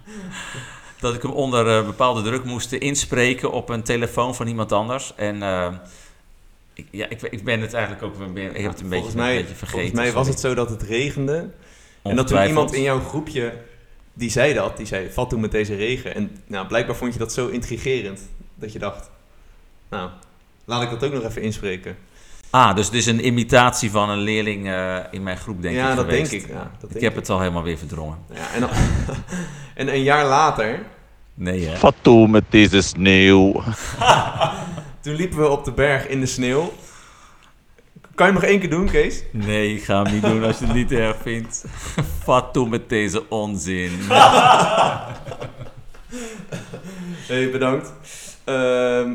dat 1.00 1.14
ik 1.14 1.22
hem 1.22 1.30
onder 1.30 1.78
uh, 1.78 1.86
bepaalde 1.86 2.22
druk 2.22 2.44
moest 2.44 2.72
inspreken 2.72 3.52
op 3.52 3.68
een 3.68 3.82
telefoon 3.82 4.34
van 4.34 4.46
iemand 4.46 4.72
anders. 4.72 5.12
En 5.16 5.36
uh, 5.36 5.72
ik, 6.74 6.86
ja, 6.90 7.06
ik, 7.08 7.22
ik, 7.22 7.44
ben 7.44 7.60
het 7.60 7.74
eigenlijk 7.74 8.04
ook 8.04 8.14
ik 8.14 8.56
heb 8.56 8.70
het 8.70 8.80
een, 8.80 8.88
beetje, 8.88 9.16
mij, 9.16 9.30
een 9.30 9.40
beetje 9.40 9.54
vergeten. 9.54 9.68
Volgens 9.68 9.92
mij 9.92 10.12
was 10.12 10.28
het 10.28 10.40
zo 10.40 10.54
dat 10.54 10.70
het 10.70 10.82
regende. 10.82 11.50
En 12.02 12.16
dat 12.16 12.26
toen 12.26 12.46
iemand 12.46 12.72
in 12.72 12.82
jouw 12.82 13.00
groepje 13.00 13.52
die 14.20 14.30
zei 14.30 14.54
dat. 14.54 14.76
Die 14.76 14.86
zei, 14.86 15.10
vat 15.10 15.28
toen 15.28 15.40
met 15.40 15.50
deze 15.50 15.74
regen. 15.74 16.14
En 16.14 16.36
nou, 16.46 16.66
blijkbaar 16.66 16.96
vond 16.96 17.12
je 17.12 17.18
dat 17.18 17.32
zo 17.32 17.48
intrigerend. 17.48 18.20
Dat 18.54 18.72
je 18.72 18.78
dacht, 18.78 19.10
nou, 19.90 20.10
laat 20.64 20.82
ik 20.82 20.90
dat 20.90 21.04
ook 21.04 21.12
nog 21.12 21.24
even 21.24 21.42
inspreken. 21.42 21.96
Ah, 22.50 22.76
dus 22.76 22.86
het 22.86 22.94
is 22.94 23.06
een 23.06 23.26
imitatie 23.26 23.90
van 23.90 24.10
een 24.10 24.18
leerling 24.18 24.66
uh, 24.66 24.96
in 25.10 25.22
mijn 25.22 25.36
groep, 25.36 25.62
denk 25.62 25.74
ja, 25.74 25.90
ik 25.90 25.96
dat 25.96 26.04
geweest. 26.04 26.30
denk 26.30 26.42
ik. 26.42 26.48
Ja, 26.48 26.70
dat 26.80 26.82
ik 26.82 26.90
denk 26.90 27.02
heb 27.02 27.12
ik. 27.12 27.18
het 27.18 27.30
al 27.30 27.40
helemaal 27.40 27.62
weer 27.62 27.78
verdrongen. 27.78 28.18
Ja, 28.34 28.52
en, 28.54 28.68
en 29.88 29.94
een 29.94 30.02
jaar 30.02 30.26
later... 30.26 30.86
Nee, 31.34 31.66
hè? 31.66 31.76
Fatou 31.76 32.28
met 32.28 32.44
deze 32.48 32.80
sneeuw. 32.80 33.52
toen 35.02 35.14
liepen 35.14 35.38
we 35.38 35.48
op 35.48 35.64
de 35.64 35.72
berg 35.72 36.06
in 36.06 36.20
de 36.20 36.26
sneeuw. 36.26 36.72
Kan 38.20 38.28
je 38.28 38.34
hem 38.34 38.42
nog 38.42 38.52
één 38.52 38.60
keer 38.60 38.70
doen, 38.70 38.90
Kees? 38.90 39.22
Nee, 39.30 39.74
ik 39.74 39.84
ga 39.84 40.02
hem 40.02 40.12
niet 40.12 40.22
doen 40.22 40.44
als 40.44 40.58
je 40.58 40.64
het 40.64 40.74
niet 40.74 40.92
erg 40.92 41.16
vindt. 41.22 41.64
Wat 42.24 42.52
toe 42.52 42.68
met 42.68 42.88
deze 42.88 43.28
onzin. 43.28 43.92
Hey, 47.28 47.50
bedankt. 47.50 47.92
Ehm, 48.44 49.12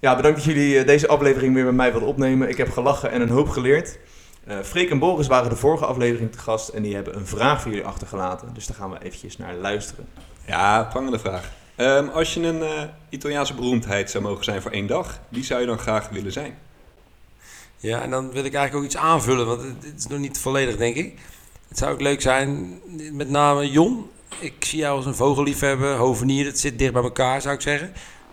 ja, 0.00 0.16
bedankt 0.16 0.36
dat 0.36 0.44
jullie 0.44 0.78
eh, 0.78 0.86
deze 0.86 1.08
aflevering 1.08 1.54
weer 1.54 1.64
met 1.64 1.74
mij 1.74 1.90
wilden 1.90 2.08
opnemen. 2.08 2.48
Ik 2.48 2.56
heb 2.56 2.70
gelachen 2.70 3.10
en 3.10 3.20
een 3.20 3.28
hoop 3.28 3.48
geleerd. 3.48 3.98
Eh 4.44 4.56
Freek 4.62 4.90
en 4.90 4.98
Boris 4.98 5.26
waren 5.26 5.50
de 5.50 5.56
vorige 5.56 5.84
aflevering 5.86 6.32
te 6.32 6.38
gast 6.38 6.68
en 6.68 6.82
die 6.82 6.94
hebben 6.94 7.16
een 7.16 7.26
vraag 7.26 7.60
voor 7.60 7.70
jullie 7.70 7.86
achtergelaten. 7.86 8.48
Dus 8.54 8.66
daar 8.66 8.76
gaan 8.76 8.90
we 8.90 9.02
eventjes 9.02 9.36
naar 9.36 9.54
luisteren. 9.54 10.06
Ja, 10.46 10.82
prangende 10.82 11.18
vraag. 11.18 11.50
Ehm, 11.76 12.08
als 12.08 12.34
je 12.34 12.40
een 12.40 12.62
eh, 12.62 12.82
Italiaanse 13.08 13.54
beroemdheid 13.54 14.10
zou 14.10 14.24
mogen 14.24 14.44
zijn 14.44 14.62
voor 14.62 14.70
één 14.70 14.86
dag, 14.86 15.20
wie 15.28 15.44
zou 15.44 15.60
je 15.60 15.66
dan 15.66 15.78
graag 15.78 16.08
willen 16.08 16.32
zijn? 16.32 16.58
Ja, 17.80 18.02
en 18.02 18.10
dan 18.10 18.32
wil 18.32 18.44
ik 18.44 18.54
eigenlijk 18.54 18.74
ook 18.74 18.84
iets 18.84 18.96
aanvullen, 18.96 19.46
want 19.46 19.62
het, 19.62 19.84
het 19.84 19.98
is 19.98 20.06
nog 20.06 20.18
niet 20.18 20.38
volledig, 20.38 20.76
denk 20.76 20.96
ik. 20.96 21.18
Het 21.68 21.78
zou 21.78 21.92
ook 21.92 22.00
leuk 22.00 22.20
zijn, 22.20 22.80
met 23.12 23.30
name 23.30 23.70
Jon. 23.70 24.10
Ik 24.40 24.64
zie 24.64 24.78
jou 24.78 24.96
als 24.96 25.06
een 25.06 25.14
vogelliefhebber, 25.14 25.96
hovenier, 25.96 26.44
dat 26.44 26.58
zit 26.58 26.78
dicht 26.78 26.92
bij 26.92 27.02
elkaar, 27.02 27.40
zou 27.42 27.54
ik 27.54 27.60
zeggen. 27.60 27.92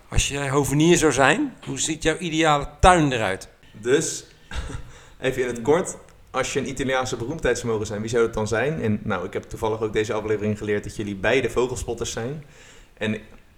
Als 0.10 0.28
jij 0.28 0.50
hovenier 0.50 0.98
zou 0.98 1.12
zijn, 1.12 1.54
hoe 1.66 1.80
ziet 1.80 2.04
jouw 2.04 2.18
ideale 2.18 2.68
tuin 2.80 3.12
eruit? 3.12 3.50
Dus, 3.82 4.26
even 5.20 5.42
in 5.42 5.48
het 5.48 5.62
kort. 5.62 5.98
Als 6.32 6.54
je 6.54 6.60
een 6.60 6.70
Italiaanse 6.70 7.16
beroemdheid 7.16 7.58
zou 7.58 7.72
mogen 7.72 7.88
zijn, 7.88 8.02
wie 8.02 8.10
zou 8.10 8.26
dat 8.26 8.34
dan 8.34 8.48
zijn? 8.48 8.82
En 8.82 9.00
nou, 9.04 9.26
ik 9.26 9.34
heb 9.34 9.44
toevallig 9.44 9.82
ook 9.82 9.94
deze 9.94 10.14
aflevering 10.14 10.58
geleerd 10.58 10.84
dat 10.84 10.96
jullie 10.96 11.16
beide 11.16 11.50
vogelspotters 11.50 12.12
zijn. 12.12 12.44
En 12.98 13.18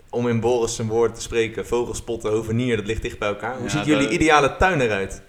om 0.09 0.27
in 0.27 0.39
Boris 0.39 0.75
zijn 0.75 0.87
woorden 0.87 1.15
te 1.15 1.21
spreken, 1.21 1.67
vogelspotten, 1.67 2.31
hovenier, 2.31 2.75
dat 2.75 2.85
ligt 2.85 3.01
dicht 3.01 3.19
bij 3.19 3.27
elkaar. 3.27 3.55
Hoe 3.55 3.63
Ja, 3.63 3.69
ziet 3.69 3.85
jullie 3.85 4.09
ideale 4.09 4.55
tuin 4.57 4.81
eruit? 4.81 5.21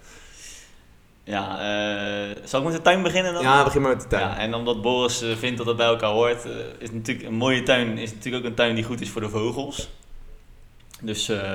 Ja, 1.23 1.59
eh, 1.59 2.35
zal 2.43 2.59
ik 2.59 2.65
met 2.65 2.75
de 2.75 2.81
tuin 2.81 3.01
beginnen 3.03 3.33
dan? 3.33 3.41
Ja, 3.43 3.63
begin 3.63 3.81
maar 3.81 3.91
met 3.91 4.01
de 4.01 4.07
tuin. 4.07 4.23
Ja, 4.27 4.37
en 4.37 4.53
omdat 4.53 4.81
Boris 4.81 5.21
eh, 5.21 5.35
vindt 5.35 5.57
dat 5.57 5.67
het 5.67 5.77
bij 5.77 5.85
elkaar 5.85 6.09
hoort, 6.11 6.45
eh, 6.45 6.51
is 6.79 6.91
natuurlijk 6.91 7.27
een 7.27 7.33
mooie 7.35 7.63
tuin 7.63 7.97
is 7.97 8.13
natuurlijk 8.13 8.43
ook 8.43 8.49
een 8.49 8.55
tuin 8.55 8.75
die 8.75 8.83
goed 8.83 9.01
is 9.01 9.09
voor 9.09 9.21
de 9.21 9.29
vogels. 9.29 9.89
Dus 11.01 11.29
eh, 11.29 11.51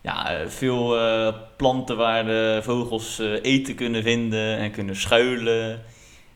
ja, 0.00 0.48
veel 0.48 0.98
eh, 0.98 1.34
planten 1.56 1.96
waar 1.96 2.24
de 2.24 2.58
vogels 2.62 3.18
eh, 3.18 3.32
eten 3.42 3.74
kunnen 3.74 4.02
vinden 4.02 4.56
en 4.58 4.70
kunnen 4.70 4.96
schuilen. 4.96 5.82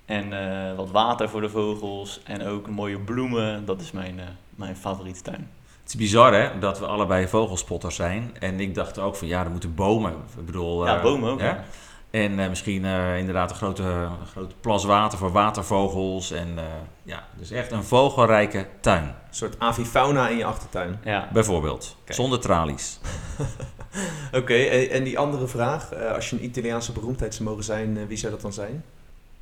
En 0.07 0.33
eh, 0.33 0.77
wat 0.77 0.91
water 0.91 1.29
voor 1.29 1.41
de 1.41 1.49
vogels 1.49 2.21
en 2.25 2.47
ook 2.47 2.69
mooie 2.69 2.99
bloemen. 2.99 3.65
Dat 3.65 3.81
is 3.81 3.91
mijn, 3.93 4.21
eh, 4.21 4.27
mijn 4.55 4.77
favoriete 4.77 5.23
tuin. 5.23 5.51
Het 5.83 5.89
is 5.89 5.95
bizar 5.95 6.35
hè, 6.35 6.59
dat 6.59 6.79
we 6.79 6.87
allebei 6.87 7.29
vogelspotters 7.29 7.95
zijn. 7.97 8.37
En 8.39 8.61
ik 8.61 8.75
dacht 8.75 8.99
ook 8.99 9.17
van 9.17 9.29
ja, 9.29 9.45
er 9.45 9.51
moeten 9.51 9.75
bomen. 9.75 10.13
Ik 10.39 10.47
bedoel, 10.47 10.87
ja, 10.87 11.01
bomen 11.03 11.31
ook. 11.31 11.41
ja. 11.41 11.47
Ja. 11.47 11.65
En 12.11 12.39
eh, 12.39 12.49
misschien 12.49 12.85
eh, 12.85 13.19
inderdaad 13.19 13.51
een 13.51 13.57
grote, 13.57 13.83
een 13.83 14.27
grote 14.33 14.55
plas 14.61 14.85
water 14.85 15.19
voor 15.19 15.33
watervogels. 15.33 16.31
En 16.31 16.53
eh, 16.59 16.65
ja, 17.03 17.25
dus 17.39 17.51
echt 17.51 17.71
een 17.73 17.85
vogelrijke 17.85 18.67
tuin. 18.81 19.03
Een 19.05 19.15
soort 19.31 19.55
avifauna 19.59 20.29
in 20.29 20.37
je 20.37 20.45
achtertuin. 20.45 21.01
Ja. 21.05 21.29
Bijvoorbeeld. 21.33 21.97
Zonder 22.09 22.41
tralies. 22.41 22.99
Oké, 24.33 24.55
en 24.55 24.91
en 24.91 25.05
die 25.05 25.19
andere 25.19 25.47
vraag. 25.47 25.93
eh, 25.93 26.13
als 26.15 26.31
je 26.31 26.37
een 26.37 26.45
Italiaanse 26.45 26.93
beroemdheid 26.93 27.35
zou 27.35 27.49
mogen 27.49 27.65
zijn, 27.65 28.07
wie 28.07 28.17
zou 28.17 28.33
dat 28.33 28.41
dan 28.41 28.53
zijn? 28.53 28.85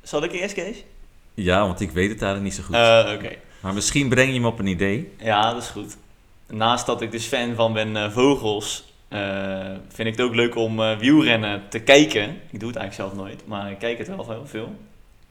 Zal 0.01 0.23
ik 0.23 0.31
eerst, 0.31 0.53
Kees? 0.53 0.83
Ja, 1.33 1.61
want 1.61 1.79
ik 1.79 1.91
weet 1.91 2.09
het 2.09 2.21
eigenlijk 2.21 2.43
niet 2.43 2.53
zo 2.53 2.63
goed. 2.63 2.75
Eh, 2.75 3.13
Oké. 3.15 3.35
maar 3.61 3.73
misschien 3.73 4.09
breng 4.09 4.33
je 4.33 4.39
me 4.39 4.47
op 4.47 4.59
een 4.59 4.67
idee. 4.67 5.13
Ja, 5.17 5.53
dat 5.53 5.61
is 5.63 5.69
goed. 5.69 5.97
Naast 6.47 6.85
dat 6.85 7.01
ik 7.01 7.11
dus 7.11 7.25
fan 7.25 7.55
van 7.55 7.73
ben 7.73 7.95
eh, 7.95 8.11
vogels, 8.11 8.88
eh, 9.09 9.71
vind 9.87 10.07
ik 10.07 10.15
het 10.17 10.21
ook 10.25 10.35
leuk 10.35 10.55
om 10.55 10.79
eh, 10.79 10.97
wielrennen 10.97 11.61
te 11.69 11.79
kijken. 11.79 12.23
Ik 12.51 12.59
doe 12.59 12.69
het 12.69 12.77
eigenlijk 12.77 12.93
zelf 12.93 13.13
nooit, 13.25 13.47
maar 13.47 13.71
ik 13.71 13.79
kijk 13.79 13.97
het 13.97 14.07
wel 14.07 14.29
heel 14.29 14.45
veel. 14.47 14.75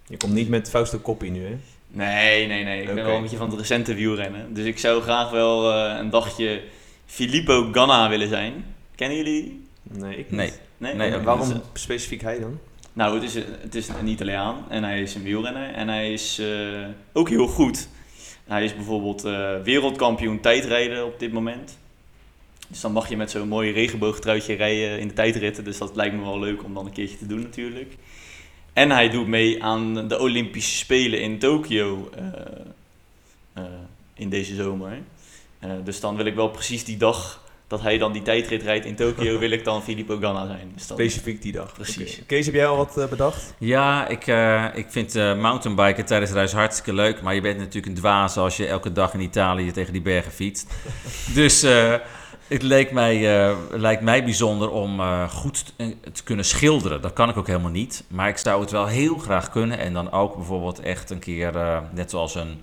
Je 0.06 0.16
komt 0.16 0.32
niet 0.32 0.48
met 0.48 0.70
Fausto 0.70 0.98
Coppi 0.98 1.30
nu, 1.30 1.44
hè? 1.44 1.56
Nee, 1.88 2.46
nee, 2.46 2.64
nee. 2.64 2.80
Ik 2.80 2.94
ben 2.94 3.04
wel 3.04 3.16
een 3.16 3.22
beetje 3.22 3.36
van 3.36 3.50
het 3.50 3.58
recente 3.58 3.94
wielrennen. 3.94 4.54
Dus 4.54 4.64
ik 4.64 4.78
zou 4.78 5.02
graag 5.02 5.30
wel 5.30 5.72
eh, 5.72 5.98
een 5.98 6.10
dagje 6.10 6.62
Filippo 7.06 7.68
Ganna 7.72 8.08
willen 8.08 8.28
zijn. 8.28 8.64
Kennen 8.94 9.16
jullie? 9.16 9.66
Nee, 9.82 10.16
ik 10.18 10.30
Nee. 10.30 10.46
niet. 10.46 10.60
Nee? 10.76 10.94
Nee, 10.94 11.18
Waarom 11.20 11.50
is- 11.50 11.80
specifiek 11.80 12.22
hij 12.22 12.38
dan? 12.40 12.58
Nou, 12.92 13.14
het 13.14 13.22
is, 13.22 13.34
een- 13.34 13.44
het 13.60 13.74
is 13.74 13.88
een 13.88 14.06
Italiaan 14.08 14.64
en 14.68 14.84
hij 14.84 15.00
is 15.02 15.14
een 15.14 15.22
wielrenner 15.22 15.72
en 15.74 15.88
hij 15.88 16.12
is 16.12 16.38
eh, 16.38 16.86
ook 17.12 17.28
heel 17.28 17.46
goed. 17.46 17.88
Hij 18.46 18.64
is 18.64 18.74
bijvoorbeeld 18.74 19.24
eh, 19.24 19.50
wereldkampioen 19.64 20.40
tijdrijden 20.40 21.04
op 21.06 21.18
dit 21.18 21.32
moment. 21.32 21.78
Dus 22.68 22.80
dan 22.80 22.92
mag 22.92 23.08
je 23.08 23.16
met 23.16 23.30
zo'n 23.30 23.48
mooi 23.48 23.72
regenboogtruitje 23.72 24.54
rijden 24.54 25.00
in 25.00 25.08
de 25.08 25.14
tijdritten. 25.14 25.64
Dus 25.64 25.78
dat 25.78 25.96
lijkt 25.96 26.14
me 26.14 26.22
wel 26.22 26.38
leuk 26.38 26.64
om 26.64 26.74
dan 26.74 26.86
een 26.86 26.92
keertje 26.92 27.18
te 27.18 27.26
doen 27.26 27.40
natuurlijk. 27.40 27.96
En 28.72 28.90
hij 28.90 29.10
doet 29.10 29.26
mee 29.26 29.62
aan 29.62 30.08
de 30.08 30.18
Olympische 30.18 30.76
Spelen 30.76 31.20
in 31.20 31.38
Tokio 31.38 32.10
eh, 32.14 32.24
eh, 33.52 33.64
in 34.14 34.28
deze 34.28 34.54
zomer. 34.54 35.02
Eh, 35.58 35.70
dus 35.84 36.00
dan 36.00 36.16
wil 36.16 36.26
ik 36.26 36.34
wel 36.34 36.48
precies 36.48 36.84
die 36.84 36.96
dag 36.96 37.46
dat 37.68 37.82
hij 37.82 37.98
dan 37.98 38.12
die 38.12 38.22
tijdrit 38.22 38.62
rijdt 38.62 38.84
in 38.84 38.96
Tokio, 38.96 39.38
wil 39.44 39.50
ik 39.50 39.64
dan 39.64 39.82
Filippo 39.82 40.18
Ganna 40.20 40.46
zijn. 40.46 40.72
Dus 40.74 40.86
dan, 40.86 40.96
Specifiek 40.96 41.42
die 41.42 41.52
dag. 41.52 41.72
Precies. 41.72 42.20
Kees, 42.26 42.46
heb 42.46 42.54
jij 42.54 42.66
al 42.66 42.76
wat 42.76 43.10
bedacht? 43.10 43.54
Ja, 43.58 44.08
ik, 44.08 44.26
eh, 44.26 44.64
ik 44.74 44.86
vind 44.88 45.14
eh, 45.14 45.40
mountainbiken 45.40 46.04
tijdens 46.04 46.30
de 46.30 46.36
reis 46.36 46.52
hartstikke 46.52 46.92
leuk. 46.92 47.22
Maar 47.22 47.34
je 47.34 47.40
bent 47.40 47.58
natuurlijk 47.58 47.86
een 47.86 47.94
dwaas 47.94 48.36
als 48.36 48.56
je 48.56 48.66
elke 48.66 48.92
dag 48.92 49.14
in 49.14 49.20
Italië 49.20 49.70
tegen 49.70 49.92
die 49.92 50.02
bergen 50.02 50.32
fietst. 50.32 50.74
dus 51.34 51.62
eh, 51.62 51.94
het 52.48 52.62
leek 52.62 52.92
mij, 52.92 53.46
eh, 53.48 53.56
lijkt 53.70 54.02
mij 54.02 54.24
bijzonder 54.24 54.70
om 54.70 55.00
eh, 55.00 55.28
goed 55.30 55.72
te, 55.76 55.96
te 56.12 56.22
kunnen 56.22 56.44
schilderen. 56.44 57.02
Dat 57.02 57.12
kan 57.12 57.28
ik 57.28 57.36
ook 57.36 57.46
helemaal 57.46 57.70
niet. 57.70 58.04
Maar 58.08 58.28
ik 58.28 58.36
zou 58.38 58.60
het 58.60 58.70
wel 58.70 58.86
heel 58.86 59.16
graag 59.18 59.50
kunnen. 59.50 59.78
En 59.78 59.92
dan 59.92 60.12
ook 60.12 60.36
bijvoorbeeld 60.36 60.80
echt 60.80 61.10
een 61.10 61.18
keer, 61.18 61.56
eh, 61.56 61.78
net 61.90 62.10
zoals 62.10 62.34
een 62.34 62.62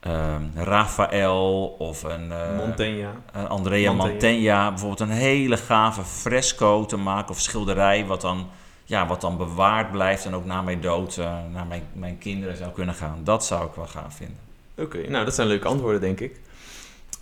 ehm 0.00 0.42
Raphaël 0.54 1.74
of 1.78 2.02
een... 2.02 2.32
eh, 2.32 3.44
Andrea 3.48 3.92
Mantegna. 3.92 3.92
Mantegna, 3.92 4.68
bijvoorbeeld 4.68 5.00
een 5.00 5.16
hele 5.16 5.56
gave 5.56 6.02
fresco 6.04 6.84
te 6.86 6.96
maken 6.96 7.30
of 7.30 7.40
schilderij 7.40 8.06
wat 8.06 8.20
dan, 8.20 8.48
ja, 8.84 9.06
wat 9.06 9.20
dan 9.20 9.36
bewaard 9.36 9.90
blijft 9.90 10.24
en 10.24 10.34
ook 10.34 10.44
na 10.44 10.62
mijn 10.62 10.80
dood 10.80 11.16
eh, 11.16 11.32
naar 11.52 11.66
mijn, 11.66 11.82
mijn 11.92 12.18
kinderen 12.18 12.56
zou 12.56 12.70
kunnen 12.70 12.94
gaan. 12.94 13.20
Dat 13.24 13.44
zou 13.44 13.66
ik 13.66 13.74
wel 13.74 13.86
gaaf 13.86 14.14
vinden. 14.14 14.36
Oké, 14.76 15.08
nou 15.10 15.24
dat 15.24 15.34
zijn 15.34 15.46
leuke 15.48 15.68
antwoorden 15.68 16.00
denk 16.00 16.20
ik. 16.20 16.40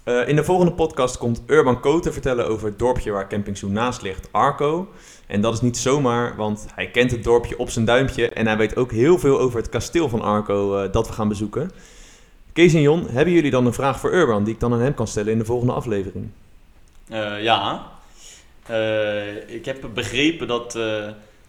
Eh, 0.09 0.29
in 0.29 0.37
de 0.37 0.45
volgende 0.45 0.73
podcast 0.73 1.19
komt 1.19 1.43
Urban 1.47 1.81
Koten 1.81 2.13
vertellen 2.13 2.47
over 2.47 2.67
het 2.67 2.79
dorpje 2.79 3.11
waar 3.11 3.29
Camping 3.29 3.59
Zoo 3.59 3.69
naast 3.69 4.03
ligt, 4.03 4.29
Arco. 4.31 4.89
En 5.27 5.41
dat 5.41 5.55
is 5.55 5.61
niet 5.61 5.77
zomaar, 5.77 6.37
want 6.37 6.67
hij 6.75 6.91
kent 6.91 7.11
het 7.11 7.25
dorpje 7.25 7.59
op 7.59 7.71
zijn 7.71 7.85
duimpje 7.85 8.29
en 8.29 8.47
hij 8.47 8.57
weet 8.57 8.77
ook 8.77 8.93
heel 8.93 9.19
veel 9.19 9.41
over 9.41 9.59
het 9.59 9.69
kasteel 9.69 10.09
van 10.09 10.21
Arco 10.21 10.77
eh, 10.77 10.93
dat 10.93 11.07
we 11.07 11.13
gaan 11.13 11.29
bezoeken. 11.29 11.71
Kees 12.53 12.75
en 12.75 12.81
Jon, 12.81 13.09
hebben 13.09 13.35
jullie 13.35 13.51
dan 13.51 13.67
een 13.67 13.73
vraag 13.73 14.01
voor 14.01 14.13
Urban 14.13 14.45
die 14.45 14.55
ik 14.55 14.61
dan 14.61 14.73
aan 14.73 14.81
hem 14.81 14.95
kan 14.95 15.07
stellen 15.07 15.33
in 15.33 15.39
de 15.39 15.45
volgende 15.45 15.73
aflevering? 15.73 16.29
Eh, 17.09 17.43
ja. 17.43 17.87
Ik 19.47 19.65
heb 19.65 19.89
begrepen 19.95 20.47
dat 20.47 20.79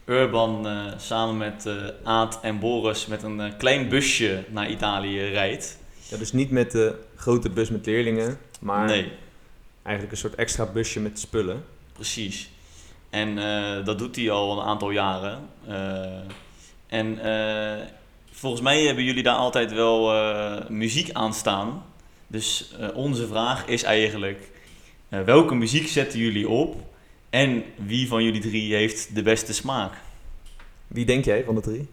Urban 0.05 0.68
samen 0.97 1.38
met 1.38 1.70
Aad 2.03 2.39
en 2.41 2.60
Boris 2.60 3.05
met 3.05 3.24
een 3.24 3.53
klein 3.57 3.89
busje 3.89 4.43
naar 4.49 4.70
Italië 4.70 5.20
rijdt. 5.20 5.78
Ja, 6.10 6.18
dus 6.18 6.32
niet 6.32 6.51
met 6.51 6.72
de 6.72 6.95
grote 7.16 7.49
bus 7.49 7.70
met 7.70 7.86
leerlingen, 7.86 8.38
maar 8.60 8.86
Nee, 8.86 9.12
eigenlijk 9.84 10.12
een 10.12 10.22
soort 10.22 10.36
extra 10.36 10.66
busje 10.66 10.99
met 10.99 11.20
spullen. 11.20 11.66
precies. 11.93 12.49
En 13.10 13.38
eh, 13.38 13.86
dat 13.86 13.97
doet 13.97 14.16
hij 14.16 14.32
al 14.32 14.60
een 14.60 14.66
aantal 14.66 14.91
jaren. 14.91 15.39
Eh, 15.68 16.20
en 16.88 17.20
eh, 17.24 17.86
volgens 18.32 18.62
mij 18.62 18.84
hebben 18.84 19.03
jullie 19.03 19.24
daar 19.24 19.36
altijd 19.36 19.74
wel 19.74 20.14
muziek 20.70 21.12
aan 21.12 21.34
staan. 21.34 21.84
Dus 22.28 22.76
onze 22.93 23.28
vraag 23.28 23.66
is 23.66 23.84
eigenlijk: 23.84 24.51
welke 25.07 25.55
muziek 25.55 25.88
zetten 25.88 26.20
jullie 26.20 26.49
op? 26.49 26.76
En 27.30 27.64
wie 27.76 28.07
van 28.07 28.24
jullie 28.24 28.41
drie 28.41 28.76
heeft 28.76 29.16
de 29.16 29.22
beste 29.22 29.53
smaak? 29.53 29.93
Wie 30.88 31.05
denk 31.05 31.26
jij 31.26 31.43
van 31.43 31.55
de 31.55 31.62
drie? 31.62 31.88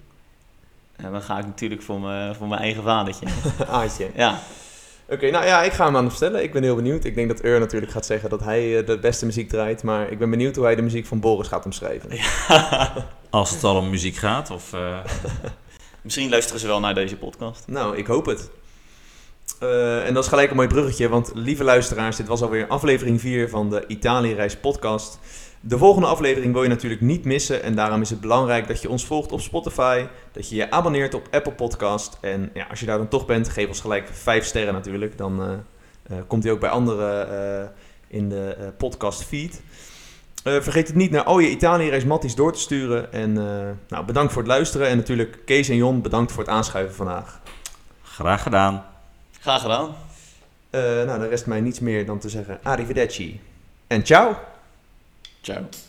En 0.97 1.13
dan 1.13 1.23
ga 1.23 1.39
ik 1.39 1.47
natuurlijk 1.47 1.83
voor 1.83 2.01
mijn, 2.01 2.35
voor 2.35 2.49
mijn 2.49 2.61
eigen 2.61 2.83
vadertje. 2.83 3.27
Aatje. 3.69 4.11
Ja, 4.15 4.43
Oké, 5.09 5.31
nou 5.31 5.45
ja, 5.45 5.63
ik 5.63 5.73
ga 5.73 5.85
hem 5.85 5.97
aan 5.97 6.05
hem 6.05 6.15
stellen. 6.15 6.43
Ik 6.43 6.53
ben 6.53 6.63
heel 6.63 6.75
benieuwd. 6.75 7.05
Ik 7.05 7.15
denk 7.15 7.29
dat 7.29 7.45
Ur 7.45 7.59
natuurlijk 7.59 7.93
gaat 7.93 8.07
zeggen 8.07 8.31
dat 8.31 8.41
hij 8.41 8.79
eh, 8.79 8.87
de 8.87 8.99
beste 8.99 9.27
muziek 9.27 9.49
draait. 9.49 9.83
Maar 9.83 10.11
ik 10.11 10.19
ben 10.19 10.31
benieuwd 10.31 10.57
hoe 10.57 10.65
hij 10.65 10.75
de 10.75 10.83
muziek 10.83 11.07
van 11.07 11.21
Boris 11.21 11.49
gaat 11.49 11.65
omschrijven. 11.65 12.11
Als 13.31 13.51
het 13.51 13.65
al 13.65 13.77
om 13.77 13.91
muziek 13.91 14.17
gaat 14.17 14.51
of... 14.51 14.73
eh, 14.73 14.99
misschien 16.03 16.31
luisteren 16.31 16.61
ze 16.61 16.67
wel 16.67 16.81
naar 16.81 16.95
deze 16.95 17.17
podcast. 17.17 17.65
Nou, 17.67 17.97
ik 17.97 18.07
hoop 18.07 18.27
het. 18.27 18.51
Eh, 19.61 20.07
en 20.07 20.15
dat 20.15 20.23
is 20.23 20.29
gelijk 20.29 20.51
een 20.51 20.57
mooi 20.57 20.69
bruggetje, 20.69 21.09
want 21.09 21.31
lieve 21.35 21.65
luisteraars, 21.65 22.17
dit 22.17 22.29
was 22.29 22.43
alweer 22.43 22.67
aflevering 22.67 23.21
4 23.21 23.49
van 23.49 23.71
de 23.71 23.85
Italië-reis 23.87 24.57
podcast. 24.57 25.19
De 25.69 25.79
volgende 25.79 26.09
aflevering 26.09 26.53
wil 26.53 26.63
je 26.63 26.69
natuurlijk 26.69 27.01
niet 27.01 27.25
missen 27.25 27.63
en 27.63 27.75
daarom 27.75 28.01
is 28.01 28.11
het 28.11 28.21
belangrijk 28.21 28.69
dat 28.69 28.83
je 28.83 28.91
ons 28.91 29.07
volgt 29.07 29.33
op 29.33 29.41
Spotify, 29.41 30.07
dat 30.33 30.49
je 30.49 30.57
je 30.57 30.71
abonneert 30.71 31.15
op 31.15 31.29
Apple 31.31 31.53
Podcast 31.53 32.19
en 32.21 32.51
ja, 32.55 32.67
als 32.71 32.81
je 32.81 32.87
daar 32.87 32.99
dan 32.99 33.09
toch 33.09 33.27
bent, 33.27 33.49
geef 33.49 33.69
ons 33.69 33.81
gelijk 33.81 34.09
5 34.13 34.45
sterren 34.45 34.75
natuurlijk. 34.75 35.19
Dan 35.19 35.43
eh, 35.43 35.53
eh, 36.17 36.25
komt 36.27 36.43
hij 36.43 36.53
ook 36.53 36.61
bij 36.61 36.71
anderen 36.71 37.31
eh, 37.63 37.69
in 38.09 38.29
de 38.29 38.55
eh, 38.59 38.67
podcast 38.77 39.25
feed. 39.25 39.63
Eh, 40.47 40.61
vergeet 40.61 40.87
het 40.87 40.97
niet 40.97 41.11
naar 41.11 41.25
al 41.25 41.39
je 41.39 41.51
Italië-reis 41.51 42.05
matties 42.05 42.35
door 42.35 42.53
te 42.53 42.59
sturen. 42.59 43.13
En 43.13 43.39
eh, 43.39 43.69
nou, 43.89 44.05
bedankt 44.05 44.33
voor 44.33 44.43
het 44.43 44.51
luisteren. 44.51 44.89
En 44.89 44.97
natuurlijk 44.97 45.39
Kees 45.45 45.69
en 45.69 45.77
Jon, 45.77 46.03
bedankt 46.03 46.33
voor 46.33 46.43
het 46.43 46.53
aanschuiven 46.53 46.95
vandaag. 46.95 47.41
Graag 48.03 48.43
gedaan. 48.43 48.85
Graag 49.41 49.61
gedaan. 49.61 49.95
Eh, 50.71 50.81
nou, 50.81 51.07
dan 51.07 51.29
rest 51.29 51.47
mij 51.47 51.61
niets 51.61 51.81
meer 51.81 52.07
dan 52.07 52.19
te 52.19 52.29
zeggen 52.29 52.59
arrivederci. 52.63 53.41
En 53.87 54.05
ciao! 54.05 54.56
Ciao. 55.47 55.86